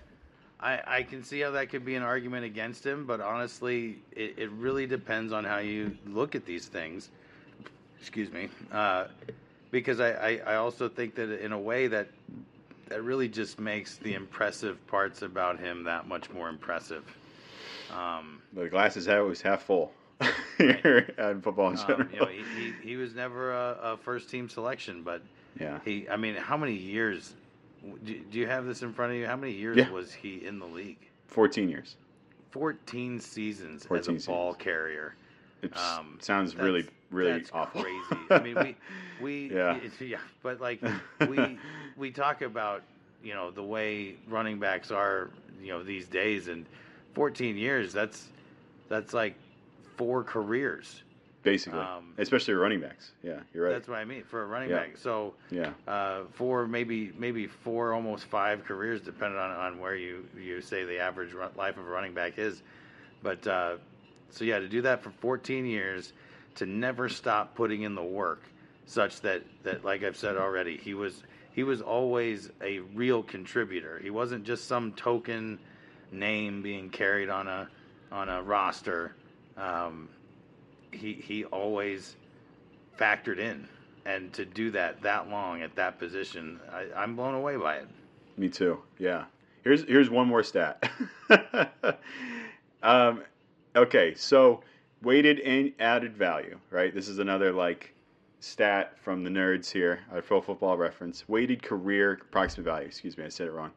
I, 0.63 0.81
I 0.87 1.03
can 1.03 1.25
see 1.25 1.41
how 1.41 1.51
that 1.53 1.71
could 1.71 1.85
be 1.85 1.97
an 1.97 2.03
argument 2.03 2.45
against 2.45 2.87
him, 2.87 3.05
but 3.05 3.21
honestly, 3.21 3.99
it, 4.13 4.35
it 4.39 4.51
really 4.53 4.87
depends 4.87 5.33
on 5.33 5.45
how 5.45 5.59
you 5.59 5.97
look 6.07 6.35
at 6.35 6.47
these 6.47 6.67
things. 6.67 7.11
Excuse 8.01 8.33
me, 8.33 8.49
uh, 8.71 9.07
because 9.71 10.01
I, 10.01 10.11
I, 10.11 10.41
I 10.47 10.55
also 10.57 10.89
think 10.89 11.15
that 11.17 11.31
in 11.45 11.53
a 11.53 11.59
way 11.59 11.87
that 11.89 12.09
that 12.89 13.03
really 13.03 13.29
just 13.29 13.59
makes 13.59 13.97
the 13.97 14.15
impressive 14.15 14.87
parts 14.87 15.23
about 15.23 15.59
him 15.59 15.85
that 15.85 16.07
much 16.07 16.31
more 16.31 16.49
impressive. 16.49 17.05
Um, 17.91 18.43
the 18.53 18.69
glass 18.69 18.97
is 18.97 19.09
always 19.09 19.41
half 19.41 19.63
full 19.63 19.93
here 20.59 21.15
in 21.17 21.41
football 21.41 21.71
in 21.71 21.77
general. 21.77 22.03
um, 22.03 22.09
you 22.13 22.21
know, 22.21 22.27
he, 22.27 22.43
he, 22.61 22.73
he 22.83 22.97
was 22.97 23.15
never 23.15 23.53
a, 23.53 23.79
a 23.83 23.97
first 23.97 24.31
team 24.31 24.49
selection, 24.49 25.03
but 25.03 25.23
yeah. 25.59 25.79
he 25.85 26.09
I 26.09 26.17
mean, 26.17 26.35
how 26.35 26.57
many 26.57 26.75
years? 26.75 27.35
Do, 28.05 28.19
do 28.31 28.39
you 28.39 28.47
have 28.47 28.65
this 28.67 28.83
in 28.83 28.93
front 28.93 29.13
of 29.13 29.19
you? 29.19 29.27
How 29.27 29.37
many 29.37 29.53
years 29.53 29.77
Yeah. 29.77 29.91
was 29.91 30.13
he 30.13 30.45
in 30.45 30.59
the 30.59 30.67
league? 30.67 30.99
14 31.29 31.69
years. 31.69 31.97
14 32.51 33.19
seasons 33.19 33.85
14 33.87 34.17
as 34.17 34.25
a 34.25 34.31
ball 34.31 34.53
seasons. 34.53 34.63
carrier. 34.65 35.15
It 35.63 35.77
Um, 35.77 36.19
sounds 36.21 36.57
really, 36.57 36.87
really 37.11 37.33
that's 37.33 37.51
awful. 37.53 37.83
crazy. 37.83 38.23
I 38.31 38.41
mean, 38.41 38.57
we 38.57 38.77
we 39.21 39.55
Yeah. 39.55 39.79
yeah, 40.01 40.19
but 40.43 40.61
like 40.61 40.81
we 41.29 41.59
we 41.97 42.11
talk 42.11 42.43
about 42.43 42.83
you 43.23 43.33
know 43.35 43.51
the 43.51 43.63
way 43.63 44.17
running 44.29 44.59
backs 44.59 44.91
are 44.91 45.31
you 45.63 45.69
know 45.69 45.83
these 45.83 46.07
days, 46.07 46.49
and 46.49 46.67
14 47.15 47.57
years 47.57 47.93
that's 47.93 48.29
that's 48.89 49.15
like 49.15 49.35
four 49.97 50.23
careers. 50.25 51.03
Basically, 51.43 51.81
um, 51.81 52.15
especially 52.19 52.55
running 52.55 52.81
backs. 52.81 53.13
Yeah, 53.23 53.41
you're 53.53 53.65
right. 53.65 53.73
That's 53.73 53.89
what 53.89 53.99
I 53.99 54.05
mean 54.05 54.25
for 54.25 54.43
a 54.43 54.47
running 54.47 54.71
Yeah. 54.71 54.81
back. 54.81 54.97
So 54.97 55.35
yeah, 55.51 55.73
uh, 55.87 56.23
four, 56.33 56.67
maybe 56.67 57.13
maybe 57.19 57.47
four, 57.47 57.93
almost 57.93 58.25
five 58.25 58.65
careers, 58.65 59.01
depending 59.01 59.39
on, 59.39 59.51
on 59.51 59.79
where 59.81 59.95
you, 59.97 60.27
you 60.39 60.61
say 60.61 60.85
the 60.85 60.99
average 60.99 61.33
run, 61.33 61.51
life 61.57 61.77
of 61.77 61.87
a 61.87 61.91
running 61.91 62.15
back 62.15 62.39
is. 62.39 62.63
But 63.23 63.47
uh, 63.47 63.77
so 64.31 64.45
yeah, 64.45 64.59
to 64.59 64.69
do 64.69 64.83
that 64.83 65.03
for 65.03 65.11
14 65.11 65.67
years, 65.67 66.13
to 66.57 66.67
never 66.67 67.09
stop 67.09 67.55
putting 67.55 67.83
in 67.83 67.95
the 67.95 68.03
work, 68.03 68.43
such 68.87 69.21
that 69.23 69.43
that 69.65 69.85
like 69.85 70.03
I've 70.03 70.17
said 70.17 70.37
already, 70.37 70.77
he 70.77 70.95
was 70.95 71.23
he 71.53 71.65
was 71.65 71.83
always 71.83 72.51
a 72.63 72.79
real 72.81 73.23
contributor. 73.23 73.99
He 74.03 74.11
wasn't 74.11 74.45
just 74.45 74.67
some 74.67 74.93
token 74.93 75.59
name 76.11 76.63
being 76.63 76.91
carried 76.91 77.29
on 77.29 77.49
a 77.49 77.69
on 78.11 78.29
a 78.29 78.43
roster. 78.43 79.15
Um, 79.57 80.09
he 80.93 81.15
he 81.15 81.45
always 81.47 82.17
factored 82.99 83.39
in, 83.39 83.69
and 84.05 84.33
to 84.33 84.45
do 84.45 84.71
that 84.73 85.03
that 85.03 85.29
long 85.29 85.63
at 85.63 85.75
that 85.77 85.99
position, 85.99 86.61
I, 86.71 86.87
I'm 86.97 87.17
blown 87.17 87.35
away 87.35 87.57
by 87.57 87.77
it. 87.77 87.89
me 88.37 88.49
too. 88.49 88.81
Yeah. 88.99 89.25
Here's 89.65 89.85
here's 89.85 90.11
one 90.11 90.27
more 90.27 90.43
stat. 90.43 90.91
um, 92.83 93.23
okay, 93.77 94.15
so 94.15 94.63
weighted 95.03 95.41
and 95.41 95.73
added 95.79 96.17
value, 96.17 96.59
right? 96.71 96.93
This 96.95 97.09
is 97.09 97.19
another 97.19 97.53
like 97.53 97.95
stat 98.41 98.99
from 98.99 99.23
the 99.23 99.31
nerds 99.31 99.71
here 99.71 100.01
at 100.13 100.27
Pro 100.27 100.41
Football 100.41 100.77
Reference. 100.77 101.29
Weighted 101.29 101.63
career 101.63 102.19
approximate 102.21 102.65
value. 102.65 102.87
Excuse 102.87 103.17
me, 103.17 103.25
I 103.25 103.29
said 103.29 103.47
it 103.47 103.53
wrong. 103.53 103.71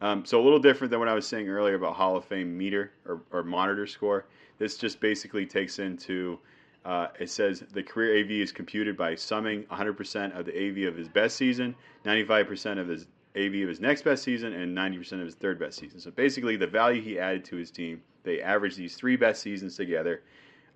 Um, 0.00 0.24
so 0.24 0.40
a 0.40 0.42
little 0.42 0.58
different 0.58 0.90
than 0.90 1.00
what 1.00 1.08
I 1.08 1.14
was 1.14 1.26
saying 1.26 1.48
earlier 1.48 1.74
about 1.74 1.94
Hall 1.94 2.16
of 2.16 2.24
Fame 2.24 2.56
meter 2.56 2.92
or, 3.06 3.20
or 3.32 3.42
monitor 3.42 3.86
score. 3.86 4.26
This 4.58 4.76
just 4.76 5.00
basically 5.00 5.46
takes 5.46 5.78
into 5.78 6.38
uh, 6.84 7.08
it 7.18 7.30
says 7.30 7.64
the 7.72 7.82
career 7.82 8.24
AV 8.24 8.30
is 8.30 8.52
computed 8.52 8.96
by 8.96 9.14
summing 9.14 9.64
100% 9.64 10.38
of 10.38 10.46
the 10.46 10.52
AV 10.52 10.88
of 10.88 10.96
his 10.96 11.08
best 11.08 11.36
season, 11.36 11.74
95% 12.04 12.78
of 12.78 12.88
his 12.88 13.06
AV 13.36 13.62
of 13.62 13.68
his 13.68 13.80
next 13.80 14.02
best 14.02 14.22
season, 14.22 14.52
and 14.52 14.76
90% 14.76 15.12
of 15.14 15.26
his 15.26 15.34
third 15.34 15.58
best 15.58 15.78
season. 15.78 16.00
So 16.00 16.10
basically, 16.10 16.56
the 16.56 16.66
value 16.66 17.02
he 17.02 17.18
added 17.18 17.44
to 17.46 17.56
his 17.56 17.70
team, 17.70 18.02
they 18.22 18.40
averaged 18.40 18.76
these 18.76 18.96
three 18.96 19.16
best 19.16 19.42
seasons 19.42 19.76
together. 19.76 20.22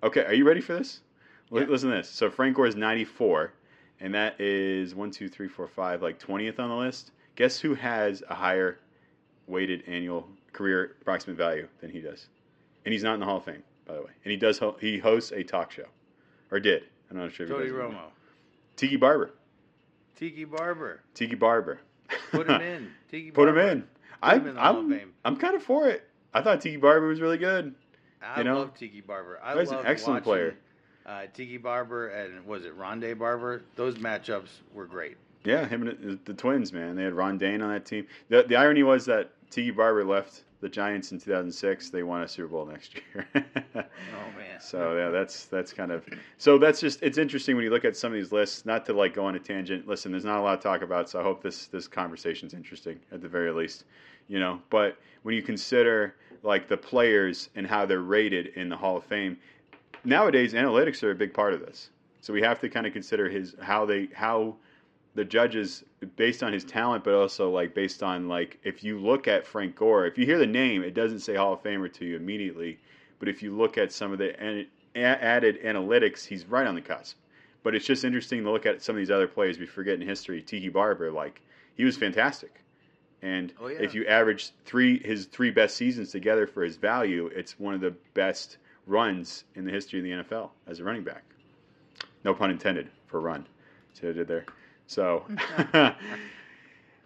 Okay, 0.01 0.23
are 0.25 0.33
you 0.33 0.45
ready 0.45 0.61
for 0.61 0.73
this? 0.73 1.01
Yeah. 1.51 1.63
Listen 1.63 1.89
to 1.89 1.97
this. 1.97 2.09
So 2.09 2.29
Frank 2.29 2.55
Gore 2.55 2.67
is 2.67 2.75
94, 2.75 3.53
and 3.99 4.13
that 4.13 4.39
is 4.39 4.95
one, 4.95 5.11
two, 5.11 5.29
three, 5.29 5.47
four, 5.47 5.67
five, 5.67 6.01
like 6.01 6.19
20th 6.19 6.59
on 6.59 6.69
the 6.69 6.75
list. 6.75 7.11
Guess 7.35 7.59
who 7.59 7.73
has 7.75 8.23
a 8.29 8.35
higher 8.35 8.79
weighted 9.47 9.83
annual 9.87 10.27
career 10.51 10.95
approximate 11.01 11.37
value 11.37 11.67
than 11.79 11.89
he 11.89 11.99
does? 11.99 12.27
And 12.85 12.93
he's 12.93 13.03
not 13.03 13.15
in 13.15 13.19
the 13.19 13.25
Hall 13.25 13.37
of 13.37 13.45
Fame, 13.45 13.63
by 13.85 13.93
the 13.95 14.01
way. 14.01 14.11
And 14.23 14.31
he 14.31 14.37
does 14.37 14.57
ho- 14.59 14.77
he 14.79 14.97
hosts 14.97 15.31
a 15.31 15.43
talk 15.43 15.71
show, 15.71 15.85
or 16.51 16.59
did. 16.59 16.83
I'm 17.11 17.17
not 17.17 17.31
sure. 17.33 17.45
if 17.45 17.51
he 17.51 17.57
Tony. 17.57 17.69
Romo, 17.69 17.99
Tiki 18.75 18.95
Barber. 18.95 19.31
Tiki 20.15 20.45
Barber, 20.45 21.01
Tiki 21.13 21.35
Barber. 21.35 21.79
put 22.31 22.47
him 22.49 22.61
in. 22.61 22.91
Tiki 23.11 23.31
Put 23.31 23.49
him 23.49 23.55
Barber. 23.55 23.69
in. 23.71 23.81
Put 23.81 23.87
him 23.87 23.87
I'm 24.21 24.47
in 24.47 24.89
the 24.89 25.01
I'm, 25.01 25.13
I'm 25.25 25.37
kind 25.37 25.55
of 25.55 25.63
for 25.63 25.87
it. 25.87 26.07
I 26.33 26.41
thought 26.41 26.61
Tiki 26.61 26.77
Barber 26.77 27.07
was 27.07 27.19
really 27.21 27.37
good. 27.37 27.73
I 28.21 28.39
you 28.39 28.43
know? 28.45 28.59
love 28.59 28.73
Tiki 28.75 29.01
Barber. 29.01 29.39
I 29.43 29.59
He's 29.59 29.69
an 29.69 29.77
love 29.77 29.85
excellent 29.85 30.25
watching, 30.25 30.31
player. 30.31 30.55
Uh, 31.05 31.25
Tiki 31.33 31.57
Barber 31.57 32.07
and 32.07 32.45
was 32.45 32.63
it 32.63 32.73
Ronde 32.75 33.19
Barber? 33.19 33.63
Those 33.75 33.95
matchups 33.95 34.49
were 34.73 34.85
great. 34.85 35.17
Yeah, 35.43 35.67
him 35.67 35.85
and 35.85 35.97
the, 35.99 36.19
the 36.23 36.33
twins, 36.33 36.71
man. 36.71 36.95
They 36.95 37.03
had 37.03 37.13
Ron 37.13 37.37
Dayne 37.37 37.61
on 37.61 37.69
that 37.73 37.85
team. 37.85 38.07
The 38.29 38.43
the 38.43 38.55
irony 38.55 38.83
was 38.83 39.05
that 39.07 39.31
Tiki 39.49 39.71
Barber 39.71 40.05
left 40.05 40.43
the 40.63 40.69
Giants 40.69 41.11
in 41.11 41.19
2006. 41.19 41.89
They 41.89 42.01
won 42.01 42.23
a 42.23 42.27
Super 42.27 42.47
Bowl 42.47 42.65
next 42.65 42.95
year. 43.13 43.27
Oh 43.35 44.37
man. 44.37 44.59
So 44.59 44.97
yeah, 44.97 45.09
that's 45.09 45.45
that's 45.45 45.73
kind 45.73 45.91
of 45.91 46.05
so 46.37 46.57
that's 46.57 46.79
just 46.79 47.03
it's 47.03 47.17
interesting 47.17 47.55
when 47.55 47.65
you 47.65 47.69
look 47.69 47.85
at 47.85 47.95
some 47.95 48.11
of 48.11 48.15
these 48.15 48.31
lists. 48.31 48.65
Not 48.65 48.85
to 48.87 48.93
like 48.93 49.13
go 49.13 49.25
on 49.25 49.35
a 49.35 49.39
tangent. 49.39 49.87
Listen, 49.87 50.11
there's 50.11 50.25
not 50.25 50.39
a 50.39 50.41
lot 50.41 50.61
to 50.61 50.63
talk 50.63 50.81
about, 50.81 51.09
so 51.09 51.19
I 51.19 51.23
hope 51.23 51.43
this 51.43 51.67
this 51.67 51.87
conversation's 51.87 52.53
interesting 52.53 52.99
at 53.11 53.21
the 53.21 53.27
very 53.27 53.51
least. 53.51 53.83
You 54.27 54.39
know, 54.39 54.61
but 54.69 54.97
when 55.23 55.35
you 55.35 55.43
consider 55.43 56.15
like 56.41 56.67
the 56.67 56.77
players 56.77 57.49
and 57.55 57.67
how 57.67 57.85
they're 57.85 57.99
rated 57.99 58.47
in 58.55 58.69
the 58.69 58.77
Hall 58.77 58.97
of 58.97 59.03
Fame, 59.03 59.37
nowadays 60.05 60.53
analytics 60.53 61.03
are 61.03 61.11
a 61.11 61.15
big 61.15 61.33
part 61.33 61.53
of 61.53 61.59
this. 61.59 61.89
So 62.21 62.31
we 62.33 62.41
have 62.41 62.61
to 62.61 62.69
kind 62.69 62.87
of 62.87 62.93
consider 62.93 63.29
his 63.29 63.53
how 63.61 63.85
they 63.85 64.07
how 64.13 64.55
the 65.15 65.23
judges 65.25 65.83
based 66.15 66.41
on 66.43 66.51
his 66.53 66.63
talent, 66.63 67.03
but 67.03 67.13
also 67.13 67.49
like 67.51 67.73
based 67.75 68.01
on 68.03 68.27
like 68.27 68.59
if 68.63 68.83
you 68.83 68.99
look 68.99 69.27
at 69.27 69.45
Frank 69.45 69.75
Gore, 69.75 70.05
if 70.07 70.17
you 70.17 70.25
hear 70.25 70.39
the 70.39 70.47
name, 70.47 70.83
it 70.83 70.93
doesn't 70.93 71.19
say 71.19 71.35
Hall 71.35 71.53
of 71.53 71.61
Famer 71.63 71.91
to 71.93 72.05
you 72.05 72.15
immediately, 72.15 72.79
but 73.19 73.27
if 73.29 73.43
you 73.43 73.55
look 73.55 73.77
at 73.77 73.91
some 73.91 74.11
of 74.11 74.17
the 74.17 74.39
an- 74.41 74.67
added 74.95 75.59
analytics, 75.63 76.25
he's 76.25 76.45
right 76.45 76.65
on 76.67 76.75
the 76.75 76.81
cusp. 76.81 77.17
But 77.63 77.75
it's 77.75 77.85
just 77.85 78.03
interesting 78.03 78.43
to 78.43 78.51
look 78.51 78.65
at 78.65 78.81
some 78.81 78.95
of 78.95 78.97
these 78.99 79.11
other 79.11 79.27
players 79.27 79.57
we 79.59 79.65
forget 79.65 79.99
in 80.01 80.05
history. 80.07 80.41
Tiki 80.41 80.67
Barber, 80.69 81.11
like 81.11 81.41
he 81.75 81.83
was 81.85 81.95
fantastic, 81.95 82.61
and 83.21 83.53
Oh, 83.61 83.67
yeah. 83.67 83.79
if 83.79 83.93
you 83.95 84.05
average 84.07 84.51
three 84.65 84.99
his 85.03 85.25
three 85.27 85.51
best 85.51 85.77
seasons 85.77 86.11
together 86.11 86.45
for 86.47 86.63
his 86.63 86.75
value, 86.75 87.27
it's 87.27 87.59
one 87.59 87.73
of 87.73 87.81
the 87.81 87.93
best 88.15 88.57
runs 88.87 89.45
in 89.55 89.63
the 89.63 89.71
history 89.71 89.99
of 89.99 90.03
the 90.03 90.11
NFL 90.35 90.49
as 90.67 90.79
a 90.79 90.83
running 90.83 91.03
back. 91.03 91.23
No 92.25 92.33
pun 92.33 92.51
intended 92.51 92.89
for 93.07 93.21
run. 93.21 93.45
See 93.93 94.07
what 94.07 94.15
I 94.15 94.17
did 94.17 94.27
there? 94.27 94.45
So 94.93 95.25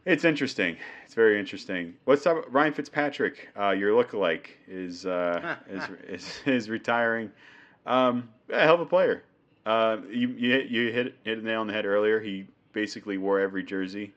it's 0.05 0.25
interesting. 0.25 0.75
It's 1.05 1.13
very 1.13 1.39
interesting. 1.39 1.93
What's 2.03 2.25
up, 2.27 2.43
Ryan 2.49 2.73
Fitzpatrick. 2.73 3.47
Uh, 3.57 3.69
your 3.69 3.91
lookalike 3.91 4.47
is 4.67 5.05
uh, 5.05 5.55
is, 5.69 5.83
is 6.09 6.41
is 6.45 6.69
retiring. 6.69 7.31
Um, 7.85 8.27
a 8.49 8.59
hell 8.59 8.75
of 8.75 8.81
a 8.81 8.85
player. 8.85 9.23
Uh, 9.65 9.99
you 10.11 10.27
you 10.29 10.51
hit, 10.51 10.67
you 10.67 10.91
hit 10.91 11.15
hit 11.23 11.41
the 11.41 11.47
nail 11.47 11.61
on 11.61 11.67
the 11.67 11.73
head 11.73 11.85
earlier. 11.85 12.19
He 12.19 12.45
basically 12.73 13.17
wore 13.17 13.39
every 13.39 13.63
jersey. 13.63 14.13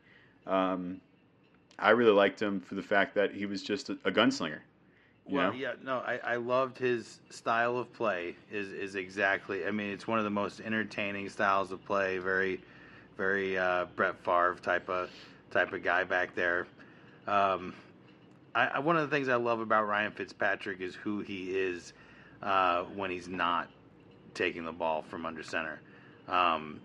Um, 0.48 1.00
I 1.78 1.90
really 1.90 2.10
liked 2.10 2.42
him 2.42 2.60
for 2.60 2.74
the 2.74 2.82
fact 2.82 3.14
that 3.14 3.32
he 3.32 3.46
was 3.46 3.62
just 3.62 3.88
a, 3.88 3.92
a 4.04 4.10
gunslinger. 4.10 4.58
Well, 5.26 5.52
know? 5.52 5.56
yeah, 5.56 5.74
no, 5.80 5.98
I, 5.98 6.18
I 6.24 6.36
loved 6.36 6.76
his 6.76 7.20
style 7.30 7.78
of 7.78 7.92
play. 7.92 8.34
Is 8.50 8.72
is 8.72 8.96
exactly. 8.96 9.64
I 9.64 9.70
mean, 9.70 9.92
it's 9.92 10.08
one 10.08 10.18
of 10.18 10.24
the 10.24 10.30
most 10.30 10.60
entertaining 10.60 11.28
styles 11.28 11.70
of 11.70 11.84
play. 11.84 12.18
Very, 12.18 12.60
very 13.20 13.58
uh, 13.58 13.84
Brett 13.96 14.16
Favre 14.24 14.56
type 14.62 14.88
of 14.88 15.10
type 15.50 15.74
of 15.74 15.84
guy 15.84 16.04
back 16.04 16.34
there. 16.34 16.66
Um, 17.26 17.74
I, 18.54 18.78
one 18.78 18.96
of 18.96 19.08
the 19.08 19.14
things 19.14 19.28
I 19.28 19.34
love 19.34 19.60
about 19.60 19.86
Ryan 19.86 20.10
Fitzpatrick 20.10 20.80
is 20.80 20.94
who 20.94 21.20
he 21.20 21.50
is 21.50 21.92
uh, 22.42 22.84
when 22.84 23.10
he's 23.10 23.28
not 23.28 23.68
taking 24.32 24.64
the 24.64 24.72
ball 24.72 25.02
from 25.02 25.26
under 25.26 25.42
center. 25.42 25.80
Um, 26.28 26.80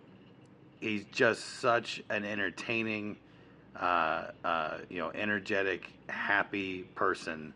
he's 0.81 1.05
just 1.05 1.61
such 1.61 2.03
an 2.09 2.25
entertaining, 2.25 3.15
uh, 3.79 4.25
uh, 4.43 4.79
you 4.89 4.99
know, 4.99 5.11
energetic, 5.15 5.89
happy 6.09 6.83
person. 6.95 7.53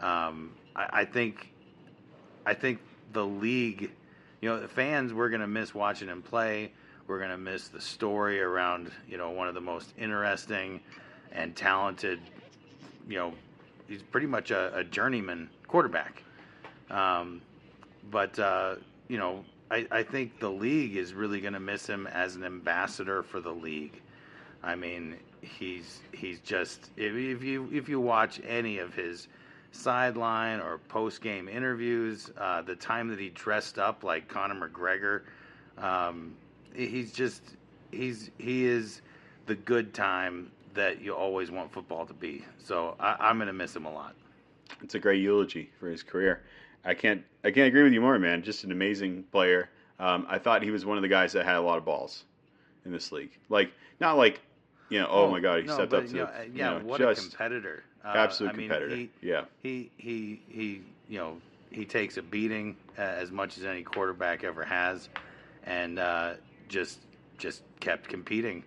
Um, 0.00 0.52
I, 0.76 0.88
I 0.92 1.04
think, 1.06 1.50
I 2.44 2.52
think 2.52 2.78
the 3.14 3.24
league, 3.24 3.90
you 4.42 4.50
know, 4.50 4.60
the 4.60 4.68
fans, 4.68 5.14
we're 5.14 5.30
to 5.30 5.46
miss 5.46 5.74
watching 5.74 6.08
him 6.08 6.20
play. 6.20 6.72
We're 7.08 7.18
going 7.18 7.30
to 7.30 7.38
miss 7.38 7.68
the 7.68 7.80
story 7.80 8.40
around, 8.40 8.92
you 9.08 9.16
know, 9.16 9.30
one 9.30 9.48
of 9.48 9.54
the 9.54 9.62
most 9.62 9.94
interesting 9.98 10.80
and 11.32 11.56
talented, 11.56 12.20
you 13.08 13.16
know, 13.16 13.32
he's 13.88 14.02
pretty 14.02 14.26
much 14.26 14.50
a, 14.50 14.76
a 14.76 14.84
journeyman 14.84 15.48
quarterback. 15.66 16.22
Um, 16.90 17.40
but, 18.10 18.38
uh, 18.38 18.76
you 19.08 19.16
know, 19.16 19.44
I, 19.70 19.86
I 19.90 20.02
think 20.02 20.38
the 20.38 20.50
league 20.50 20.96
is 20.96 21.14
really 21.14 21.40
going 21.40 21.54
to 21.54 21.60
miss 21.60 21.86
him 21.86 22.06
as 22.06 22.36
an 22.36 22.44
ambassador 22.44 23.22
for 23.22 23.40
the 23.40 23.52
league. 23.52 24.02
I 24.62 24.74
mean, 24.74 25.16
he's 25.40 26.00
he's 26.12 26.40
just 26.40 26.90
if, 26.96 27.14
if 27.14 27.42
you 27.42 27.68
if 27.72 27.88
you 27.88 28.00
watch 28.00 28.40
any 28.46 28.78
of 28.78 28.94
his 28.94 29.28
sideline 29.72 30.60
or 30.60 30.78
post 30.88 31.20
game 31.22 31.48
interviews, 31.48 32.30
uh, 32.36 32.62
the 32.62 32.74
time 32.74 33.08
that 33.08 33.18
he 33.18 33.28
dressed 33.30 33.78
up 33.78 34.04
like 34.04 34.28
Conor 34.28 34.68
McGregor, 34.68 35.22
um, 35.82 36.34
he's 36.86 37.12
just 37.12 37.42
he's 37.90 38.30
he 38.38 38.64
is 38.64 39.02
the 39.46 39.54
good 39.54 39.92
time 39.94 40.50
that 40.74 41.00
you 41.00 41.14
always 41.14 41.50
want 41.50 41.72
football 41.72 42.06
to 42.06 42.14
be. 42.14 42.44
So 42.62 42.94
I, 43.00 43.16
I'm 43.18 43.38
going 43.38 43.48
to 43.48 43.52
miss 43.52 43.74
him 43.74 43.86
a 43.86 43.92
lot. 43.92 44.14
It's 44.82 44.94
a 44.94 44.98
great 44.98 45.20
eulogy 45.20 45.70
for 45.80 45.88
his 45.88 46.02
career. 46.02 46.42
I 46.84 46.94
can't 46.94 47.22
I 47.44 47.50
can't 47.50 47.66
agree 47.68 47.82
with 47.82 47.92
you 47.92 48.00
more, 48.00 48.18
man. 48.18 48.42
Just 48.42 48.64
an 48.64 48.72
amazing 48.72 49.24
player. 49.32 49.68
Um, 49.98 50.26
I 50.28 50.38
thought 50.38 50.62
he 50.62 50.70
was 50.70 50.86
one 50.86 50.96
of 50.96 51.02
the 51.02 51.08
guys 51.08 51.32
that 51.32 51.44
had 51.44 51.56
a 51.56 51.60
lot 51.60 51.78
of 51.78 51.84
balls 51.84 52.24
in 52.84 52.92
this 52.92 53.10
league. 53.10 53.32
Like 53.48 53.72
not 54.00 54.16
like 54.16 54.40
you 54.88 55.00
know, 55.00 55.08
oh, 55.10 55.30
my 55.30 55.40
god, 55.40 55.60
he 55.60 55.66
no, 55.66 55.74
stepped 55.74 55.92
up 55.92 56.06
to 56.06 56.10
you 56.10 56.16
know, 56.18 56.30
the, 56.38 56.46
you 56.46 56.52
yeah, 56.54 56.70
know, 56.70 56.78
what 56.84 56.98
just 56.98 57.26
a 57.26 57.28
competitor, 57.28 57.82
uh, 58.04 58.12
absolute 58.14 58.54
I 58.54 58.56
mean, 58.56 58.68
competitor. 58.68 58.96
he, 58.96 59.10
yeah, 59.20 59.44
he 59.62 59.90
he 59.98 60.40
he 60.48 60.80
you 61.08 61.18
know 61.18 61.36
he 61.70 61.84
takes 61.84 62.16
a 62.16 62.22
beating 62.22 62.76
uh, 62.96 63.02
as 63.02 63.30
much 63.30 63.58
as 63.58 63.64
any 63.64 63.82
quarterback 63.82 64.44
ever 64.44 64.64
has, 64.64 65.10
and 65.64 65.98
uh, 65.98 66.34
just 66.68 67.00
just 67.38 67.62
kept 67.80 68.08
competing. 68.08 68.64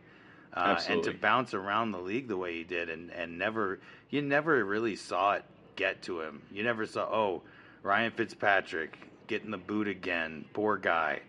Uh, 0.54 0.78
and 0.90 1.02
to 1.04 1.14
bounce 1.14 1.54
around 1.54 1.92
the 1.92 1.98
league 2.00 2.28
the 2.28 2.36
way 2.36 2.54
he 2.56 2.64
did, 2.66 2.90
and, 2.90 3.10
and 3.12 3.38
never 3.38 3.80
you 4.10 4.22
never 4.22 4.64
really 4.66 4.96
saw 4.98 5.34
it 5.34 5.46
get 5.78 6.02
to 6.04 6.20
him. 6.20 6.42
You 6.52 6.64
never 6.64 6.86
saw 6.86 7.04
oh 7.04 7.42
Ryan 7.84 8.12
Fitzpatrick 8.12 8.98
getting 9.28 9.50
the 9.52 9.58
boot 9.58 9.88
again, 9.88 10.44
poor 10.54 10.76
guy. 10.78 11.22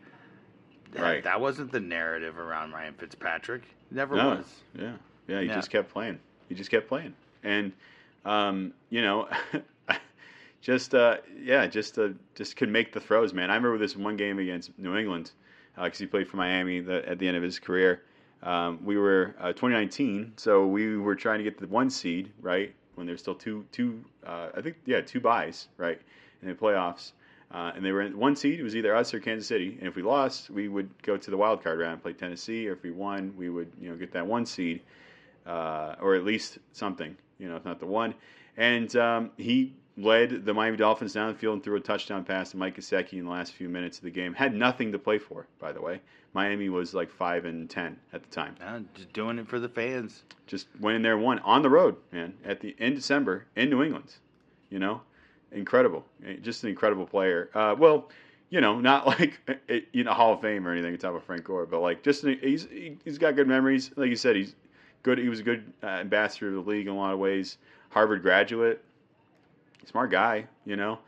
That, 0.93 1.03
Right. 1.03 1.25
that 1.25 1.41
wasn't 1.41 1.70
the 1.73 1.81
narrative 1.81 2.37
around 2.39 2.73
Ryan 2.73 2.95
Fitzpatrick. 2.95 3.62
Never 3.93 4.16
No. 4.16 4.31
was. 4.31 4.47
yeah, 4.75 4.93
yeah. 5.29 5.41
He 5.41 5.47
Yeah. 5.47 5.55
just 5.55 5.70
kept 5.70 5.91
playing. 5.93 6.18
He 6.49 6.55
just 6.57 6.70
kept 6.70 6.89
playing, 6.89 7.14
and 7.45 7.73
um, 8.25 8.75
you 8.91 9.03
know, 9.03 9.29
just 10.61 10.95
uh, 10.95 11.18
yeah, 11.41 11.66
just 11.66 11.99
uh, 11.99 12.09
just 12.35 12.57
could 12.57 12.68
make 12.68 12.93
the 12.93 13.01
throws, 13.01 13.33
man. 13.33 13.51
I 13.51 13.55
remember 13.55 13.79
this 13.79 13.97
one 13.97 14.16
game 14.16 14.39
against 14.39 14.77
New 14.79 14.97
England 14.97 15.31
because 15.77 15.99
he 15.99 16.07
played 16.07 16.29
for 16.29 16.37
Miami 16.37 16.81
the, 16.81 17.09
at 17.09 17.18
the 17.18 17.27
end 17.27 17.37
of 17.37 17.43
his 17.43 17.59
career. 17.59 18.03
Um, 18.43 18.81
we 18.85 18.97
were 18.97 19.35
uh, 19.39 19.49
2019, 19.49 20.33
so 20.37 20.66
we 20.66 20.97
were 20.97 21.14
trying 21.14 21.39
to 21.39 21.45
get 21.45 21.59
the 21.59 21.66
one 21.68 21.91
seed 21.91 22.33
right 22.41 22.75
when 22.97 23.07
there's 23.07 23.20
still 23.20 23.35
two 23.35 23.64
two 23.73 24.05
uh, 24.27 24.49
I 24.57 24.61
think 24.61 24.77
yeah 24.85 25.01
two 25.01 25.20
buys 25.20 25.68
right 25.77 26.01
in 26.43 26.49
the 26.49 26.55
playoffs. 26.55 27.12
Uh, 27.53 27.70
and 27.77 27.85
they 27.85 27.93
were 27.93 28.01
in 28.01 28.18
one 28.18 28.35
seed. 28.35 28.59
It 28.59 28.62
was 28.62 28.75
either 28.75 28.97
us 28.97 29.12
or 29.12 29.20
Kansas 29.20 29.47
City. 29.47 29.77
And 29.79 29.87
if 29.87 29.95
we 29.95 30.01
lost, 30.01 30.49
we 30.49 30.68
would 30.68 30.89
go 31.03 31.18
to 31.18 31.31
the 31.31 31.37
wild 31.37 31.62
card 31.62 31.81
round, 31.81 31.93
and 31.93 32.03
play 32.03 32.14
Tennessee. 32.14 32.66
Or 32.66 32.73
if 32.73 32.83
we 32.83 32.91
won, 32.91 33.35
we 33.37 33.51
would 33.51 33.70
you 33.79 33.91
know 33.91 33.97
get 33.97 34.11
that 34.12 34.27
one 34.27 34.47
seed, 34.47 34.81
uh, 35.47 35.97
or 36.01 36.14
at 36.14 36.25
least 36.25 36.59
something. 36.73 37.14
You 37.39 37.51
know, 37.51 37.57
if 37.57 37.64
not 37.64 37.79
the 37.79 37.87
one. 37.87 38.14
And 38.57 38.95
um, 38.97 39.31
he 39.37 39.75
led 39.97 40.45
the 40.47 40.55
Miami 40.55 40.76
Dolphins 40.78 41.12
down 41.12 41.32
the 41.32 41.38
field 41.38 41.55
and 41.55 41.62
threw 41.62 41.76
a 41.76 41.80
touchdown 41.80 42.24
pass 42.24 42.51
to 42.53 42.57
Mike 42.57 42.76
Gesicki 42.76 43.14
in 43.14 43.24
the 43.24 43.30
last 43.30 43.53
few 43.53 43.68
minutes 43.68 43.99
of 43.99 44.05
the 44.05 44.11
game. 44.11 44.32
Had 44.34 44.55
nothing 44.55 44.93
to 44.93 44.99
play 44.99 45.18
for, 45.18 45.47
by 45.59 45.72
the 45.72 45.80
way. 45.82 46.01
Miami 46.34 46.70
was 46.70 46.95
like 46.95 47.11
five 47.11 47.45
and 47.45 47.68
ten 47.68 47.99
at 48.14 48.22
the 48.22 48.28
time. 48.30 48.55
Uh, 48.64 48.80
just 48.95 49.12
doing 49.12 49.38
it 49.38 49.47
for 49.47 49.61
the 49.61 49.68
fans. 49.68 50.22
Just 50.47 50.66
went 50.80 50.97
in 50.97 51.03
there 51.03 51.14
and 51.14 51.22
won 51.22 51.38
on 51.40 51.61
the 51.61 51.68
road, 51.68 51.97
man. 52.11 52.32
At 52.45 52.61
the 52.61 52.74
in 52.78 52.95
December 52.95 53.45
in 53.55 53.68
New 53.68 53.82
England, 53.82 54.14
you 54.70 54.78
know, 54.78 55.03
incredible. 55.51 56.07
Eh, 56.26 56.36
Just 56.40 56.62
an 56.64 56.70
incredible 56.70 57.05
player. 57.07 57.51
Uh, 57.55 57.74
well, 57.78 58.09
you 58.49 58.62
know, 58.62 58.80
not 58.80 59.07
like 59.18 59.38
eh, 59.68 59.80
you 59.93 60.05
know 60.05 60.12
Hall 60.14 60.32
of 60.32 60.40
Fame 60.40 60.66
or 60.66 60.72
anything 60.72 60.93
on 60.95 60.99
top 60.99 61.14
of 61.14 61.22
Frank 61.24 61.45
Gore, 61.45 61.66
but 61.66 61.80
like 61.80 62.03
just 62.03 62.24
he's 62.24 62.64
he- 62.70 62.97
he's 63.05 63.18
got 63.18 63.36
good 63.36 63.47
memories. 63.49 63.90
Like 63.97 64.09
you 64.09 64.16
said, 64.16 64.36
he's 64.36 64.55
good. 65.03 65.18
He 65.18 65.28
was 65.28 65.40
a 65.40 65.43
good 65.45 65.70
uh, 65.82 65.86
ambassador 65.86 66.49
of 66.49 66.55
the 66.64 66.70
league 66.70 66.86
in 66.86 66.95
a 66.95 66.97
lot 66.97 67.12
of 67.12 67.18
ways. 67.18 67.59
Harvard 67.90 68.22
graduate, 68.22 68.82
smart 69.87 70.11
guy. 70.11 70.47
You 70.64 70.76
know, 70.76 70.99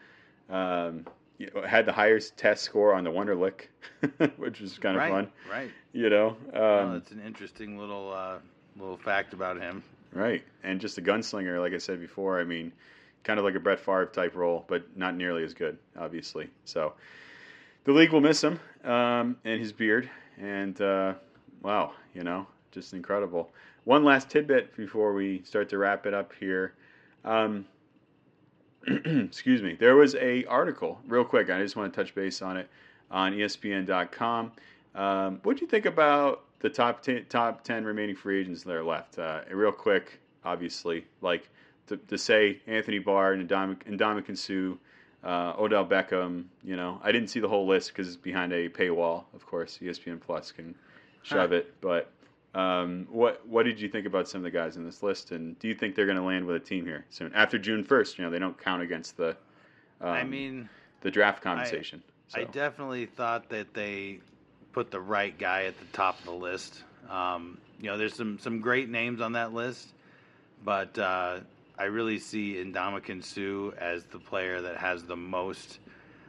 um, 0.50 1.06
you 1.38 1.50
know, 1.54 1.62
had 1.62 1.86
the 1.86 1.92
highest 1.92 2.36
test 2.36 2.62
score 2.62 2.94
on 2.94 3.04
the 3.04 3.10
Wonderlic, 3.10 3.68
which 4.36 4.60
was 4.60 4.78
kind 4.78 4.96
of 4.96 5.02
right, 5.02 5.10
fun. 5.10 5.32
right. 5.50 5.70
You 5.92 6.10
know, 6.10 6.36
um, 6.52 6.94
that's 6.94 7.10
an 7.10 7.22
interesting 7.24 7.78
little 7.78 8.12
uh, 8.12 8.38
little 8.78 8.96
fact 8.96 9.32
about 9.32 9.60
him. 9.60 9.82
Right, 10.12 10.44
and 10.62 10.80
just 10.80 10.96
a 10.98 11.02
gunslinger, 11.02 11.60
like 11.60 11.72
I 11.72 11.78
said 11.78 12.00
before. 12.00 12.40
I 12.40 12.44
mean, 12.44 12.72
kind 13.24 13.38
of 13.38 13.44
like 13.44 13.56
a 13.56 13.60
Brett 13.60 13.80
Favre 13.80 14.06
type 14.06 14.36
role, 14.36 14.64
but 14.68 14.96
not 14.96 15.16
nearly 15.16 15.42
as 15.42 15.54
good, 15.54 15.76
obviously. 15.98 16.50
So 16.64 16.92
the 17.84 17.92
league 17.92 18.12
will 18.12 18.20
miss 18.20 18.42
him 18.42 18.60
um, 18.84 19.36
and 19.44 19.60
his 19.60 19.72
beard. 19.72 20.08
And 20.38 20.80
uh, 20.80 21.14
wow, 21.62 21.92
you 22.14 22.22
know, 22.22 22.46
just 22.70 22.92
incredible. 22.92 23.50
One 23.84 24.04
last 24.04 24.30
tidbit 24.30 24.76
before 24.76 25.12
we 25.12 25.42
start 25.44 25.68
to 25.70 25.78
wrap 25.78 26.06
it 26.06 26.14
up 26.14 26.32
here. 26.38 26.74
Um, 27.24 27.66
excuse 29.26 29.62
me. 29.62 29.74
There 29.74 29.96
was 29.96 30.14
a 30.16 30.44
article, 30.46 31.00
real 31.06 31.24
quick. 31.24 31.50
I 31.50 31.58
just 31.60 31.76
want 31.76 31.92
to 31.92 31.96
touch 32.04 32.14
base 32.14 32.42
on 32.42 32.56
it 32.56 32.68
on 33.10 33.32
ESPN.com. 33.32 34.52
Um, 34.94 35.40
what 35.42 35.56
do 35.56 35.62
you 35.62 35.68
think 35.68 35.86
about 35.86 36.44
the 36.60 36.70
top 36.70 37.02
ten, 37.02 37.24
top 37.28 37.64
ten 37.64 37.84
remaining 37.84 38.14
free 38.16 38.40
agents 38.40 38.62
that 38.62 38.74
are 38.74 38.84
left? 38.84 39.18
Uh, 39.18 39.40
real 39.50 39.72
quick, 39.72 40.20
obviously, 40.44 41.04
like 41.20 41.48
to, 41.88 41.96
to 41.96 42.16
say 42.18 42.60
Anthony 42.66 42.98
Barr 42.98 43.32
and 43.32 43.48
Ndamukong 43.48 44.36
Suh, 44.38 44.76
uh, 45.28 45.54
Odell 45.58 45.84
Beckham. 45.86 46.44
You 46.62 46.76
know, 46.76 47.00
I 47.02 47.12
didn't 47.12 47.28
see 47.28 47.40
the 47.40 47.48
whole 47.48 47.66
list 47.66 47.88
because 47.90 48.08
it's 48.08 48.16
behind 48.16 48.52
a 48.52 48.68
paywall. 48.68 49.24
Of 49.34 49.46
course, 49.46 49.78
ESPN 49.82 50.20
Plus 50.20 50.52
can 50.52 50.74
shove 51.22 51.50
Huh. 51.50 51.56
it. 51.56 51.74
But 51.80 52.10
um, 52.54 53.08
what 53.10 53.46
what 53.48 53.64
did 53.64 53.80
you 53.80 53.88
think 53.88 54.06
about 54.06 54.28
some 54.28 54.40
of 54.40 54.44
the 54.44 54.50
guys 54.50 54.76
in 54.76 54.84
this 54.84 55.02
list? 55.02 55.32
And 55.32 55.58
do 55.58 55.68
you 55.68 55.74
think 55.74 55.94
they're 55.94 56.06
going 56.06 56.18
to 56.18 56.24
land 56.24 56.46
with 56.46 56.56
a 56.56 56.64
team 56.64 56.86
here 56.86 57.04
soon 57.10 57.32
after 57.34 57.58
June 57.58 57.82
first? 57.82 58.18
You 58.18 58.24
know, 58.24 58.30
they 58.30 58.38
don't 58.38 58.58
count 58.58 58.82
against 58.82 59.16
the. 59.16 59.36
Um, 60.00 60.10
I 60.10 60.24
mean, 60.24 60.68
the 61.00 61.10
draft 61.10 61.42
compensation. 61.42 62.02
so. 62.28 62.40
I 62.40 62.44
definitely 62.44 63.06
thought 63.06 63.48
that 63.50 63.74
they 63.74 64.20
put 64.72 64.90
the 64.90 65.00
right 65.00 65.36
guy 65.36 65.64
at 65.64 65.78
the 65.78 65.84
top 65.86 66.18
of 66.20 66.26
the 66.26 66.32
list. 66.32 66.82
Um, 67.10 67.58
you 67.80 67.86
know, 67.90 67.98
there's 67.98 68.14
some 68.14 68.38
some 68.38 68.60
great 68.60 68.88
names 68.88 69.20
on 69.20 69.32
that 69.32 69.52
list, 69.52 69.88
but 70.64 70.96
uh, 70.98 71.40
I 71.78 71.84
really 71.84 72.18
see 72.18 72.54
Ndamukong 72.54 73.24
Suh 73.24 73.76
as 73.78 74.04
the 74.04 74.18
player 74.18 74.60
that 74.62 74.76
has 74.76 75.02
the 75.04 75.16
most 75.16 75.80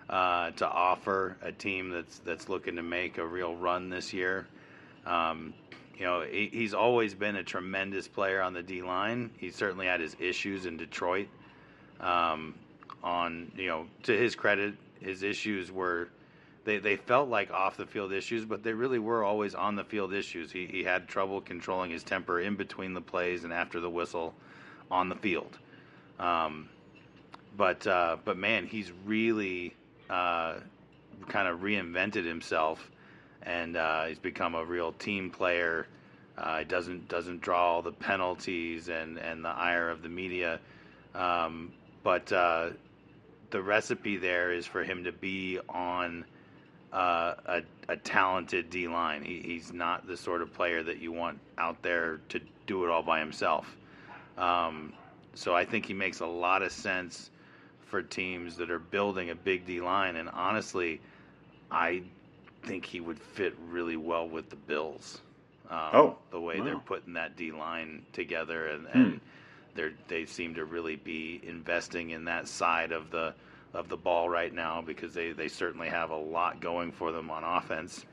uh, 0.09 0.51
to 0.51 0.67
offer 0.67 1.37
a 1.41 1.51
team 1.51 1.89
that's 1.89 2.19
that's 2.19 2.49
looking 2.49 2.77
to 2.77 2.83
make 2.83 3.19
a 3.19 3.25
real 3.25 3.55
run 3.55 3.89
this 3.89 4.11
year. 4.11 4.47
Um, 5.05 5.53
you 5.97 6.05
know, 6.05 6.21
he, 6.21 6.49
he's 6.51 6.73
always 6.73 7.13
been 7.13 7.35
a 7.35 7.43
tremendous 7.43 8.07
player 8.07 8.41
on 8.41 8.53
the 8.53 8.63
D 8.63 8.81
line. 8.81 9.31
He 9.37 9.51
certainly 9.51 9.85
had 9.85 9.99
his 9.99 10.15
issues 10.19 10.65
in 10.65 10.77
Detroit. 10.77 11.27
Um, 11.99 12.55
on 13.03 13.51
you 13.55 13.67
know, 13.67 13.85
to 14.03 14.17
his 14.17 14.35
credit, 14.35 14.75
his 14.99 15.23
issues 15.23 15.71
were 15.71 16.09
they, 16.65 16.79
they 16.79 16.95
felt 16.95 17.29
like 17.29 17.51
off 17.51 17.77
the 17.77 17.85
field 17.85 18.11
issues, 18.11 18.43
but 18.43 18.63
they 18.63 18.73
really 18.73 18.99
were 18.99 19.23
always 19.23 19.53
on 19.53 19.75
the 19.75 19.83
field 19.83 20.13
issues. 20.13 20.51
He, 20.51 20.65
he 20.65 20.83
had 20.83 21.07
trouble 21.07 21.39
controlling 21.39 21.91
his 21.91 22.03
temper 22.03 22.39
in 22.39 22.55
between 22.55 22.93
the 22.93 23.01
plays 23.01 23.43
and 23.43 23.53
after 23.53 23.79
the 23.79 23.89
whistle 23.89 24.33
on 24.89 25.07
the 25.07 25.15
field. 25.15 25.57
Um, 26.19 26.69
but 27.55 27.85
uh, 27.87 28.17
but 28.25 28.37
man, 28.37 28.65
he's 28.65 28.91
really 29.05 29.75
uh, 30.09 30.55
kind 31.27 31.47
of 31.47 31.59
reinvented 31.59 32.25
himself, 32.25 32.91
and 33.45 33.77
uh, 33.77 34.05
he's 34.05 34.19
become 34.19 34.55
a 34.55 34.65
real 34.65 34.91
team 34.93 35.29
player. 35.29 35.87
Uh, 36.37 36.59
it 36.61 36.67
doesn't 36.67 37.07
doesn't 37.07 37.41
draw 37.41 37.75
all 37.75 37.81
the 37.81 37.91
penalties 37.91 38.89
and, 38.89 39.17
and 39.17 39.43
the 39.43 39.49
ire 39.49 39.89
of 39.89 40.01
the 40.01 40.09
media, 40.09 40.59
um, 41.13 41.71
but 42.03 42.31
uh, 42.31 42.69
the 43.51 43.61
recipe 43.61 44.17
there 44.17 44.51
is 44.51 44.65
for 44.65 44.83
him 44.83 45.03
to 45.05 45.11
be 45.13 45.59
on 45.69 46.25
uh, 46.91 47.35
a, 47.45 47.61
a 47.87 47.97
talented 47.97 48.69
D 48.69 48.87
line. 48.87 49.23
He, 49.23 49.41
he's 49.41 49.71
not 49.71 50.07
the 50.07 50.17
sort 50.17 50.41
of 50.41 50.53
player 50.53 50.83
that 50.83 50.99
you 50.99 51.11
want 51.11 51.39
out 51.57 51.81
there 51.81 52.19
to 52.29 52.41
do 52.67 52.83
it 52.83 52.89
all 52.89 53.03
by 53.03 53.19
himself. 53.19 53.77
Um, 54.37 54.93
so 55.35 55.55
I 55.55 55.65
think 55.65 55.85
he 55.85 55.93
makes 55.93 56.19
a 56.19 56.25
lot 56.25 56.61
of 56.63 56.71
sense 56.71 57.29
for 57.85 58.01
teams 58.01 58.57
that 58.57 58.71
are 58.71 58.79
building 58.79 59.29
a 59.29 59.35
big 59.35 59.65
D 59.65 59.79
line. 59.79 60.15
And 60.15 60.29
honestly, 60.29 60.99
I 61.71 62.03
think 62.65 62.85
he 62.85 62.99
would 62.99 63.19
fit 63.19 63.55
really 63.69 63.97
well 63.97 64.27
with 64.27 64.49
the 64.49 64.55
Bills. 64.55 65.21
Um, 65.69 65.79
Oh, 65.93 66.17
the 66.31 66.39
way 66.39 66.59
wow. 66.59 66.65
they're 66.65 66.79
putting 66.79 67.13
that 67.13 67.35
D 67.35 67.51
line 67.51 68.05
together, 68.13 68.67
and, 68.67 68.87
Hmm. 68.87 68.97
and 68.99 69.21
they're 69.75 69.93
they 70.07 70.25
seem 70.25 70.55
to 70.55 70.65
really 70.65 70.95
be 70.95 71.41
investing 71.43 72.11
in 72.11 72.25
that 72.25 72.47
side 72.47 72.91
of 72.91 73.09
the 73.11 73.33
of 73.73 73.89
the 73.89 73.97
ball 73.97 74.29
right 74.29 74.53
now 74.53 74.81
because 74.81 75.13
they, 75.13 75.31
they 75.33 75.49
certainly 75.49 75.89
have 75.89 76.09
a 76.09 76.15
lot 76.15 76.61
going 76.61 76.91
for 76.93 77.11
them 77.11 77.29
on 77.29 77.43
offense. 77.43 78.05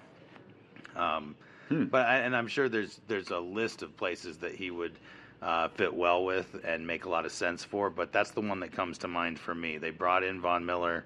Um, 0.96 1.34
Hmm. 1.68 1.84
But 1.84 2.06
I, 2.06 2.16
and 2.18 2.36
I'm 2.36 2.48
sure 2.48 2.68
there's 2.68 3.00
there's 3.08 3.30
a 3.30 3.38
list 3.38 3.82
of 3.82 3.96
places 3.96 4.38
that 4.38 4.54
he 4.54 4.70
would 4.70 4.92
uh, 5.40 5.68
fit 5.68 5.94
well 5.94 6.24
with 6.24 6.60
and 6.64 6.86
make 6.86 7.04
a 7.04 7.08
lot 7.08 7.24
of 7.24 7.32
sense 7.32 7.64
for. 7.64 7.88
But 7.90 8.12
that's 8.12 8.32
the 8.32 8.40
one 8.40 8.60
that 8.60 8.72
comes 8.72 8.98
to 8.98 9.08
mind 9.08 9.38
for 9.38 9.54
me. 9.54 9.78
They 9.78 9.90
brought 9.90 10.22
in 10.24 10.40
Von 10.40 10.66
Miller. 10.66 11.04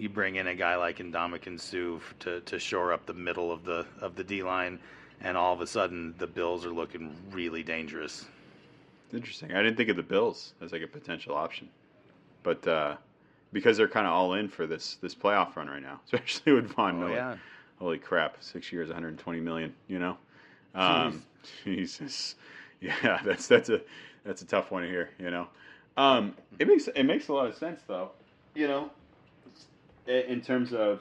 You 0.00 0.08
bring 0.08 0.36
in 0.36 0.46
a 0.46 0.54
guy 0.54 0.76
like 0.76 0.96
Ndamukong 0.96 1.60
Suh 1.60 2.00
to 2.20 2.40
to 2.40 2.58
shore 2.58 2.92
up 2.94 3.04
the 3.04 3.12
middle 3.12 3.52
of 3.52 3.64
the 3.64 3.84
of 4.00 4.16
the 4.16 4.24
D 4.24 4.42
line, 4.42 4.78
and 5.20 5.36
all 5.36 5.52
of 5.52 5.60
a 5.60 5.66
sudden 5.66 6.14
the 6.16 6.26
Bills 6.26 6.64
are 6.64 6.70
looking 6.72 7.14
really 7.30 7.62
dangerous. 7.62 8.24
Interesting. 9.12 9.52
I 9.52 9.62
didn't 9.62 9.76
think 9.76 9.90
of 9.90 9.96
the 9.96 10.02
Bills 10.02 10.54
as 10.62 10.72
like 10.72 10.80
a 10.80 10.86
potential 10.86 11.34
option, 11.34 11.68
but 12.42 12.66
uh, 12.66 12.96
because 13.52 13.76
they're 13.76 13.88
kind 13.88 14.06
of 14.06 14.14
all 14.14 14.32
in 14.32 14.48
for 14.48 14.66
this 14.66 14.94
this 15.02 15.14
playoff 15.14 15.54
run 15.54 15.68
right 15.68 15.82
now, 15.82 16.00
especially 16.06 16.54
with 16.54 16.72
Von 16.72 16.96
Oh 16.96 16.98
Miller. 17.00 17.14
yeah, 17.14 17.36
Holy 17.78 17.98
crap! 17.98 18.36
Six 18.40 18.72
years, 18.72 18.88
120 18.88 19.40
million. 19.40 19.74
You 19.86 19.98
know, 19.98 20.16
um, 20.74 21.22
Jesus. 21.64 22.36
Yeah, 22.80 23.20
that's 23.22 23.46
that's 23.46 23.68
a 23.68 23.82
that's 24.24 24.40
a 24.40 24.46
tough 24.46 24.70
one 24.70 24.82
to 24.82 24.88
hear. 24.88 25.10
You 25.18 25.30
know, 25.30 25.48
um, 25.98 26.34
it 26.58 26.66
makes 26.66 26.88
it 26.88 27.02
makes 27.02 27.28
a 27.28 27.34
lot 27.34 27.48
of 27.48 27.54
sense 27.54 27.82
though. 27.86 28.12
You 28.54 28.66
know, 28.66 28.90
in 30.10 30.40
terms 30.40 30.72
of 30.72 31.00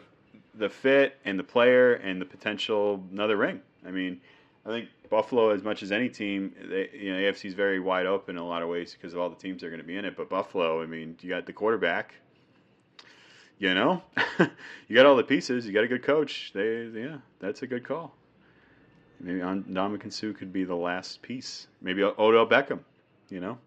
the 0.55 0.70
fit 0.70 1.18
and 1.26 1.38
the 1.38 1.43
player 1.43 1.93
and 1.95 2.22
the 2.22 2.26
potential 2.26 3.03
another 3.12 3.38
ring. 3.38 3.62
I 3.86 3.91
mean, 3.91 4.22
I 4.66 4.70
think 4.70 4.89
Buffalo, 5.10 5.49
as 5.49 5.64
much 5.64 5.84
as 5.84 5.91
any 5.91 6.10
team, 6.10 6.53
they, 6.70 6.89
you 6.93 7.14
know, 7.14 7.20
AFC 7.20 7.45
is 7.45 7.53
very 7.53 7.80
wide 7.80 8.05
open 8.05 8.36
in 8.36 8.41
a 8.41 8.45
lot 8.45 8.62
of 8.62 8.70
ways 8.70 8.93
because 8.93 9.14
of 9.14 9.20
all 9.20 9.30
the 9.30 9.36
teams 9.36 9.62
that 9.62 9.68
are 9.68 9.70
going 9.70 9.82
to 9.82 9.88
be 9.88 9.97
in 9.97 10.05
it. 10.05 10.16
But 10.18 10.30
Buffalo, 10.30 10.82
I 10.84 10.86
mean, 10.86 11.18
you 11.22 11.30
got 11.30 11.45
the 11.45 11.53
quarterback. 11.53 12.14
You 13.57 13.74
know, 13.74 14.01
you 14.88 14.95
got 14.95 15.05
all 15.05 15.18
the 15.18 15.24
pieces. 15.24 15.66
You 15.66 15.74
got 15.74 15.84
a 15.84 15.88
good 15.88 16.03
coach. 16.03 16.51
They, 16.53 16.86
yeah, 16.93 17.18
that's 17.39 17.62
a 17.62 17.68
good 17.68 17.86
call. 17.86 18.16
Maybe 19.20 19.39
Ndamukong 19.39 20.14
Suh 20.14 20.32
could 20.32 20.53
be 20.53 20.64
the 20.64 20.76
last 20.76 21.22
piece. 21.22 21.68
Maybe 21.82 22.01
Odell 22.01 22.47
Beckham. 22.47 22.80
You 23.30 23.41
know, 23.41 23.57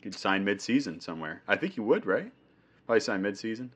could 0.00 0.14
sign 0.14 0.42
mid-season 0.42 1.00
somewhere. 1.00 1.42
I 1.46 1.56
think 1.56 1.76
you 1.76 1.82
would, 1.82 2.06
right? 2.06 2.32
Probably 2.86 3.00
sign 3.00 3.20
mid-season. 3.20 3.70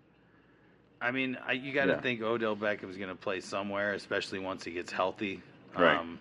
I 1.03 1.11
mean, 1.11 1.36
I, 1.46 1.53
you 1.53 1.72
got 1.72 1.86
to 1.86 1.92
Yeah. 1.92 2.00
think 2.00 2.22
Odell 2.22 2.55
Beckham's 2.57 2.96
going 2.96 3.09
to 3.09 3.14
play 3.16 3.40
somewhere, 3.40 3.92
especially 3.94 4.38
once 4.38 4.64
he 4.64 4.70
gets 4.70 4.92
healthy. 4.92 5.42
Right. 5.76 5.98
Um, 5.98 6.20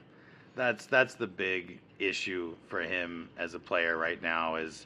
that's 0.55 0.85
that's 0.87 1.13
the 1.13 1.27
big 1.27 1.79
issue 1.99 2.55
for 2.67 2.81
him 2.81 3.29
as 3.37 3.53
a 3.53 3.59
player 3.59 3.95
right 3.95 4.21
now. 4.21 4.55
Is 4.55 4.85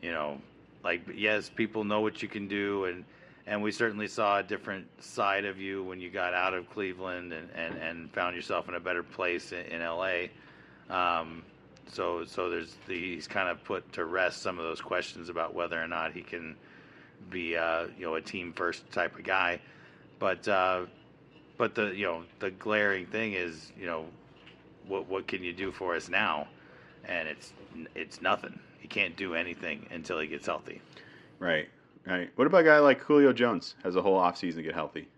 you 0.00 0.12
know, 0.12 0.40
like 0.84 1.02
yes, 1.14 1.50
people 1.50 1.84
know 1.84 2.00
what 2.00 2.22
you 2.22 2.28
can 2.28 2.48
do, 2.48 2.84
and 2.84 3.04
and 3.46 3.62
we 3.62 3.72
certainly 3.72 4.08
saw 4.08 4.38
a 4.38 4.42
different 4.42 4.86
side 5.02 5.44
of 5.44 5.58
you 5.58 5.82
when 5.82 6.00
you 6.00 6.10
got 6.10 6.32
out 6.32 6.54
of 6.54 6.70
Cleveland 6.70 7.32
and 7.32 7.50
and, 7.54 7.76
and 7.76 8.10
found 8.12 8.36
yourself 8.36 8.68
in 8.68 8.74
a 8.74 8.80
better 8.80 9.02
place 9.02 9.52
in, 9.52 9.66
in 9.66 9.82
L.A. 9.82 10.30
Um, 10.88 11.42
so 11.92 12.24
so 12.24 12.48
there's 12.50 12.74
the, 12.86 13.14
he's 13.16 13.26
kind 13.28 13.48
of 13.48 13.62
put 13.64 13.92
to 13.94 14.04
rest 14.04 14.42
some 14.42 14.58
of 14.58 14.64
those 14.64 14.80
questions 14.80 15.28
about 15.28 15.54
whether 15.54 15.82
or 15.82 15.88
not 15.88 16.12
he 16.12 16.22
can 16.22 16.56
be 17.30 17.56
uh, 17.56 17.86
you 17.98 18.06
know 18.06 18.14
a 18.14 18.20
team 18.20 18.52
first 18.52 18.90
type 18.90 19.18
of 19.18 19.24
guy, 19.24 19.60
but 20.18 20.46
uh, 20.48 20.86
but 21.56 21.74
the 21.74 21.94
you 21.94 22.04
know 22.06 22.24
the 22.38 22.50
glaring 22.50 23.06
thing 23.06 23.34
is 23.34 23.72
you 23.78 23.86
know 23.86 24.06
what 24.86 25.08
what 25.08 25.26
can 25.26 25.42
you 25.42 25.52
do 25.52 25.72
for 25.72 25.94
us 25.94 26.08
now, 26.08 26.48
and 27.06 27.28
it's 27.28 27.52
it's 27.94 28.20
nothing. 28.22 28.58
He 28.78 28.88
can't 28.88 29.16
do 29.16 29.34
anything 29.34 29.86
until 29.90 30.20
he 30.20 30.26
gets 30.26 30.46
healthy. 30.46 30.80
Right, 31.38 31.68
right. 32.06 32.30
What 32.36 32.46
about 32.46 32.60
a 32.60 32.64
guy 32.64 32.78
like 32.78 33.00
Julio 33.00 33.32
Jones? 33.32 33.74
Has 33.82 33.96
a 33.96 34.02
whole 34.02 34.18
offseason 34.18 34.56
to 34.56 34.62
get 34.62 34.74
healthy. 34.74 35.08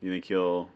Do 0.00 0.06
you 0.06 0.12
think 0.12 0.24
he'll 0.24 0.68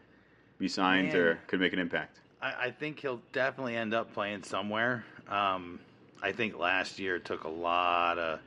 be 0.57 0.67
signed 0.67 1.09
Man. 1.09 1.17
or 1.17 1.39
could 1.47 1.59
make 1.59 1.73
an 1.73 1.79
impact? 1.79 2.19
I, 2.41 2.65
I 2.65 2.71
think 2.71 2.99
he'll 2.99 3.21
definitely 3.31 3.75
end 3.75 3.93
up 3.93 4.13
playing 4.13 4.43
somewhere. 4.43 5.05
Um, 5.27 5.79
I 6.21 6.31
think 6.31 6.57
last 6.57 6.99
year 6.99 7.19
took 7.19 7.43
a 7.43 7.49
lot 7.49 8.17
of 8.17 8.39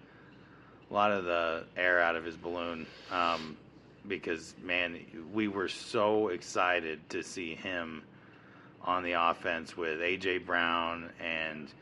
a 0.91 0.95
lot 0.95 1.12
of 1.12 1.24
the 1.24 1.64
air 1.76 2.01
out 2.01 2.16
of 2.16 2.24
his 2.24 2.37
balloon 2.37 2.87
um, 3.11 3.57
because 4.07 4.55
man, 4.62 5.01
we 5.32 5.49
were 5.49 5.68
so 5.68 6.28
excited 6.28 7.01
to 7.11 7.22
see 7.22 7.55
him 7.55 8.03
on 8.82 9.03
the 9.03 9.12
offense 9.12 9.76
with 9.76 9.99
AJ 9.99 10.47
Brown 10.47 11.11
and 11.20 11.72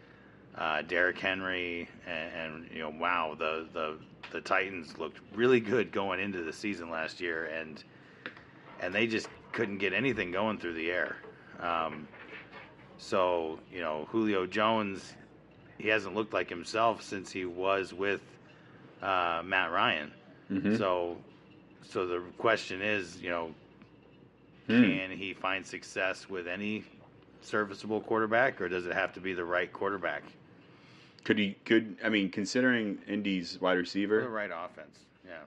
uh, 0.56 0.82
Derrick 0.82 1.18
Henry, 1.18 1.88
and, 2.06 2.32
and 2.34 2.70
you 2.72 2.78
know, 2.80 2.90
wow, 2.90 3.34
the 3.38 3.66
the 3.72 3.98
the 4.32 4.40
Titans 4.40 4.96
looked 4.98 5.20
really 5.34 5.60
good 5.60 5.92
going 5.92 6.20
into 6.20 6.42
the 6.42 6.52
season 6.52 6.90
last 6.90 7.20
year, 7.20 7.46
and 7.46 7.82
and 8.80 8.94
they 8.94 9.06
just 9.06 9.28
couldn't 9.52 9.78
get 9.78 9.92
anything 9.92 10.30
going 10.30 10.58
through 10.58 10.74
the 10.74 10.90
air. 10.90 11.16
Um, 11.60 12.08
so 12.98 13.58
you 13.72 13.80
know, 13.80 14.06
Julio 14.10 14.46
Jones, 14.46 15.14
he 15.78 15.88
hasn't 15.88 16.14
looked 16.14 16.32
like 16.32 16.48
himself 16.48 17.02
since 17.02 17.30
he 17.30 17.44
was 17.44 17.92
with 17.92 18.20
uh, 19.04 19.42
Matt 19.44 19.70
Ryan. 19.70 20.10
Mhm. 20.50 20.78
So, 20.78 21.16
so 21.82 22.06
the 22.06 22.20
question 22.38 22.82
is, 22.82 23.20
you 23.22 23.30
know, 23.30 23.54
Hmm. 24.66 24.82
can 24.82 25.10
he 25.10 25.34
find 25.34 25.64
success 25.66 26.28
with 26.30 26.48
any 26.48 26.84
serviceable 27.42 28.00
quarterback, 28.00 28.60
or 28.62 28.68
does 28.68 28.86
it 28.86 28.94
have 28.94 29.12
to 29.12 29.20
be 29.20 29.34
the 29.34 29.44
right 29.44 29.70
quarterback 29.70 30.22
Could 31.24 31.38
he? 31.38 31.56
Could 31.66 31.96
I 32.02 32.08
mean, 32.08 32.30
considering 32.30 32.98
Indy's 33.06 33.60
wide 33.60 33.72
or 33.72 33.76
the 33.76 33.80
receiver? 33.80 34.28
right 34.28 34.50
offense? 34.50 34.98
Yeah. 35.26 35.40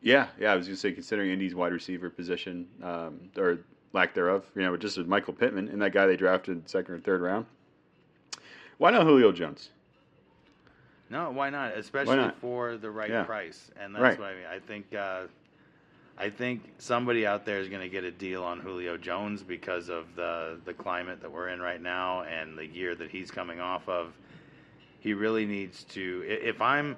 Yeah, 0.00 0.28
yeah. 0.38 0.52
I 0.52 0.56
was 0.56 0.66
gonna 0.66 0.76
say 0.76 0.92
considering 0.92 1.30
Indy's 1.30 1.54
wide 1.54 1.72
receiver 1.72 2.08
position 2.10 2.66
um, 2.82 3.20
or 3.36 3.58
lack 3.92 4.14
thereof. 4.14 4.44
You 4.56 4.62
know, 4.62 4.76
just 4.76 4.96
with 4.98 5.06
Michael 5.06 5.34
Pittman 5.34 5.68
and 5.68 5.80
that 5.82 5.92
guy 5.92 6.06
they 6.06 6.16
drafted 6.16 6.68
second 6.68 6.94
or 6.94 7.00
third 7.00 7.20
round. 7.20 7.44
Why 8.78 8.90
not 8.90 9.04
Julio 9.04 9.32
Jones? 9.32 9.70
No, 11.12 11.30
why 11.30 11.50
not? 11.50 11.76
Especially 11.76 12.16
not? 12.16 12.38
for 12.38 12.78
the 12.78 12.90
right 12.90 13.10
Yeah. 13.10 13.24
price, 13.24 13.70
and 13.78 13.94
that's 13.94 14.02
Right. 14.02 14.18
what 14.18 14.28
I 14.30 14.34
mean. 14.34 14.46
I 14.50 14.58
think 14.60 14.94
uh, 14.94 15.26
I 16.16 16.30
think 16.30 16.62
somebody 16.78 17.26
out 17.26 17.44
there 17.44 17.58
is 17.58 17.68
going 17.68 17.82
to 17.82 17.88
get 17.88 18.02
a 18.04 18.10
deal 18.10 18.42
on 18.44 18.60
Julio 18.60 18.96
Jones 18.96 19.42
because 19.42 19.90
of 19.90 20.14
the 20.16 20.58
the 20.64 20.72
climate 20.72 21.20
that 21.20 21.30
we're 21.30 21.48
in 21.48 21.60
right 21.60 21.80
now 21.80 22.22
and 22.22 22.56
the 22.56 22.66
year 22.66 22.94
that 22.94 23.10
he's 23.10 23.30
coming 23.30 23.60
off 23.60 23.86
of. 23.90 24.14
He 25.00 25.12
really 25.12 25.44
needs 25.44 25.84
to. 25.96 26.24
If 26.26 26.62
I'm 26.62 26.96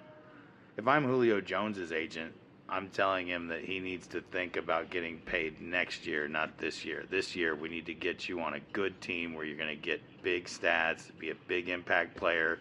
if 0.76 0.86
I'm 0.86 1.04
Julio 1.04 1.40
Jones's 1.40 1.90
agent, 1.90 2.32
I'm 2.68 2.90
telling 2.90 3.26
him 3.26 3.48
that 3.48 3.62
he 3.64 3.80
needs 3.80 4.06
to 4.08 4.20
think 4.20 4.56
about 4.56 4.90
getting 4.90 5.18
paid 5.20 5.60
next 5.60 6.06
year, 6.06 6.28
not 6.28 6.56
this 6.58 6.84
year. 6.84 7.04
This 7.10 7.34
year, 7.34 7.56
we 7.56 7.68
need 7.68 7.86
to 7.86 7.94
get 7.94 8.28
you 8.28 8.40
on 8.40 8.54
a 8.54 8.60
good 8.72 9.00
team 9.00 9.34
where 9.34 9.44
you're 9.44 9.56
going 9.58 9.76
to 9.76 9.82
get 9.90 10.00
big 10.22 10.44
stats, 10.44 11.10
be 11.18 11.30
a 11.30 11.34
big 11.48 11.68
impact 11.68 12.16
player, 12.16 12.60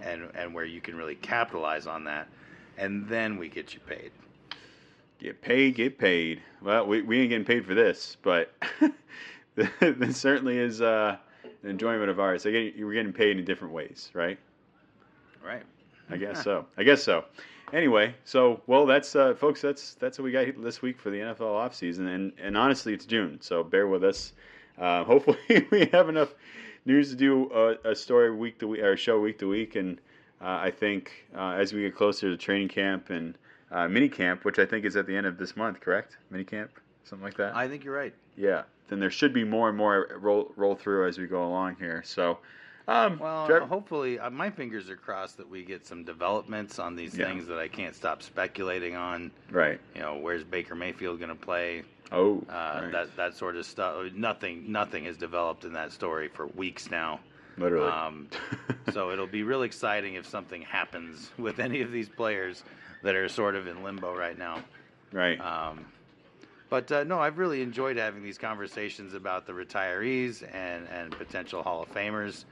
and 0.00 0.30
and 0.34 0.54
where 0.54 0.64
you 0.64 0.80
can 0.80 0.96
really 0.96 1.16
capitalize 1.16 1.86
on 1.86 2.04
that, 2.04 2.28
and 2.78 3.06
then 3.08 3.36
we 3.36 3.48
get 3.48 3.74
you 3.74 3.80
paid. 3.80 4.12
Get 5.18 5.40
paid, 5.40 5.76
get 5.76 5.98
paid. 5.98 6.42
Well, 6.60 6.86
we, 6.86 7.02
we 7.02 7.20
ain't 7.20 7.28
getting 7.28 7.44
paid 7.44 7.64
for 7.64 7.74
this, 7.74 8.16
but 8.22 8.52
this 9.54 10.16
certainly 10.16 10.58
is 10.58 10.80
uh, 10.80 11.16
an 11.62 11.70
enjoyment 11.70 12.10
of 12.10 12.18
ours. 12.18 12.42
So 12.42 12.50
get- 12.50 12.76
we're 12.78 12.94
getting 12.94 13.12
paid 13.12 13.38
in 13.38 13.44
different 13.44 13.72
ways, 13.72 14.10
right? 14.14 14.38
Right. 15.44 15.62
I 16.10 16.16
guess 16.16 16.42
so. 16.42 16.66
I 16.76 16.82
guess 16.82 17.02
so. 17.02 17.24
Anyway, 17.72 18.14
so 18.24 18.60
well, 18.66 18.84
that's 18.84 19.16
uh, 19.16 19.34
folks. 19.34 19.62
That's 19.62 19.94
that's 19.94 20.18
what 20.18 20.24
we 20.24 20.32
got 20.32 20.46
this 20.62 20.82
week 20.82 21.00
for 21.00 21.10
the 21.10 21.18
NFL 21.18 21.38
offseason. 21.40 22.14
and 22.14 22.32
and 22.40 22.56
honestly, 22.56 22.92
it's 22.92 23.06
June, 23.06 23.38
so 23.40 23.62
bear 23.64 23.86
with 23.86 24.04
us. 24.04 24.32
Uh, 24.78 25.04
hopefully, 25.12 25.66
we 25.70 25.86
have 25.92 26.08
enough 26.08 26.34
news 26.84 27.10
to 27.10 27.16
do 27.16 27.50
a, 27.52 27.90
a 27.90 27.94
story 27.96 28.34
week 28.34 28.58
to 28.60 28.68
week 28.68 28.80
or 28.82 28.92
a 28.92 28.96
show 28.96 29.20
week 29.20 29.38
to 29.38 29.48
week, 29.48 29.76
and 29.76 29.98
uh, 30.40 30.46
I 30.62 30.70
think 30.70 31.12
uh, 31.36 31.50
as 31.52 31.72
we 31.72 31.82
get 31.82 31.94
closer 31.94 32.30
to 32.30 32.36
training 32.36 32.68
camp 32.68 33.10
and 33.10 33.36
uh, 33.70 33.88
mini 33.88 34.08
camp, 34.08 34.44
which 34.44 34.58
I 34.58 34.66
think 34.66 34.84
is 34.84 34.96
at 34.96 35.06
the 35.06 35.16
end 35.16 35.26
of 35.26 35.38
this 35.38 35.56
month, 35.56 35.80
correct? 35.80 36.16
Mini 36.30 36.44
camp. 36.44 36.70
something 37.04 37.24
like 37.24 37.36
that. 37.36 37.54
I 37.56 37.68
think 37.68 37.84
you're 37.84 37.94
right. 37.94 38.14
yeah, 38.36 38.62
then 38.88 39.00
there 39.00 39.10
should 39.10 39.32
be 39.32 39.44
more 39.44 39.68
and 39.68 39.78
more 39.78 40.08
roll 40.20 40.52
roll 40.56 40.74
through 40.74 41.06
as 41.08 41.18
we 41.18 41.26
go 41.26 41.46
along 41.46 41.76
here. 41.76 42.02
So, 42.04 42.38
um, 42.88 43.18
Well, 43.18 43.66
hopefully, 43.66 44.18
uh, 44.18 44.28
my 44.30 44.50
fingers 44.50 44.90
are 44.90 44.96
crossed 44.96 45.36
that 45.38 45.48
we 45.48 45.62
get 45.64 45.86
some 45.86 46.04
developments 46.04 46.78
on 46.78 46.96
these 46.96 47.16
Yeah. 47.16 47.26
things 47.28 47.46
that 47.46 47.58
I 47.58 47.68
can't 47.68 47.94
stop 47.94 48.22
speculating 48.22 48.96
on. 48.96 49.30
right. 49.50 49.80
You 49.94 50.00
know, 50.02 50.16
where's 50.18 50.44
Baker 50.44 50.74
Mayfield 50.74 51.18
going 51.18 51.28
to 51.30 51.34
play? 51.36 51.84
Oh, 52.12 52.42
Uh, 52.48 52.52
right. 52.82 52.92
That 52.92 53.16
that 53.16 53.36
sort 53.36 53.56
of 53.56 53.64
stuff. 53.66 54.12
Nothing 54.14 54.70
nothing 54.70 55.04
has 55.04 55.16
developed 55.16 55.64
in 55.64 55.72
that 55.72 55.92
story 55.92 56.28
for 56.28 56.46
weeks 56.46 56.90
now. 56.90 57.20
literally. 57.58 57.90
Um, 57.90 58.28
so 58.92 59.10
it'll 59.12 59.26
be 59.26 59.42
real 59.42 59.62
exciting 59.62 60.14
if 60.14 60.26
something 60.26 60.62
happens 60.62 61.30
with 61.38 61.58
any 61.58 61.80
of 61.82 61.90
these 61.90 62.08
players 62.08 62.62
that 63.02 63.14
are 63.14 63.28
sort 63.28 63.56
of 63.56 63.66
in 63.66 63.82
limbo 63.82 64.14
right 64.14 64.38
now. 64.38 64.62
right. 65.12 65.40
Um, 65.40 65.86
but 66.70 66.90
uh, 66.90 67.04
no, 67.04 67.18
I've 67.20 67.36
really 67.36 67.60
enjoyed 67.60 67.96
having 67.98 68.22
these 68.22 68.38
conversations 68.38 69.12
about 69.12 69.46
the 69.46 69.52
retirees 69.52 70.42
and, 70.54 70.88
and 70.88 71.10
potential 71.12 71.62
Hall 71.62 71.82
of 71.82 71.92
Famers. 71.92 72.44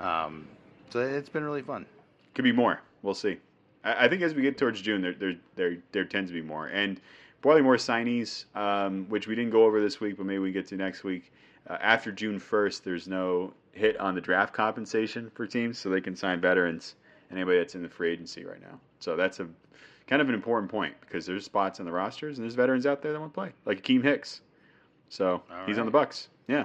Um, 0.00 0.48
so 0.88 0.98
it's 1.00 1.28
been 1.28 1.44
really 1.44 1.62
fun. 1.62 1.86
Could 2.34 2.42
be 2.42 2.50
more. 2.52 2.80
We'll 3.02 3.14
see. 3.14 3.38
I, 3.84 4.06
I 4.06 4.08
think 4.08 4.22
as 4.22 4.34
we 4.34 4.42
get 4.42 4.58
towards 4.58 4.80
June, 4.80 5.02
there 5.02 5.14
there 5.14 5.34
there 5.54 5.76
there 5.92 6.04
tends 6.04 6.30
to 6.30 6.34
be 6.34 6.42
more, 6.42 6.66
and 6.66 7.00
probably 7.42 7.62
more 7.62 7.76
signees, 7.76 8.44
um, 8.54 9.06
which 9.08 9.26
we 9.26 9.34
didn't 9.34 9.50
go 9.50 9.64
over 9.64 9.80
this 9.80 10.00
week, 10.00 10.16
but 10.16 10.26
maybe 10.26 10.38
we 10.38 10.52
get 10.52 10.66
to 10.68 10.76
next 10.76 11.04
week. 11.04 11.32
Uh, 11.68 11.76
after 11.80 12.10
June 12.12 12.38
first, 12.38 12.84
there's 12.84 13.06
no 13.08 13.52
hit 13.72 13.96
on 13.98 14.14
the 14.14 14.20
draft 14.20 14.52
compensation 14.52 15.30
for 15.34 15.46
teams, 15.46 15.78
so 15.78 15.88
they 15.88 16.00
can 16.00 16.16
sign 16.16 16.40
veterans 16.40 16.96
and 17.28 17.38
anybody 17.38 17.58
that's 17.58 17.74
in 17.74 17.82
the 17.82 17.88
free 17.88 18.10
agency 18.10 18.44
right 18.44 18.60
now. 18.60 18.78
So 18.98 19.16
that's 19.16 19.40
a 19.40 19.48
kind 20.06 20.20
of 20.20 20.28
an 20.28 20.34
important 20.34 20.70
point 20.70 20.94
because 21.00 21.24
there's 21.24 21.44
spots 21.44 21.78
on 21.78 21.86
the 21.86 21.92
rosters 21.92 22.38
and 22.38 22.44
there's 22.44 22.56
veterans 22.56 22.84
out 22.84 23.00
there 23.00 23.12
that 23.12 23.20
want 23.20 23.32
to 23.32 23.34
play, 23.34 23.52
like 23.64 23.82
Akiem 23.82 24.02
Hicks. 24.02 24.40
So 25.08 25.42
All 25.50 25.66
he's 25.66 25.78
on 25.78 25.86
the. 25.86 25.92
Bucs. 25.92 26.28
Yeah. 26.48 26.64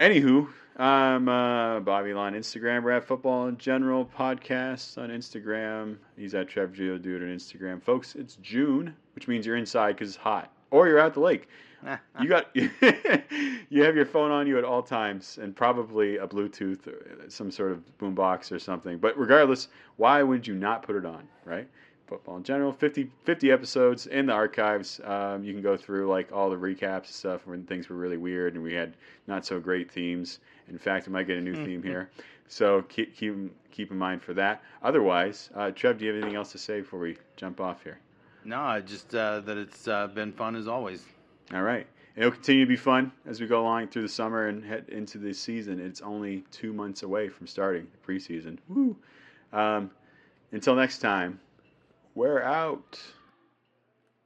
Anywho, 0.00 0.48
I'm 0.80 1.28
uh, 1.28 1.80
Bobby 1.80 2.14
Lon 2.14 2.34
Instagram. 2.34 2.84
We're 2.84 2.92
at 2.92 3.04
Football 3.04 3.48
in 3.48 3.58
General 3.58 4.08
podcast 4.16 4.96
on 4.96 5.10
Instagram. 5.10 5.96
He's 6.16 6.36
at 6.36 6.48
Trev 6.48 6.72
Geo 6.72 6.96
Dude 6.98 7.20
on 7.20 7.28
Instagram. 7.30 7.82
Folks, 7.82 8.14
it's 8.14 8.36
June, 8.36 8.94
which 9.16 9.26
means 9.26 9.44
you're 9.44 9.56
inside 9.56 9.96
because 9.96 10.10
it's 10.10 10.16
hot, 10.16 10.52
or 10.70 10.86
you're 10.86 11.00
at 11.00 11.14
the 11.14 11.20
lake. 11.20 11.48
You 12.20 12.28
got 12.28 12.46
you 12.54 13.82
have 13.84 13.94
your 13.94 14.04
phone 14.04 14.32
on 14.32 14.48
you 14.48 14.58
at 14.58 14.64
all 14.64 14.82
times, 14.82 15.38
and 15.40 15.54
probably 15.54 16.16
a 16.16 16.26
Bluetooth, 16.26 16.86
or 16.88 17.28
some 17.28 17.52
sort 17.52 17.70
of 17.70 17.82
boombox 17.98 18.50
or 18.50 18.58
something. 18.58 18.98
But 18.98 19.16
regardless, 19.16 19.68
why 19.96 20.22
would 20.24 20.44
you 20.46 20.54
not 20.54 20.82
put 20.82 20.96
it 20.96 21.06
on, 21.06 21.28
right? 21.44 21.68
Football 22.08 22.38
in 22.38 22.42
general, 22.42 22.72
50, 22.72 23.10
50 23.24 23.52
episodes 23.52 24.06
in 24.06 24.26
the 24.26 24.32
archives. 24.32 25.00
Um, 25.04 25.44
you 25.44 25.52
can 25.52 25.62
go 25.62 25.76
through 25.76 26.08
like 26.08 26.32
all 26.32 26.50
the 26.50 26.56
recaps 26.56 26.96
and 26.96 27.06
stuff 27.06 27.46
when 27.46 27.64
things 27.64 27.88
were 27.88 27.96
really 27.96 28.16
weird 28.16 28.54
and 28.54 28.62
we 28.62 28.72
had 28.72 28.94
not 29.26 29.44
so 29.44 29.60
great 29.60 29.90
themes. 29.90 30.40
In 30.70 30.78
fact, 30.78 31.06
we 31.06 31.12
might 31.12 31.26
get 31.26 31.36
a 31.38 31.40
new 31.40 31.54
theme 31.54 31.82
here, 31.82 32.10
so 32.48 32.82
keep 32.82 33.16
keep 33.16 33.34
keep 33.70 33.90
in 33.90 33.98
mind 33.98 34.22
for 34.22 34.34
that. 34.34 34.62
Otherwise, 34.82 35.50
uh, 35.54 35.70
Trev, 35.70 35.98
do 35.98 36.04
you 36.04 36.12
have 36.12 36.20
anything 36.20 36.36
else 36.36 36.52
to 36.52 36.58
say 36.58 36.80
before 36.80 37.00
we 37.00 37.16
jump 37.36 37.60
off 37.60 37.82
here? 37.82 37.98
no, 38.44 38.80
just 38.80 39.14
uh, 39.14 39.40
that 39.40 39.56
it's 39.58 39.86
uh, 39.88 40.06
been 40.06 40.32
fun 40.32 40.56
as 40.56 40.66
always. 40.68 41.04
All 41.52 41.62
right. 41.62 41.86
It'll 42.16 42.32
continue 42.32 42.64
to 42.64 42.68
be 42.68 42.76
fun 42.76 43.12
as 43.26 43.40
we 43.40 43.46
go 43.46 43.60
along 43.60 43.88
through 43.88 44.02
the 44.02 44.08
summer 44.08 44.48
and 44.48 44.64
head 44.64 44.86
into 44.88 45.18
the 45.18 45.32
season. 45.32 45.78
It's 45.78 46.00
only 46.00 46.44
two 46.50 46.72
months 46.72 47.04
away 47.04 47.28
from 47.28 47.46
starting 47.46 47.86
the 47.92 48.12
preseason. 48.12 48.58
Woo! 48.68 48.96
Um, 49.52 49.90
until 50.50 50.74
next 50.74 50.98
time, 50.98 51.38
we're 52.14 52.42
out. 52.42 53.00